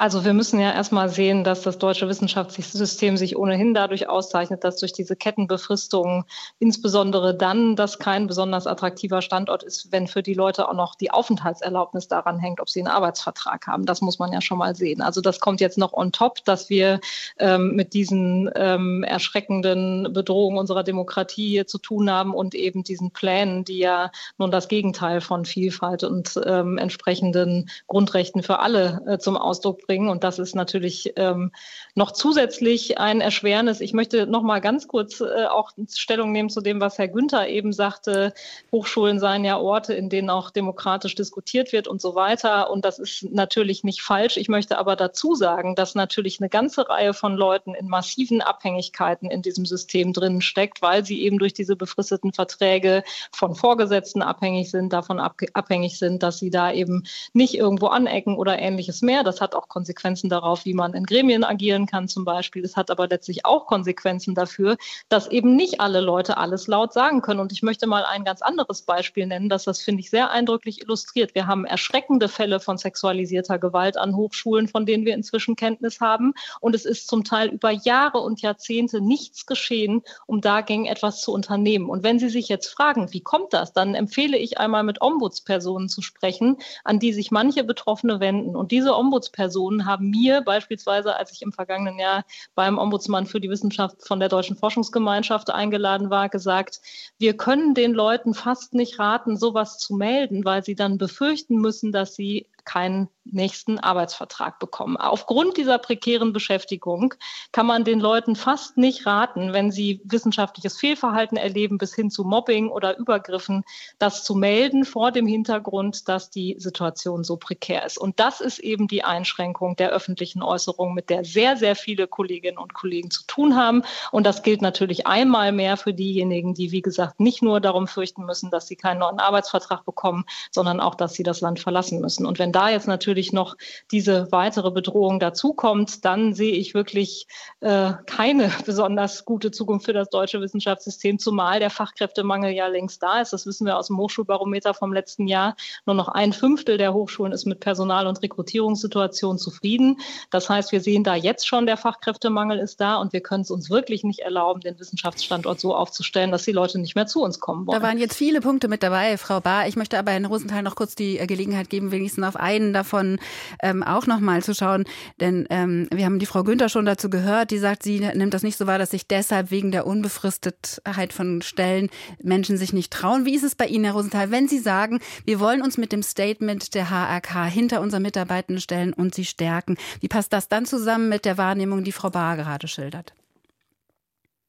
Also 0.00 0.24
wir 0.24 0.32
müssen 0.32 0.60
ja 0.60 0.72
erstmal 0.72 1.08
sehen, 1.08 1.42
dass 1.42 1.62
das 1.62 1.78
deutsche 1.78 2.08
Wissenschaftssystem 2.08 3.16
sich 3.16 3.36
ohnehin 3.36 3.74
dadurch 3.74 4.08
auszeichnet, 4.08 4.62
dass 4.62 4.76
durch 4.76 4.92
diese 4.92 5.16
Kettenbefristungen 5.16 6.22
insbesondere 6.60 7.36
dann 7.36 7.74
das 7.74 7.98
kein 7.98 8.28
besonders 8.28 8.68
attraktiver 8.68 9.22
Standort 9.22 9.64
ist, 9.64 9.90
wenn 9.90 10.06
für 10.06 10.22
die 10.22 10.34
Leute 10.34 10.68
auch 10.68 10.74
noch 10.74 10.94
die 10.94 11.10
Aufenthaltserlaubnis 11.10 12.06
daran 12.06 12.38
hängt, 12.38 12.60
ob 12.60 12.70
sie 12.70 12.78
einen 12.78 12.86
Arbeitsvertrag 12.86 13.66
haben. 13.66 13.86
Das 13.86 14.00
muss 14.00 14.20
man 14.20 14.32
ja 14.32 14.40
schon 14.40 14.58
mal 14.58 14.76
sehen. 14.76 15.02
Also 15.02 15.20
das 15.20 15.40
kommt 15.40 15.60
jetzt 15.60 15.78
noch 15.78 15.92
on 15.92 16.12
top, 16.12 16.44
dass 16.44 16.70
wir 16.70 17.00
ähm, 17.40 17.74
mit 17.74 17.92
diesen 17.92 18.48
ähm, 18.54 19.02
erschreckenden 19.02 20.12
Bedrohungen 20.12 20.58
unserer 20.58 20.84
Demokratie 20.84 21.48
hier 21.48 21.66
zu 21.66 21.78
tun 21.78 22.08
haben 22.08 22.34
und 22.34 22.54
eben 22.54 22.84
diesen 22.84 23.10
Plänen, 23.10 23.64
die 23.64 23.78
ja 23.78 24.12
nun 24.36 24.52
das 24.52 24.68
Gegenteil 24.68 25.20
von 25.20 25.44
Vielfalt 25.44 26.04
und 26.04 26.40
ähm, 26.46 26.78
entsprechenden 26.78 27.68
Grundrechten 27.88 28.44
für 28.44 28.60
alle 28.60 29.02
äh, 29.08 29.18
zum 29.18 29.36
Ausdruck 29.36 29.87
bringen. 29.88 30.08
Und 30.08 30.22
das 30.22 30.38
ist 30.38 30.54
natürlich 30.54 31.14
ähm, 31.16 31.50
noch 31.94 32.12
zusätzlich 32.12 32.98
ein 32.98 33.20
Erschwernis. 33.20 33.80
Ich 33.80 33.92
möchte 33.92 34.26
noch 34.26 34.42
mal 34.42 34.60
ganz 34.60 34.86
kurz 34.86 35.20
äh, 35.20 35.46
auch 35.46 35.72
Stellung 35.92 36.30
nehmen 36.30 36.50
zu 36.50 36.60
dem, 36.60 36.80
was 36.80 36.98
Herr 36.98 37.08
Günther 37.08 37.48
eben 37.48 37.72
sagte. 37.72 38.32
Hochschulen 38.70 39.18
seien 39.18 39.44
ja 39.44 39.58
Orte, 39.58 39.94
in 39.94 40.10
denen 40.10 40.30
auch 40.30 40.50
demokratisch 40.50 41.14
diskutiert 41.14 41.72
wird 41.72 41.88
und 41.88 42.00
so 42.00 42.14
weiter. 42.14 42.70
Und 42.70 42.84
das 42.84 42.98
ist 42.98 43.24
natürlich 43.32 43.82
nicht 43.82 44.02
falsch. 44.02 44.36
Ich 44.36 44.48
möchte 44.48 44.78
aber 44.78 44.94
dazu 44.94 45.34
sagen, 45.34 45.74
dass 45.74 45.94
natürlich 45.94 46.38
eine 46.38 46.50
ganze 46.50 46.88
Reihe 46.88 47.14
von 47.14 47.34
Leuten 47.34 47.74
in 47.74 47.88
massiven 47.88 48.42
Abhängigkeiten 48.42 49.30
in 49.30 49.42
diesem 49.42 49.64
System 49.64 50.12
drin 50.12 50.42
steckt, 50.42 50.82
weil 50.82 51.04
sie 51.04 51.22
eben 51.22 51.38
durch 51.38 51.54
diese 51.54 51.76
befristeten 51.76 52.32
Verträge 52.34 53.02
von 53.32 53.54
Vorgesetzten 53.54 54.20
abhängig 54.20 54.70
sind, 54.70 54.92
davon 54.92 55.18
abhängig 55.18 55.98
sind, 55.98 56.22
dass 56.22 56.38
sie 56.38 56.50
da 56.50 56.70
eben 56.72 57.04
nicht 57.32 57.54
irgendwo 57.54 57.86
anecken 57.86 58.36
oder 58.36 58.58
ähnliches 58.58 59.00
mehr. 59.00 59.24
Das 59.24 59.40
hat 59.40 59.54
auch 59.54 59.68
Konsequenzen 59.78 60.28
darauf, 60.28 60.64
wie 60.64 60.74
man 60.74 60.92
in 60.92 61.04
Gremien 61.04 61.44
agieren 61.44 61.86
kann 61.86 62.08
zum 62.08 62.24
Beispiel. 62.24 62.64
Es 62.64 62.76
hat 62.76 62.90
aber 62.90 63.06
letztlich 63.06 63.44
auch 63.44 63.66
Konsequenzen 63.66 64.34
dafür, 64.34 64.76
dass 65.08 65.28
eben 65.28 65.54
nicht 65.54 65.80
alle 65.80 66.00
Leute 66.00 66.36
alles 66.36 66.66
laut 66.66 66.92
sagen 66.92 67.22
können. 67.22 67.38
Und 67.38 67.52
ich 67.52 67.62
möchte 67.62 67.86
mal 67.86 68.04
ein 68.04 68.24
ganz 68.24 68.42
anderes 68.42 68.82
Beispiel 68.82 69.26
nennen, 69.26 69.48
das 69.48 69.62
das, 69.64 69.80
finde 69.80 70.00
ich, 70.00 70.10
sehr 70.10 70.32
eindrücklich 70.32 70.82
illustriert. 70.82 71.36
Wir 71.36 71.46
haben 71.46 71.64
erschreckende 71.64 72.28
Fälle 72.28 72.58
von 72.58 72.76
sexualisierter 72.76 73.60
Gewalt 73.60 73.96
an 73.96 74.16
Hochschulen, 74.16 74.66
von 74.66 74.84
denen 74.84 75.04
wir 75.04 75.14
inzwischen 75.14 75.54
Kenntnis 75.54 76.00
haben. 76.00 76.34
Und 76.60 76.74
es 76.74 76.84
ist 76.84 77.06
zum 77.06 77.22
Teil 77.22 77.50
über 77.50 77.70
Jahre 77.70 78.18
und 78.18 78.42
Jahrzehnte 78.42 79.00
nichts 79.00 79.46
geschehen, 79.46 80.02
um 80.26 80.40
dagegen 80.40 80.86
etwas 80.86 81.20
zu 81.20 81.32
unternehmen. 81.32 81.88
Und 81.88 82.02
wenn 82.02 82.18
Sie 82.18 82.30
sich 82.30 82.48
jetzt 82.48 82.66
fragen, 82.66 83.12
wie 83.12 83.20
kommt 83.20 83.52
das, 83.52 83.72
dann 83.72 83.94
empfehle 83.94 84.38
ich 84.38 84.58
einmal 84.58 84.82
mit 84.82 85.00
Ombudspersonen 85.00 85.88
zu 85.88 86.02
sprechen, 86.02 86.56
an 86.82 86.98
die 86.98 87.12
sich 87.12 87.30
manche 87.30 87.62
Betroffene 87.62 88.18
wenden. 88.18 88.56
Und 88.56 88.72
diese 88.72 88.96
Ombudspersonen 88.96 89.67
haben 89.86 90.10
mir 90.10 90.40
beispielsweise, 90.42 91.16
als 91.16 91.32
ich 91.32 91.42
im 91.42 91.52
vergangenen 91.52 91.98
Jahr 91.98 92.24
beim 92.54 92.78
Ombudsmann 92.78 93.26
für 93.26 93.40
die 93.40 93.50
Wissenschaft 93.50 94.06
von 94.06 94.20
der 94.20 94.28
Deutschen 94.28 94.56
Forschungsgemeinschaft 94.56 95.50
eingeladen 95.50 96.10
war, 96.10 96.28
gesagt, 96.28 96.80
wir 97.18 97.36
können 97.36 97.74
den 97.74 97.92
Leuten 97.92 98.34
fast 98.34 98.74
nicht 98.74 98.98
raten, 98.98 99.36
sowas 99.36 99.78
zu 99.78 99.94
melden, 99.94 100.44
weil 100.44 100.64
sie 100.64 100.74
dann 100.74 100.98
befürchten 100.98 101.56
müssen, 101.56 101.92
dass 101.92 102.14
sie 102.14 102.46
keinen 102.68 103.08
nächsten 103.24 103.78
Arbeitsvertrag 103.78 104.58
bekommen. 104.58 104.96
Aufgrund 104.96 105.56
dieser 105.56 105.78
prekären 105.78 106.32
Beschäftigung 106.32 107.14
kann 107.52 107.66
man 107.66 107.84
den 107.84 108.00
Leuten 108.00 108.36
fast 108.36 108.76
nicht 108.76 109.06
raten, 109.06 109.52
wenn 109.52 109.70
sie 109.70 110.00
wissenschaftliches 110.04 110.78
Fehlverhalten 110.78 111.36
erleben 111.36 111.78
bis 111.78 111.94
hin 111.94 112.10
zu 112.10 112.24
Mobbing 112.24 112.68
oder 112.68 112.98
Übergriffen, 112.98 113.64
das 113.98 114.24
zu 114.24 114.34
melden 114.34 114.84
vor 114.84 115.12
dem 115.12 115.26
Hintergrund, 115.26 116.08
dass 116.08 116.30
die 116.30 116.56
Situation 116.58 117.24
so 117.24 117.36
prekär 117.36 117.84
ist. 117.86 117.98
Und 117.98 118.20
das 118.20 118.40
ist 118.40 118.58
eben 118.58 118.86
die 118.86 119.04
Einschränkung 119.04 119.76
der 119.76 119.90
öffentlichen 119.90 120.42
Äußerung, 120.42 120.94
mit 120.94 121.10
der 121.10 121.24
sehr, 121.24 121.56
sehr 121.56 121.76
viele 121.76 122.06
Kolleginnen 122.06 122.58
und 122.58 122.74
Kollegen 122.74 123.10
zu 123.10 123.24
tun 123.26 123.56
haben. 123.56 123.82
Und 124.10 124.24
das 124.24 124.42
gilt 124.42 124.62
natürlich 124.62 125.06
einmal 125.06 125.52
mehr 125.52 125.76
für 125.76 125.94
diejenigen, 125.94 126.54
die, 126.54 126.72
wie 126.72 126.82
gesagt, 126.82 127.20
nicht 127.20 127.42
nur 127.42 127.60
darum 127.60 127.86
fürchten 127.86 128.24
müssen, 128.24 128.50
dass 128.50 128.66
sie 128.66 128.76
keinen 128.76 128.98
neuen 128.98 129.20
Arbeitsvertrag 129.20 129.84
bekommen, 129.84 130.24
sondern 130.50 130.80
auch, 130.80 130.94
dass 130.94 131.14
sie 131.14 131.22
das 131.22 131.40
Land 131.40 131.60
verlassen 131.60 132.00
müssen. 132.00 132.26
Und 132.26 132.38
wenn 132.38 132.52
da 132.58 132.70
jetzt 132.70 132.88
natürlich 132.88 133.32
noch 133.32 133.56
diese 133.92 134.32
weitere 134.32 134.72
Bedrohung 134.72 135.20
dazukommt, 135.20 136.04
dann 136.04 136.34
sehe 136.34 136.54
ich 136.54 136.74
wirklich 136.74 137.28
äh, 137.60 137.92
keine 138.06 138.50
besonders 138.66 139.24
gute 139.24 139.52
Zukunft 139.52 139.86
für 139.86 139.92
das 139.92 140.10
deutsche 140.10 140.40
Wissenschaftssystem, 140.40 141.20
zumal 141.20 141.60
der 141.60 141.70
Fachkräftemangel 141.70 142.50
ja 142.50 142.66
längst 142.66 143.00
da 143.00 143.20
ist. 143.20 143.32
Das 143.32 143.46
wissen 143.46 143.64
wir 143.64 143.78
aus 143.78 143.86
dem 143.86 143.96
Hochschulbarometer 143.98 144.74
vom 144.74 144.92
letzten 144.92 145.28
Jahr. 145.28 145.54
Nur 145.86 145.94
noch 145.94 146.08
ein 146.08 146.32
Fünftel 146.32 146.78
der 146.78 146.94
Hochschulen 146.94 147.32
ist 147.32 147.46
mit 147.46 147.60
Personal- 147.60 148.08
und 148.08 148.20
Rekrutierungssituation 148.22 149.38
zufrieden. 149.38 150.00
Das 150.30 150.50
heißt, 150.50 150.72
wir 150.72 150.80
sehen 150.80 151.04
da 151.04 151.14
jetzt 151.14 151.46
schon, 151.46 151.66
der 151.66 151.76
Fachkräftemangel 151.76 152.58
ist 152.58 152.80
da 152.80 152.96
und 152.96 153.12
wir 153.12 153.20
können 153.20 153.42
es 153.42 153.52
uns 153.52 153.70
wirklich 153.70 154.02
nicht 154.02 154.20
erlauben, 154.20 154.62
den 154.62 154.80
Wissenschaftsstandort 154.80 155.60
so 155.60 155.76
aufzustellen, 155.76 156.32
dass 156.32 156.42
die 156.42 156.52
Leute 156.52 156.80
nicht 156.80 156.96
mehr 156.96 157.06
zu 157.06 157.22
uns 157.22 157.38
kommen 157.38 157.68
wollen. 157.68 157.80
Da 157.80 157.86
waren 157.86 157.98
jetzt 157.98 158.16
viele 158.16 158.40
Punkte 158.40 158.66
mit 158.66 158.82
dabei, 158.82 159.16
Frau 159.16 159.38
Bahr. 159.38 159.68
Ich 159.68 159.76
möchte 159.76 159.96
aber 159.96 160.10
Herrn 160.10 160.24
Rosenthal 160.24 160.64
noch 160.64 160.74
kurz 160.74 160.96
die 160.96 161.18
Gelegenheit 161.24 161.70
geben, 161.70 161.92
wenigstens 161.92 162.24
auf 162.24 162.34
einen 162.48 162.72
davon 162.72 163.18
ähm, 163.62 163.82
auch 163.82 164.06
nochmal 164.06 164.42
zu 164.42 164.54
schauen. 164.54 164.84
Denn 165.20 165.46
ähm, 165.50 165.88
wir 165.92 166.04
haben 166.04 166.18
die 166.18 166.26
Frau 166.26 166.42
Günther 166.42 166.68
schon 166.68 166.86
dazu 166.86 167.10
gehört, 167.10 167.50
die 167.50 167.58
sagt, 167.58 167.82
sie 167.82 168.00
nimmt 168.00 168.34
das 168.34 168.42
nicht 168.42 168.56
so 168.56 168.66
wahr, 168.66 168.78
dass 168.78 168.90
sich 168.90 169.06
deshalb 169.06 169.50
wegen 169.50 169.70
der 169.70 169.86
Unbefristetheit 169.86 171.12
von 171.12 171.42
Stellen 171.42 171.90
Menschen 172.22 172.56
sich 172.56 172.72
nicht 172.72 172.92
trauen. 172.92 173.24
Wie 173.24 173.34
ist 173.34 173.44
es 173.44 173.54
bei 173.54 173.66
Ihnen, 173.66 173.84
Herr 173.84 173.94
Rosenthal, 173.94 174.30
wenn 174.30 174.48
Sie 174.48 174.58
sagen, 174.58 175.00
wir 175.24 175.40
wollen 175.40 175.62
uns 175.62 175.78
mit 175.78 175.92
dem 175.92 176.02
Statement 176.02 176.74
der 176.74 176.90
HRK 176.90 177.44
hinter 177.46 177.80
unseren 177.80 178.02
Mitarbeitenden 178.02 178.60
stellen 178.60 178.92
und 178.92 179.14
sie 179.14 179.24
stärken? 179.24 179.76
Wie 180.00 180.08
passt 180.08 180.32
das 180.32 180.48
dann 180.48 180.64
zusammen 180.64 181.08
mit 181.08 181.24
der 181.24 181.38
Wahrnehmung, 181.38 181.84
die 181.84 181.92
Frau 181.92 182.10
Bahr 182.10 182.36
gerade 182.36 182.68
schildert? 182.68 183.12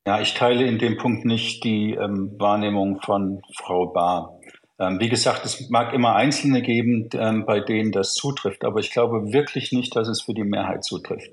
Ja, 0.08 0.22
ich 0.22 0.34
teile 0.34 0.66
in 0.66 0.80
dem 0.80 0.98
Punkt 0.98 1.26
nicht 1.26 1.64
die 1.64 1.94
ähm, 1.94 2.34
Wahrnehmung 2.40 3.00
von 3.02 3.42
Frau 3.56 3.88
Bahr. 3.88 4.39
Ähm, 4.80 5.00
wie 5.00 5.10
gesagt, 5.10 5.46
es 5.46 5.70
mag 5.70 5.94
immer 5.94 6.16
Einzelne 6.16 6.62
geben, 6.62 7.10
ähm, 7.14 7.46
bei 7.46 7.60
denen 7.60 7.92
das 7.92 8.14
zutrifft, 8.14 8.64
aber 8.64 8.80
ich 8.80 8.92
glaube 8.92 9.34
wirklich 9.34 9.72
nicht, 9.72 9.96
dass 9.96 10.08
es 10.08 10.22
für 10.22 10.34
die 10.34 10.44
Mehrheit 10.44 10.84
zutrifft. 10.84 11.32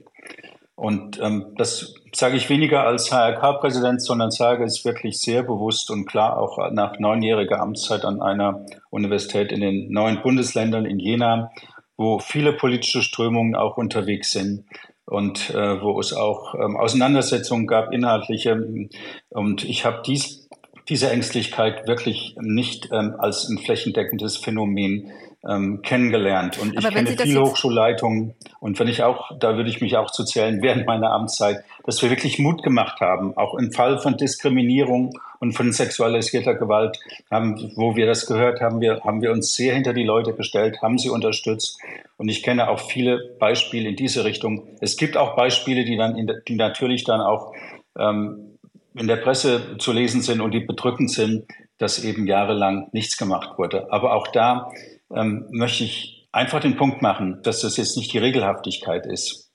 Und 0.74 1.18
ähm, 1.22 1.54
das 1.56 1.94
sage 2.12 2.36
ich 2.36 2.50
weniger 2.50 2.82
als 2.86 3.10
HRK-Präsident, 3.10 4.02
sondern 4.02 4.30
sage 4.30 4.64
es 4.64 4.84
wirklich 4.84 5.20
sehr 5.20 5.42
bewusst 5.42 5.90
und 5.90 6.04
klar 6.04 6.38
auch 6.38 6.58
nach 6.70 6.98
neunjähriger 6.98 7.60
Amtszeit 7.60 8.04
an 8.04 8.20
einer 8.20 8.66
Universität 8.90 9.52
in 9.52 9.60
den 9.60 9.90
neuen 9.90 10.20
Bundesländern 10.20 10.84
in 10.84 10.98
Jena, 10.98 11.50
wo 11.96 12.18
viele 12.18 12.52
politische 12.52 13.02
Strömungen 13.02 13.54
auch 13.54 13.78
unterwegs 13.78 14.32
sind 14.32 14.66
und 15.06 15.50
äh, 15.50 15.80
wo 15.80 15.98
es 15.98 16.12
auch 16.12 16.54
ähm, 16.54 16.76
Auseinandersetzungen 16.76 17.66
gab, 17.66 17.90
inhaltliche. 17.92 18.88
Und 19.30 19.64
ich 19.64 19.86
habe 19.86 20.02
dies 20.04 20.46
diese 20.88 21.10
Ängstlichkeit 21.10 21.86
wirklich 21.86 22.36
nicht 22.40 22.88
ähm, 22.92 23.14
als 23.18 23.48
ein 23.48 23.58
flächendeckendes 23.58 24.36
Phänomen 24.36 25.10
ähm, 25.48 25.82
kennengelernt. 25.82 26.58
Und 26.58 26.76
ich 26.78 26.88
kenne 26.88 27.16
viele 27.16 27.42
Hochschulleitungen 27.42 28.34
und 28.60 28.78
wenn 28.78 28.88
ich 28.88 29.02
auch, 29.02 29.30
da 29.38 29.56
würde 29.56 29.70
ich 29.70 29.80
mich 29.80 29.96
auch 29.96 30.10
zu 30.10 30.24
zählen, 30.24 30.62
während 30.62 30.86
meiner 30.86 31.12
Amtszeit, 31.12 31.64
dass 31.84 32.02
wir 32.02 32.10
wirklich 32.10 32.38
Mut 32.38 32.62
gemacht 32.62 33.00
haben, 33.00 33.36
auch 33.36 33.54
im 33.54 33.72
Fall 33.72 33.98
von 33.98 34.16
Diskriminierung 34.16 35.12
und 35.38 35.52
von 35.52 35.72
sexualisierter 35.72 36.54
Gewalt, 36.54 36.98
haben, 37.30 37.72
wo 37.76 37.94
wir 37.96 38.06
das 38.06 38.26
gehört 38.26 38.60
haben, 38.60 38.80
wir, 38.80 39.00
haben 39.04 39.22
wir 39.22 39.32
uns 39.32 39.54
sehr 39.54 39.74
hinter 39.74 39.92
die 39.92 40.04
Leute 40.04 40.32
gestellt, 40.32 40.82
haben 40.82 40.98
sie 40.98 41.10
unterstützt. 41.10 41.78
Und 42.16 42.28
ich 42.28 42.42
kenne 42.42 42.68
auch 42.68 42.80
viele 42.80 43.36
Beispiele 43.38 43.88
in 43.90 43.96
diese 43.96 44.24
Richtung. 44.24 44.66
Es 44.80 44.96
gibt 44.96 45.16
auch 45.16 45.36
Beispiele, 45.36 45.84
die 45.84 45.96
dann, 45.96 46.16
in, 46.16 46.32
die 46.48 46.56
natürlich 46.56 47.04
dann 47.04 47.20
auch 47.20 47.52
ähm, 47.98 48.55
in 48.98 49.06
der 49.06 49.16
Presse 49.16 49.76
zu 49.78 49.92
lesen 49.92 50.22
sind 50.22 50.40
und 50.40 50.52
die 50.52 50.60
bedrückend 50.60 51.10
sind, 51.10 51.46
dass 51.78 52.02
eben 52.02 52.26
jahrelang 52.26 52.88
nichts 52.92 53.16
gemacht 53.16 53.58
wurde. 53.58 53.92
Aber 53.92 54.14
auch 54.14 54.28
da 54.28 54.70
ähm, 55.14 55.46
möchte 55.50 55.84
ich 55.84 56.28
einfach 56.32 56.60
den 56.60 56.76
Punkt 56.76 57.02
machen, 57.02 57.40
dass 57.42 57.60
das 57.60 57.76
jetzt 57.76 57.96
nicht 57.96 58.12
die 58.12 58.18
Regelhaftigkeit 58.18 59.06
ist. 59.06 59.45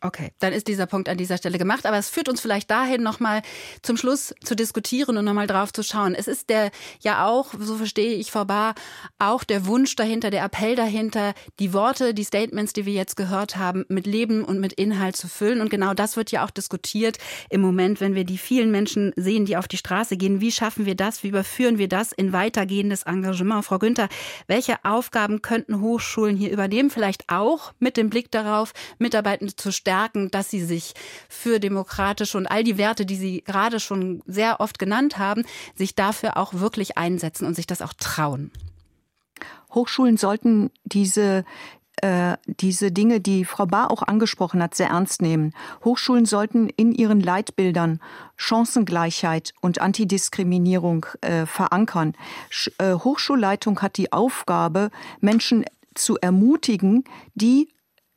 Okay, 0.00 0.30
dann 0.38 0.52
ist 0.52 0.68
dieser 0.68 0.86
Punkt 0.86 1.08
an 1.08 1.18
dieser 1.18 1.38
Stelle 1.38 1.58
gemacht. 1.58 1.84
Aber 1.84 1.98
es 1.98 2.08
führt 2.08 2.28
uns 2.28 2.40
vielleicht 2.40 2.70
dahin, 2.70 3.02
nochmal 3.02 3.42
zum 3.82 3.96
Schluss 3.96 4.32
zu 4.44 4.54
diskutieren 4.54 5.16
und 5.16 5.24
nochmal 5.24 5.48
drauf 5.48 5.72
zu 5.72 5.82
schauen. 5.82 6.14
Es 6.14 6.28
ist 6.28 6.50
der 6.50 6.70
ja 7.02 7.26
auch, 7.26 7.52
so 7.58 7.76
verstehe 7.76 8.14
ich 8.14 8.30
Frau 8.30 8.44
Bahr, 8.44 8.74
auch 9.18 9.42
der 9.42 9.66
Wunsch 9.66 9.96
dahinter, 9.96 10.30
der 10.30 10.44
Appell 10.44 10.76
dahinter, 10.76 11.34
die 11.58 11.72
Worte, 11.72 12.14
die 12.14 12.22
Statements, 12.22 12.72
die 12.72 12.86
wir 12.86 12.92
jetzt 12.92 13.16
gehört 13.16 13.56
haben, 13.56 13.84
mit 13.88 14.06
Leben 14.06 14.44
und 14.44 14.60
mit 14.60 14.72
Inhalt 14.72 15.16
zu 15.16 15.26
füllen. 15.26 15.60
Und 15.60 15.68
genau 15.68 15.94
das 15.94 16.16
wird 16.16 16.30
ja 16.30 16.44
auch 16.44 16.50
diskutiert 16.50 17.18
im 17.50 17.60
Moment, 17.60 18.00
wenn 18.00 18.14
wir 18.14 18.24
die 18.24 18.38
vielen 18.38 18.70
Menschen 18.70 19.12
sehen, 19.16 19.46
die 19.46 19.56
auf 19.56 19.66
die 19.66 19.78
Straße 19.78 20.16
gehen. 20.16 20.40
Wie 20.40 20.52
schaffen 20.52 20.86
wir 20.86 20.94
das? 20.94 21.24
Wie 21.24 21.28
überführen 21.28 21.78
wir 21.78 21.88
das 21.88 22.12
in 22.12 22.32
weitergehendes 22.32 23.02
Engagement? 23.02 23.64
Frau 23.64 23.80
Günther, 23.80 24.08
welche 24.46 24.76
Aufgaben 24.84 25.42
könnten 25.42 25.80
Hochschulen 25.80 26.36
hier 26.36 26.52
übernehmen? 26.52 26.90
Vielleicht 26.90 27.24
auch 27.28 27.72
mit 27.80 27.96
dem 27.96 28.10
Blick 28.10 28.30
darauf, 28.30 28.72
Mitarbeitende 29.00 29.56
zu 29.56 29.72
stellen 29.72 29.87
stärken, 29.88 30.30
dass 30.30 30.50
sie 30.50 30.62
sich 30.62 30.92
für 31.30 31.60
demokratische 31.60 32.36
und 32.36 32.46
all 32.46 32.62
die 32.62 32.76
Werte, 32.76 33.06
die 33.06 33.16
Sie 33.16 33.42
gerade 33.42 33.80
schon 33.80 34.22
sehr 34.26 34.60
oft 34.60 34.78
genannt 34.78 35.16
haben, 35.16 35.44
sich 35.74 35.94
dafür 35.94 36.36
auch 36.36 36.52
wirklich 36.52 36.98
einsetzen 36.98 37.46
und 37.46 37.54
sich 37.54 37.66
das 37.66 37.80
auch 37.80 37.94
trauen. 37.94 38.50
Hochschulen 39.72 40.18
sollten 40.18 40.70
diese 40.84 41.44
äh, 42.02 42.36
diese 42.46 42.92
Dinge, 42.92 43.20
die 43.20 43.46
Frau 43.46 43.66
Bahr 43.66 43.90
auch 43.90 44.02
angesprochen 44.02 44.62
hat, 44.62 44.74
sehr 44.74 44.88
ernst 44.90 45.22
nehmen. 45.22 45.52
Hochschulen 45.84 46.26
sollten 46.26 46.68
in 46.68 46.92
ihren 46.92 47.20
Leitbildern 47.20 48.00
Chancengleichheit 48.36 49.52
und 49.62 49.80
Antidiskriminierung 49.80 51.06
äh, 51.22 51.46
verankern. 51.46 52.12
Sch 52.50 52.70
äh, 52.78 52.92
Hochschulleitung 52.92 53.80
hat 53.80 53.96
die 53.96 54.12
Aufgabe, 54.12 54.90
Menschen 55.20 55.64
zu 55.94 56.18
ermutigen, 56.18 57.04
die 57.34 57.68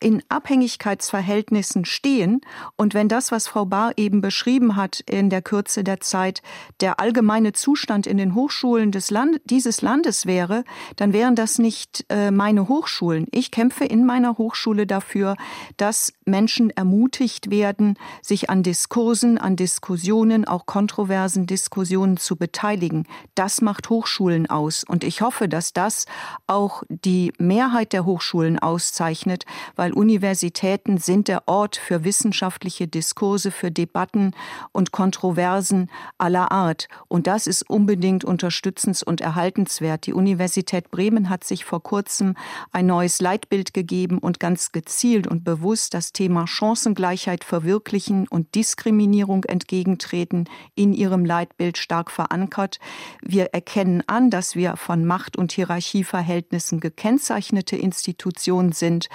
in 0.02 0.22
Abhängigkeitsverhältnissen 0.30 1.86
stehen. 1.86 2.42
Und 2.76 2.94
wenn 2.94 3.08
das, 3.08 3.32
was 3.32 3.48
Frau 3.48 3.66
Bahr 3.66 3.94
eben 3.98 4.20
beschrieben 4.20 4.76
hat 4.76 5.00
in 5.02 5.30
der 5.30 5.42
Kürze 5.42 5.84
der 5.84 6.02
Zeit, 6.02 6.42
der 6.82 7.00
allgemeine 7.00 7.54
Zustand 7.54 8.08
in 8.08 8.18
den 8.18 8.36
Hochschulen 8.36 8.92
des 8.92 9.12
Land 9.12 9.40
dieses 9.46 9.82
Landes 9.82 10.26
wäre, 10.26 10.64
dann 10.96 11.14
wären 11.14 11.36
das 11.36 11.60
nicht 11.60 12.06
äh, 12.10 12.32
meine 12.32 12.68
Hochschulen. 12.68 13.28
Ich 13.32 13.52
kämpfe 13.52 13.86
in 13.86 14.06
meiner 14.06 14.38
Hochschule 14.38 14.88
dafür, 14.88 15.36
dass 15.78 16.14
Menschen 16.26 16.72
ermutigt 16.72 17.52
werden, 17.52 17.98
sich 18.22 18.50
an 18.50 18.64
Diskursen, 18.64 19.38
an 19.38 19.56
Diskussionen, 19.56 20.46
auch 20.46 20.66
kontroversen 20.66 21.46
Diskussionen 21.46 22.18
zu 22.18 22.36
beteiligen. 22.36 23.06
Das 23.36 23.62
macht 23.62 23.90
Hochschulen 23.90 24.50
aus. 24.50 24.84
Und 24.84 25.04
ich 25.04 25.22
hoffe, 25.22 25.48
dass 25.48 25.74
das 25.74 26.06
auch 26.48 26.84
die 26.90 27.34
Mehrheit 27.38 27.94
der 27.94 28.06
Hochschulen 28.06 28.58
auszeichnet, 28.58 29.46
weil 29.76 29.91
weil 29.92 29.98
Universitäten 29.98 30.98
sind 30.98 31.28
der 31.28 31.48
Ort 31.48 31.76
für 31.76 32.04
wissenschaftliche 32.04 32.88
Diskurse, 32.88 33.52
für 33.52 33.72
Debatten 33.72 34.34
und 34.72 34.92
Kontroversen 34.92 35.90
aller 36.18 36.52
Art. 36.52 36.88
Und 37.08 37.28
das 37.28 37.48
ist 37.48 37.70
unbedingt 37.70 38.24
unterstützens- 38.24 39.04
und 39.04 39.22
erhaltenswert. 39.22 40.06
Die 40.06 40.14
Universität 40.14 40.92
Bremen 40.92 41.30
hat 41.30 41.44
sich 41.44 41.66
vor 41.66 41.84
kurzem 41.84 42.36
ein 42.72 42.86
neues 42.86 43.22
Leitbild 43.22 43.74
gegeben 43.74 44.18
und 44.18 44.40
ganz 44.40 44.72
gezielt 44.72 45.28
und 45.28 45.44
bewusst 45.44 45.94
das 45.94 46.14
Thema 46.14 46.48
Chancengleichheit 46.48 47.44
verwirklichen 47.44 48.28
und 48.28 48.56
Diskriminierung 48.56 49.44
entgegentreten 49.46 50.46
in 50.76 50.94
ihrem 50.94 51.26
Leitbild 51.26 51.78
stark 51.78 52.12
verankert. 52.12 52.80
Wir 53.22 53.54
erkennen 53.54 54.04
an, 54.08 54.30
dass 54.30 54.56
wir 54.56 54.78
von 54.78 55.06
Macht- 55.06 55.38
und 55.38 55.52
Hierarchieverhältnissen 55.52 56.80
gekennzeichnete 56.80 57.76
Institutionen 57.76 58.72
sind, 58.72 59.10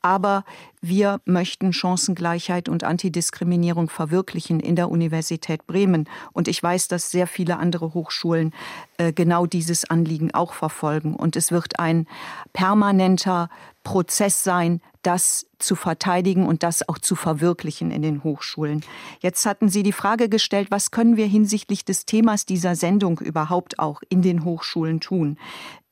aber 0.00 0.21
wir 0.80 1.20
möchten 1.24 1.72
Chancengleichheit 1.72 2.68
und 2.68 2.84
Antidiskriminierung 2.84 3.88
verwirklichen 3.88 4.60
in 4.60 4.76
der 4.76 4.90
Universität 4.90 5.66
Bremen. 5.66 6.08
Und 6.32 6.48
ich 6.48 6.62
weiß, 6.62 6.88
dass 6.88 7.10
sehr 7.10 7.26
viele 7.26 7.58
andere 7.58 7.94
Hochschulen 7.94 8.52
äh, 8.98 9.12
genau 9.12 9.46
dieses 9.46 9.88
Anliegen 9.88 10.34
auch 10.34 10.52
verfolgen. 10.52 11.14
Und 11.14 11.36
es 11.36 11.52
wird 11.52 11.78
ein 11.78 12.06
permanenter 12.52 13.48
Prozess 13.84 14.44
sein, 14.44 14.80
das 15.02 15.46
zu 15.58 15.74
verteidigen 15.74 16.46
und 16.46 16.62
das 16.62 16.88
auch 16.88 16.98
zu 16.98 17.16
verwirklichen 17.16 17.90
in 17.90 18.02
den 18.02 18.22
Hochschulen. 18.24 18.84
Jetzt 19.20 19.44
hatten 19.46 19.68
Sie 19.68 19.82
die 19.82 19.92
Frage 19.92 20.28
gestellt, 20.28 20.70
was 20.70 20.90
können 20.90 21.16
wir 21.16 21.26
hinsichtlich 21.26 21.84
des 21.84 22.06
Themas 22.06 22.46
dieser 22.46 22.76
Sendung 22.76 23.18
überhaupt 23.18 23.78
auch 23.78 24.00
in 24.08 24.22
den 24.22 24.44
Hochschulen 24.44 25.00
tun? 25.00 25.38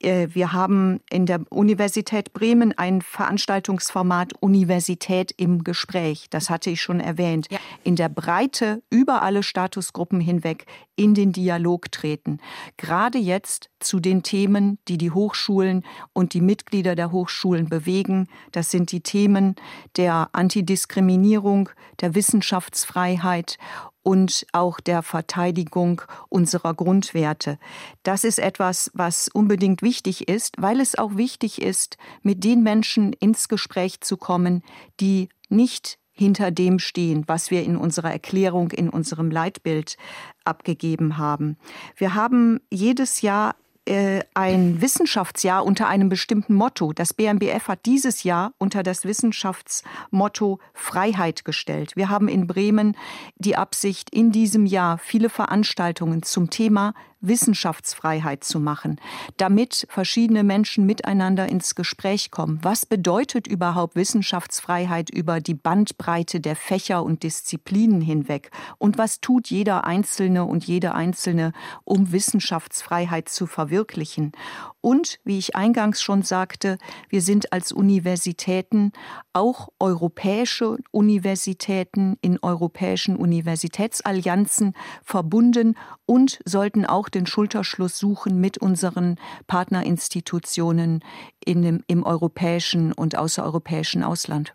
Äh, 0.00 0.28
wir 0.32 0.52
haben 0.52 1.00
in 1.10 1.26
der 1.26 1.40
Universität 1.50 2.32
Bremen 2.32 2.76
ein 2.76 3.02
Veranstaltungsformat 3.02 4.32
Universität 4.40 5.32
im 5.36 5.64
Gespräch. 5.64 6.26
Das 6.30 6.50
hatte 6.50 6.70
ich 6.70 6.80
schon 6.80 7.00
erwähnt. 7.00 7.48
Ja. 7.50 7.58
In 7.84 7.96
der 7.96 8.08
Breite 8.08 8.82
über 8.90 9.22
alle 9.22 9.42
Statusgruppen 9.42 10.20
hinweg 10.20 10.66
in 10.96 11.14
den 11.14 11.32
Dialog 11.32 11.90
treten. 11.92 12.38
Gerade 12.76 13.18
jetzt 13.18 13.70
zu 13.78 14.00
den 14.00 14.22
Themen, 14.22 14.78
die 14.88 14.98
die 14.98 15.10
Hochschulen 15.10 15.84
und 16.12 16.34
die 16.34 16.42
Mitglieder 16.42 16.94
der 16.94 17.12
Hochschulen 17.12 17.68
bewegen. 17.68 18.28
Das 18.52 18.70
sind 18.70 18.92
die 18.92 19.00
Themen 19.00 19.56
der 19.96 20.28
Antidiskriminierung, 20.32 21.70
der 22.00 22.14
Wissenschaftsfreiheit 22.14 23.56
und 24.02 24.46
auch 24.52 24.80
der 24.80 25.02
Verteidigung 25.02 26.02
unserer 26.28 26.74
Grundwerte. 26.74 27.58
Das 28.02 28.24
ist 28.24 28.38
etwas, 28.38 28.90
was 28.94 29.28
unbedingt 29.28 29.82
wichtig 29.82 30.28
ist, 30.28 30.54
weil 30.58 30.80
es 30.80 30.96
auch 30.96 31.16
wichtig 31.16 31.60
ist, 31.60 31.98
mit 32.22 32.44
den 32.44 32.62
Menschen 32.62 33.12
ins 33.12 33.48
Gespräch 33.48 34.00
zu 34.00 34.16
kommen, 34.16 34.62
die 35.00 35.28
nicht 35.48 35.98
hinter 36.12 36.50
dem 36.50 36.78
stehen, 36.78 37.24
was 37.26 37.50
wir 37.50 37.62
in 37.62 37.76
unserer 37.76 38.10
Erklärung, 38.10 38.70
in 38.72 38.90
unserem 38.90 39.30
Leitbild 39.30 39.96
abgegeben 40.44 41.16
haben. 41.16 41.56
Wir 41.96 42.14
haben 42.14 42.60
jedes 42.70 43.22
Jahr 43.22 43.56
äh, 43.90 44.22
ein 44.34 44.80
Wissenschaftsjahr 44.80 45.64
unter 45.64 45.88
einem 45.88 46.08
bestimmten 46.08 46.54
Motto. 46.54 46.92
Das 46.92 47.12
BMBF 47.12 47.66
hat 47.66 47.86
dieses 47.86 48.22
Jahr 48.22 48.52
unter 48.58 48.84
das 48.84 49.04
Wissenschaftsmotto 49.04 50.60
Freiheit 50.72 51.44
gestellt. 51.44 51.96
Wir 51.96 52.08
haben 52.08 52.28
in 52.28 52.46
Bremen 52.46 52.96
die 53.36 53.56
Absicht, 53.56 54.08
in 54.10 54.30
diesem 54.30 54.64
Jahr 54.64 54.98
viele 54.98 55.28
Veranstaltungen 55.28 56.22
zum 56.22 56.50
Thema 56.50 56.94
Wissenschaftsfreiheit 57.20 58.44
zu 58.44 58.60
machen, 58.60 59.00
damit 59.36 59.86
verschiedene 59.90 60.42
Menschen 60.42 60.86
miteinander 60.86 61.48
ins 61.48 61.74
Gespräch 61.74 62.30
kommen. 62.30 62.58
Was 62.62 62.86
bedeutet 62.86 63.46
überhaupt 63.46 63.96
Wissenschaftsfreiheit 63.96 65.10
über 65.10 65.40
die 65.40 65.54
Bandbreite 65.54 66.40
der 66.40 66.56
Fächer 66.56 67.02
und 67.02 67.22
Disziplinen 67.22 68.00
hinweg? 68.00 68.50
Und 68.78 68.98
was 68.98 69.20
tut 69.20 69.48
jeder 69.48 69.84
Einzelne 69.84 70.44
und 70.44 70.64
jede 70.64 70.94
Einzelne, 70.94 71.52
um 71.84 72.12
Wissenschaftsfreiheit 72.12 73.28
zu 73.28 73.46
verwirklichen? 73.46 74.32
Und, 74.80 75.18
wie 75.24 75.38
ich 75.38 75.56
eingangs 75.56 76.00
schon 76.00 76.22
sagte, 76.22 76.78
wir 77.10 77.20
sind 77.20 77.52
als 77.52 77.70
Universitäten 77.70 78.92
auch 79.34 79.68
europäische 79.78 80.78
Universitäten 80.90 82.16
in 82.22 82.38
europäischen 82.40 83.16
Universitätsallianzen 83.16 84.72
verbunden 85.04 85.76
und 86.06 86.40
sollten 86.46 86.86
auch 86.86 87.09
den 87.10 87.26
Schulterschluss 87.26 87.98
suchen 87.98 88.40
mit 88.40 88.58
unseren 88.58 89.16
Partnerinstitutionen 89.46 91.04
in 91.44 91.62
dem, 91.62 91.84
im 91.86 92.04
europäischen 92.04 92.92
und 92.92 93.16
außereuropäischen 93.16 94.02
Ausland. 94.02 94.54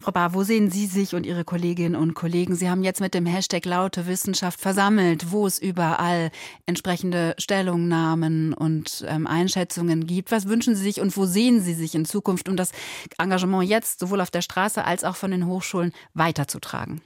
Frau 0.00 0.12
Bahr, 0.12 0.34
wo 0.34 0.42
sehen 0.42 0.70
Sie 0.70 0.86
sich 0.86 1.14
und 1.14 1.24
Ihre 1.24 1.44
Kolleginnen 1.44 1.96
und 1.96 2.14
Kollegen? 2.14 2.54
Sie 2.54 2.68
haben 2.68 2.82
jetzt 2.82 3.00
mit 3.00 3.14
dem 3.14 3.26
Hashtag 3.26 3.64
Laute 3.64 4.06
Wissenschaft 4.06 4.60
versammelt, 4.60 5.30
wo 5.30 5.46
es 5.46 5.58
überall 5.58 6.30
entsprechende 6.66 7.34
Stellungnahmen 7.38 8.52
und 8.52 9.04
ähm, 9.08 9.26
Einschätzungen 9.26 10.06
gibt. 10.06 10.30
Was 10.30 10.48
wünschen 10.48 10.74
Sie 10.74 10.82
sich 10.82 11.00
und 11.00 11.16
wo 11.16 11.24
sehen 11.24 11.60
Sie 11.60 11.74
sich 11.74 11.94
in 11.94 12.04
Zukunft, 12.04 12.48
um 12.48 12.56
das 12.56 12.72
Engagement 13.18 13.68
jetzt 13.68 14.00
sowohl 14.00 14.20
auf 14.20 14.30
der 14.30 14.42
Straße 14.42 14.84
als 14.84 15.04
auch 15.04 15.16
von 15.16 15.30
den 15.30 15.46
Hochschulen 15.46 15.92
weiterzutragen? 16.14 17.00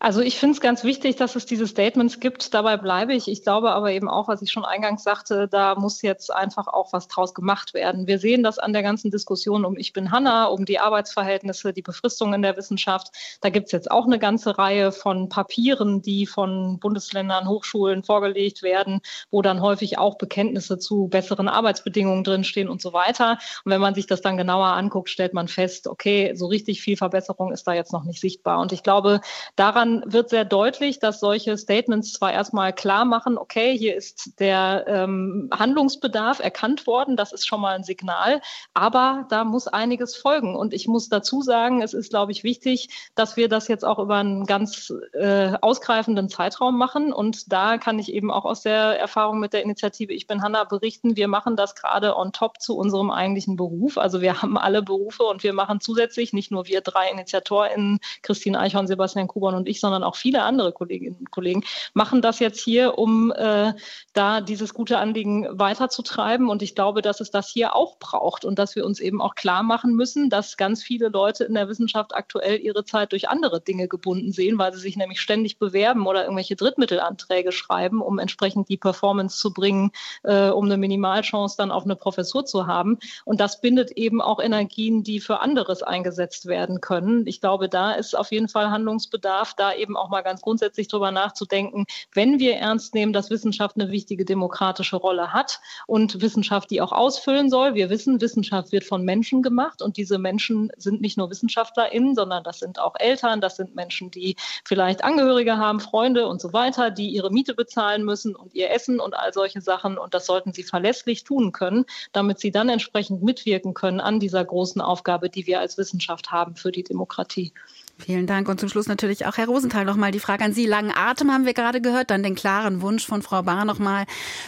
Also 0.00 0.20
ich 0.20 0.38
finde 0.38 0.54
es 0.54 0.60
ganz 0.60 0.84
wichtig, 0.84 1.16
dass 1.16 1.34
es 1.34 1.44
diese 1.44 1.66
Statements 1.66 2.20
gibt. 2.20 2.54
Dabei 2.54 2.76
bleibe 2.76 3.14
ich. 3.14 3.26
Ich 3.26 3.42
glaube 3.42 3.70
aber 3.70 3.90
eben 3.90 4.08
auch, 4.08 4.28
was 4.28 4.42
ich 4.42 4.52
schon 4.52 4.64
eingangs 4.64 5.02
sagte, 5.02 5.48
da 5.48 5.74
muss 5.74 6.02
jetzt 6.02 6.32
einfach 6.32 6.68
auch 6.68 6.92
was 6.92 7.08
draus 7.08 7.34
gemacht 7.34 7.74
werden. 7.74 8.06
Wir 8.06 8.20
sehen 8.20 8.44
das 8.44 8.60
an 8.60 8.72
der 8.72 8.84
ganzen 8.84 9.10
Diskussion 9.10 9.64
um 9.64 9.76
Ich 9.76 9.92
bin 9.92 10.12
Hanna, 10.12 10.46
um 10.46 10.64
die 10.64 10.78
Arbeitsverhältnisse, 10.78 11.72
die 11.72 11.82
Befristung 11.82 12.32
in 12.32 12.42
der 12.42 12.56
Wissenschaft. 12.56 13.08
Da 13.40 13.50
gibt 13.50 13.66
es 13.66 13.72
jetzt 13.72 13.90
auch 13.90 14.06
eine 14.06 14.20
ganze 14.20 14.56
Reihe 14.56 14.92
von 14.92 15.28
Papieren, 15.28 16.00
die 16.00 16.26
von 16.26 16.78
Bundesländern, 16.78 17.48
Hochschulen 17.48 18.04
vorgelegt 18.04 18.62
werden, 18.62 19.00
wo 19.32 19.42
dann 19.42 19.60
häufig 19.60 19.98
auch 19.98 20.16
Bekenntnisse 20.16 20.78
zu 20.78 21.08
besseren 21.08 21.48
Arbeitsbedingungen 21.48 22.22
drinstehen 22.22 22.68
und 22.68 22.80
so 22.80 22.92
weiter. 22.92 23.38
Und 23.64 23.72
wenn 23.72 23.80
man 23.80 23.96
sich 23.96 24.06
das 24.06 24.20
dann 24.20 24.36
genauer 24.36 24.68
anguckt, 24.68 25.10
stellt 25.10 25.34
man 25.34 25.48
fest, 25.48 25.88
okay, 25.88 26.34
so 26.36 26.46
richtig 26.46 26.80
viel 26.82 26.96
Verbesserung 26.96 27.52
ist 27.52 27.66
da 27.66 27.72
jetzt 27.72 27.92
noch 27.92 28.04
nicht 28.04 28.20
sichtbar. 28.20 28.60
Und 28.60 28.72
ich 28.72 28.84
glaube, 28.84 29.20
daran 29.58 30.04
wird 30.06 30.30
sehr 30.30 30.44
deutlich, 30.44 31.00
dass 31.00 31.18
solche 31.18 31.56
Statements 31.56 32.12
zwar 32.12 32.32
erstmal 32.32 32.72
klar 32.72 33.04
machen, 33.04 33.36
okay, 33.36 33.76
hier 33.76 33.96
ist 33.96 34.38
der 34.38 34.84
ähm, 34.86 35.50
Handlungsbedarf 35.52 36.38
erkannt 36.38 36.86
worden, 36.86 37.16
das 37.16 37.32
ist 37.32 37.46
schon 37.46 37.60
mal 37.60 37.74
ein 37.74 37.82
Signal, 37.82 38.40
aber 38.72 39.26
da 39.30 39.42
muss 39.42 39.66
einiges 39.66 40.16
folgen. 40.16 40.54
Und 40.54 40.74
ich 40.74 40.86
muss 40.86 41.08
dazu 41.08 41.42
sagen, 41.42 41.82
es 41.82 41.92
ist, 41.92 42.10
glaube 42.10 42.30
ich, 42.30 42.44
wichtig, 42.44 43.10
dass 43.16 43.36
wir 43.36 43.48
das 43.48 43.66
jetzt 43.66 43.84
auch 43.84 43.98
über 43.98 44.16
einen 44.16 44.46
ganz 44.46 44.92
äh, 45.12 45.52
ausgreifenden 45.60 46.28
Zeitraum 46.28 46.78
machen. 46.78 47.12
Und 47.12 47.52
da 47.52 47.78
kann 47.78 47.98
ich 47.98 48.12
eben 48.12 48.30
auch 48.30 48.44
aus 48.44 48.62
der 48.62 48.98
Erfahrung 49.00 49.40
mit 49.40 49.52
der 49.52 49.64
Initiative 49.64 50.12
Ich 50.12 50.28
bin 50.28 50.42
Hanna 50.42 50.64
berichten, 50.64 51.16
wir 51.16 51.26
machen 51.26 51.56
das 51.56 51.74
gerade 51.74 52.16
on 52.16 52.32
top 52.32 52.60
zu 52.60 52.76
unserem 52.76 53.10
eigentlichen 53.10 53.56
Beruf. 53.56 53.98
Also 53.98 54.20
wir 54.20 54.40
haben 54.40 54.56
alle 54.56 54.82
Berufe 54.82 55.24
und 55.24 55.42
wir 55.42 55.52
machen 55.52 55.80
zusätzlich, 55.80 56.32
nicht 56.32 56.52
nur 56.52 56.66
wir 56.66 56.80
drei 56.80 57.10
InitiatorInnen, 57.10 57.98
Christine 58.22 58.60
Eichhorn, 58.60 58.86
Sebastian 58.86 59.26
Kuber 59.26 59.47
Born 59.48 59.56
und 59.56 59.68
ich, 59.68 59.80
sondern 59.80 60.02
auch 60.02 60.16
viele 60.16 60.42
andere 60.42 60.72
Kolleginnen 60.72 61.16
und 61.18 61.30
Kollegen 61.30 61.64
machen 61.94 62.20
das 62.20 62.38
jetzt 62.38 62.60
hier, 62.60 62.98
um 62.98 63.32
äh, 63.32 63.72
da 64.12 64.42
dieses 64.42 64.74
gute 64.74 64.98
Anliegen 64.98 65.46
weiterzutreiben. 65.50 66.50
Und 66.50 66.62
ich 66.62 66.74
glaube, 66.74 67.00
dass 67.00 67.20
es 67.20 67.30
das 67.30 67.48
hier 67.48 67.74
auch 67.74 67.98
braucht 67.98 68.44
und 68.44 68.58
dass 68.58 68.76
wir 68.76 68.84
uns 68.84 69.00
eben 69.00 69.22
auch 69.22 69.34
klar 69.34 69.62
machen 69.62 69.94
müssen, 69.94 70.28
dass 70.28 70.58
ganz 70.58 70.82
viele 70.82 71.08
Leute 71.08 71.44
in 71.44 71.54
der 71.54 71.68
Wissenschaft 71.68 72.14
aktuell 72.14 72.60
ihre 72.60 72.84
Zeit 72.84 73.12
durch 73.12 73.30
andere 73.30 73.62
Dinge 73.62 73.88
gebunden 73.88 74.32
sehen, 74.32 74.58
weil 74.58 74.74
sie 74.74 74.80
sich 74.80 74.96
nämlich 74.96 75.20
ständig 75.20 75.58
bewerben 75.58 76.06
oder 76.06 76.24
irgendwelche 76.24 76.56
Drittmittelanträge 76.56 77.52
schreiben, 77.52 78.02
um 78.02 78.18
entsprechend 78.18 78.68
die 78.68 78.76
Performance 78.76 79.38
zu 79.38 79.54
bringen, 79.54 79.92
äh, 80.24 80.50
um 80.50 80.66
eine 80.66 80.76
Minimalchance 80.76 81.56
dann 81.56 81.70
auf 81.70 81.84
eine 81.84 81.96
Professur 81.96 82.44
zu 82.44 82.66
haben. 82.66 82.98
Und 83.24 83.40
das 83.40 83.62
bindet 83.62 83.92
eben 83.92 84.20
auch 84.20 84.40
Energien, 84.40 85.02
die 85.04 85.20
für 85.20 85.40
anderes 85.40 85.82
eingesetzt 85.82 86.46
werden 86.46 86.82
können. 86.82 87.26
Ich 87.26 87.40
glaube, 87.40 87.70
da 87.70 87.92
ist 87.92 88.14
auf 88.14 88.30
jeden 88.30 88.48
Fall 88.48 88.70
Handlungsbedarf 88.70 89.37
Bedarf, 89.38 89.54
da 89.54 89.72
eben 89.74 89.96
auch 89.96 90.08
mal 90.08 90.22
ganz 90.22 90.40
grundsätzlich 90.40 90.88
drüber 90.88 91.10
nachzudenken, 91.10 91.86
wenn 92.12 92.38
wir 92.38 92.56
ernst 92.56 92.94
nehmen, 92.94 93.12
dass 93.12 93.30
Wissenschaft 93.30 93.76
eine 93.76 93.90
wichtige 93.90 94.24
demokratische 94.24 94.96
Rolle 94.96 95.32
hat 95.32 95.60
und 95.86 96.20
Wissenschaft 96.20 96.70
die 96.70 96.80
auch 96.80 96.92
ausfüllen 96.92 97.50
soll. 97.50 97.74
Wir 97.74 97.90
wissen, 97.90 98.20
Wissenschaft 98.20 98.72
wird 98.72 98.84
von 98.84 99.04
Menschen 99.04 99.42
gemacht 99.42 99.80
und 99.82 99.96
diese 99.96 100.18
Menschen 100.18 100.70
sind 100.76 101.00
nicht 101.00 101.16
nur 101.16 101.30
WissenschaftlerInnen, 101.30 102.14
sondern 102.14 102.42
das 102.42 102.58
sind 102.58 102.78
auch 102.80 102.94
Eltern, 102.98 103.40
das 103.40 103.56
sind 103.56 103.74
Menschen, 103.74 104.10
die 104.10 104.36
vielleicht 104.64 105.04
Angehörige 105.04 105.56
haben, 105.56 105.80
Freunde 105.80 106.26
und 106.26 106.40
so 106.40 106.52
weiter, 106.52 106.90
die 106.90 107.08
ihre 107.08 107.30
Miete 107.30 107.54
bezahlen 107.54 108.04
müssen 108.04 108.34
und 108.34 108.54
ihr 108.54 108.70
Essen 108.70 109.00
und 109.00 109.14
all 109.14 109.32
solche 109.32 109.60
Sachen. 109.60 109.98
Und 109.98 110.14
das 110.14 110.26
sollten 110.26 110.52
sie 110.52 110.64
verlässlich 110.64 111.24
tun 111.24 111.52
können, 111.52 111.84
damit 112.12 112.40
sie 112.40 112.50
dann 112.50 112.68
entsprechend 112.68 113.22
mitwirken 113.22 113.74
können 113.74 114.00
an 114.00 114.18
dieser 114.20 114.44
großen 114.44 114.80
Aufgabe, 114.80 115.30
die 115.30 115.46
wir 115.46 115.60
als 115.60 115.78
Wissenschaft 115.78 116.30
haben 116.30 116.56
für 116.56 116.72
die 116.72 116.82
Demokratie. 116.82 117.52
Vielen 118.00 118.28
Dank. 118.28 118.48
Und 118.48 118.60
zum 118.60 118.68
Schluss 118.68 118.86
natürlich 118.86 119.26
auch 119.26 119.36
Herr 119.36 119.46
Rosenthal 119.46 119.84
nochmal 119.84 120.12
die 120.12 120.20
Frage 120.20 120.44
an 120.44 120.52
Sie. 120.52 120.66
Langen 120.66 120.92
Atem 120.94 121.32
haben 121.32 121.46
wir 121.46 121.52
gerade 121.52 121.80
gehört, 121.80 122.10
dann 122.10 122.22
den 122.22 122.36
klaren 122.36 122.80
Wunsch 122.80 123.04
von 123.04 123.22
Frau 123.22 123.42
Bahr 123.42 123.64
nochmal 123.64 124.04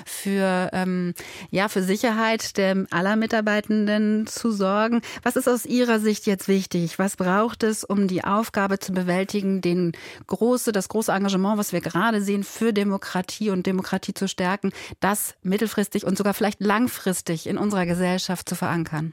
für, 0.07 0.71
ähm, 0.73 1.15
ja, 1.51 1.69
für 1.69 1.83
Sicherheit 1.83 2.57
der 2.57 2.87
aller 2.91 3.17
Mitarbeitenden 3.17 4.29
zu 4.29 4.53
sorgen. 4.53 5.03
Was 5.25 5.35
ist 5.35 5.49
aus 5.49 5.67
Ihrer 5.67 5.99
Sicht 5.99 6.27
jetzt 6.27 6.47
wichtig? 6.47 6.99
Was 7.01 7.17
braucht 7.17 7.65
es, 7.65 7.83
um 7.83 8.07
die 8.07 8.23
Aufgabe 8.23 8.79
zu 8.79 8.93
bewältigen, 8.93 9.61
den 9.61 9.93
große, 10.29 10.71
das 10.71 10.89
große 10.89 11.11
Engagement, 11.11 11.59
was 11.59 11.73
wir 11.73 11.81
gerade 11.81 12.23
sehen, 12.23 12.45
für 12.45 12.73
Demokratie 12.73 13.51
und 13.51 13.67
Demokratie 13.67 14.15
zu 14.15 14.29
stärken, 14.29 14.71
das 15.01 15.35
mittelfristig 15.43 16.07
und 16.07 16.17
sogar 16.17 16.35
vielleicht 16.35 16.61
langfristig 16.61 17.49
in 17.49 17.59
unserer 17.59 17.87
Gesellschaft 17.87 18.49
zu 18.49 18.55
verankern? 18.55 19.13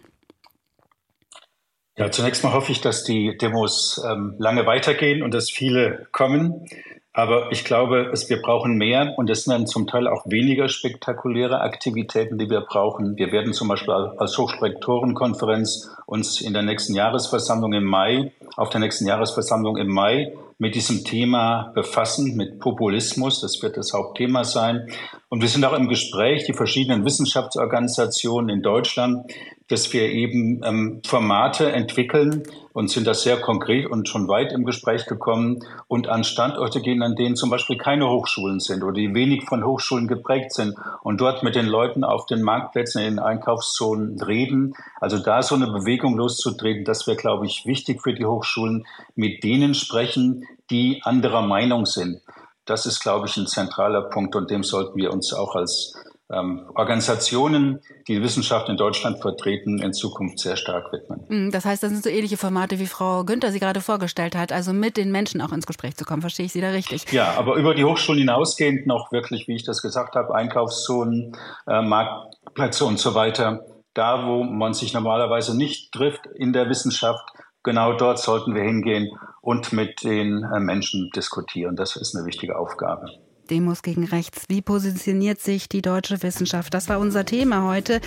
Ja, 1.97 2.11
zunächst 2.11 2.43
mal 2.43 2.53
hoffe 2.53 2.71
ich, 2.71 2.79
dass 2.79 3.03
die 3.03 3.35
Demos 3.37 3.99
ähm, 4.07 4.35
lange 4.37 4.67
weitergehen 4.67 5.23
und 5.23 5.33
dass 5.33 5.49
viele 5.49 6.07
kommen. 6.11 6.67
Aber 7.11 7.51
ich 7.51 7.65
glaube, 7.65 8.11
es, 8.13 8.29
wir 8.29 8.39
brauchen 8.39 8.77
mehr 8.77 9.15
und 9.17 9.31
es 9.31 9.45
sind 9.45 9.53
dann 9.53 9.65
zum 9.65 9.87
Teil 9.87 10.07
auch 10.07 10.23
weniger 10.27 10.69
spektakuläre 10.69 11.61
Aktivitäten, 11.61 12.37
die 12.37 12.51
wir 12.51 12.61
brauchen. 12.61 13.17
Wir 13.17 13.31
werden 13.31 13.51
zum 13.51 13.67
Beispiel 13.67 13.91
als 13.95 14.37
Hochschulrektorenkonferenz 14.37 15.89
uns 16.05 16.39
in 16.39 16.53
der 16.53 16.61
nächsten 16.61 16.93
Jahresversammlung 16.93 17.73
im 17.73 17.85
Mai, 17.85 18.31
auf 18.55 18.69
der 18.69 18.79
nächsten 18.79 19.07
Jahresversammlung 19.07 19.77
im 19.77 19.87
Mai 19.87 20.33
mit 20.59 20.75
diesem 20.75 21.03
Thema 21.03 21.71
befassen, 21.73 22.35
mit 22.35 22.59
Populismus. 22.59 23.41
Das 23.41 23.59
wird 23.63 23.75
das 23.75 23.93
Hauptthema 23.93 24.43
sein. 24.43 24.87
Und 25.29 25.41
wir 25.41 25.49
sind 25.49 25.65
auch 25.65 25.73
im 25.73 25.87
Gespräch, 25.87 26.45
die 26.45 26.53
verschiedenen 26.53 27.05
Wissenschaftsorganisationen 27.05 28.49
in 28.49 28.61
Deutschland, 28.61 29.31
dass 29.69 29.91
wir 29.91 30.03
eben 30.03 30.61
ähm, 30.63 31.01
Formate 31.05 31.71
entwickeln 31.71 32.43
und 32.71 32.89
sind 32.89 33.05
da 33.05 33.13
sehr 33.13 33.37
konkret 33.37 33.85
und 33.85 34.07
schon 34.07 34.27
weit 34.27 34.53
im 34.53 34.63
Gespräch 34.63 35.05
gekommen 35.05 35.59
und 35.87 36.07
an 36.07 36.23
Standorte 36.23 36.81
gehen, 36.81 37.01
an 37.01 37.15
denen 37.15 37.35
zum 37.35 37.49
Beispiel 37.49 37.77
keine 37.77 38.09
Hochschulen 38.09 38.59
sind 38.59 38.83
oder 38.83 38.93
die 38.93 39.13
wenig 39.13 39.45
von 39.45 39.65
Hochschulen 39.65 40.07
geprägt 40.07 40.53
sind 40.53 40.75
und 41.01 41.19
dort 41.19 41.43
mit 41.43 41.55
den 41.55 41.65
Leuten 41.65 42.03
auf 42.03 42.27
den 42.27 42.41
Marktplätzen, 42.41 43.01
in 43.01 43.15
den 43.15 43.19
Einkaufszonen 43.19 44.21
reden. 44.21 44.73
Also 45.01 45.17
da 45.17 45.41
so 45.41 45.55
eine 45.55 45.67
Bewegung 45.67 46.17
loszutreten, 46.17 46.85
das 46.85 47.07
wäre, 47.07 47.17
glaube 47.17 47.45
ich, 47.45 47.65
wichtig 47.65 48.01
für 48.01 48.13
die 48.13 48.25
Hochschulen, 48.25 48.85
mit 49.15 49.43
denen 49.43 49.73
sprechen, 49.73 50.45
die 50.69 51.01
anderer 51.03 51.41
Meinung 51.41 51.85
sind. 51.85 52.21
Das 52.65 52.85
ist, 52.85 52.99
glaube 52.99 53.27
ich, 53.27 53.37
ein 53.37 53.47
zentraler 53.47 54.03
Punkt 54.03 54.35
und 54.35 54.51
dem 54.51 54.63
sollten 54.63 54.97
wir 54.97 55.11
uns 55.11 55.33
auch 55.33 55.55
als 55.55 55.93
Organisationen, 56.29 57.79
die 58.07 58.15
die 58.15 58.21
Wissenschaft 58.21 58.67
in 58.67 58.75
Deutschland 58.75 59.21
vertreten, 59.21 59.79
in 59.79 59.93
Zukunft 59.93 60.39
sehr 60.39 60.57
stark 60.57 60.91
widmen. 60.91 61.23
Mm, 61.29 61.51
das 61.51 61.63
heißt, 61.63 61.81
das 61.81 61.91
sind 61.91 62.03
so 62.03 62.09
ähnliche 62.09 62.35
Formate, 62.35 62.79
wie 62.79 62.85
Frau 62.85 63.23
Günther 63.23 63.51
sie 63.51 63.59
gerade 63.59 63.79
vorgestellt 63.79 64.35
hat, 64.35 64.51
also 64.51 64.73
mit 64.73 64.97
den 64.97 65.11
Menschen 65.11 65.41
auch 65.41 65.53
ins 65.53 65.65
Gespräch 65.65 65.95
zu 65.95 66.03
kommen. 66.03 66.21
Verstehe 66.21 66.47
ich 66.47 66.51
Sie 66.51 66.59
da 66.59 66.71
richtig? 66.71 67.11
Ja, 67.13 67.35
aber 67.37 67.55
über 67.55 67.73
die 67.73 67.85
Hochschulen 67.85 68.19
hinausgehend 68.19 68.87
noch 68.87 69.11
wirklich, 69.13 69.47
wie 69.47 69.55
ich 69.55 69.63
das 69.63 69.81
gesagt 69.81 70.15
habe, 70.15 70.35
Einkaufszonen, 70.35 71.37
äh, 71.65 71.81
Marktplätze 71.81 72.83
und 72.83 72.99
so 72.99 73.15
weiter. 73.15 73.65
Da, 73.93 74.27
wo 74.27 74.43
man 74.43 74.73
sich 74.73 74.93
normalerweise 74.93 75.55
nicht 75.55 75.93
trifft 75.93 76.27
in 76.35 76.51
der 76.51 76.69
Wissenschaft, 76.69 77.25
genau 77.63 77.93
dort 77.93 78.19
sollten 78.19 78.53
wir 78.53 78.63
hingehen 78.63 79.17
und 79.41 79.71
mit 79.71 80.03
den 80.03 80.43
äh, 80.43 80.59
Menschen 80.59 81.09
diskutieren. 81.15 81.77
Das 81.77 81.95
ist 81.95 82.15
eine 82.15 82.25
wichtige 82.25 82.57
Aufgabe. 82.57 83.07
Demos 83.47 83.81
gegen 83.81 84.03
rechts. 84.03 84.43
Wie 84.47 84.61
positioniert 84.61 85.39
sich 85.41 85.69
die 85.69 85.81
deutsche 85.81 86.21
Wissenschaft? 86.21 86.73
Das 86.73 86.89
war 86.89 86.99
unser 86.99 87.25
Thema 87.25 87.67
heute. 87.67 88.01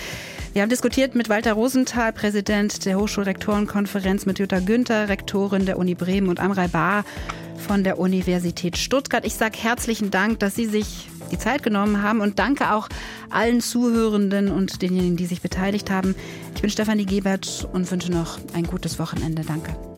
Wir 0.53 0.61
haben 0.61 0.69
diskutiert 0.69 1.15
mit 1.15 1.29
Walter 1.29 1.53
Rosenthal, 1.53 2.13
Präsident 2.13 2.85
der 2.85 2.97
Hochschulrektorenkonferenz, 2.97 4.25
mit 4.25 4.39
Jutta 4.39 4.59
Günther, 4.59 5.09
Rektorin 5.09 5.65
der 5.65 5.77
Uni 5.77 5.95
Bremen 5.95 6.29
und 6.29 6.39
Amrei 6.39 6.67
Bar 6.67 7.03
von 7.57 7.83
der 7.83 7.99
Universität 7.99 8.77
Stuttgart. 8.77 9.25
Ich 9.25 9.35
sage 9.35 9.57
herzlichen 9.57 10.11
Dank, 10.11 10.39
dass 10.39 10.55
Sie 10.55 10.65
sich 10.65 11.09
die 11.31 11.37
Zeit 11.37 11.63
genommen 11.63 12.01
haben 12.01 12.19
und 12.19 12.39
danke 12.39 12.73
auch 12.73 12.89
allen 13.29 13.61
Zuhörenden 13.61 14.51
und 14.51 14.81
denjenigen, 14.81 15.17
die 15.17 15.25
sich 15.25 15.41
beteiligt 15.41 15.89
haben. 15.89 16.15
Ich 16.55 16.61
bin 16.61 16.69
Stefanie 16.69 17.05
Gebert 17.05 17.67
und 17.71 17.89
wünsche 17.89 18.11
noch 18.11 18.39
ein 18.53 18.65
gutes 18.65 18.99
Wochenende. 18.99 19.43
Danke. 19.43 19.90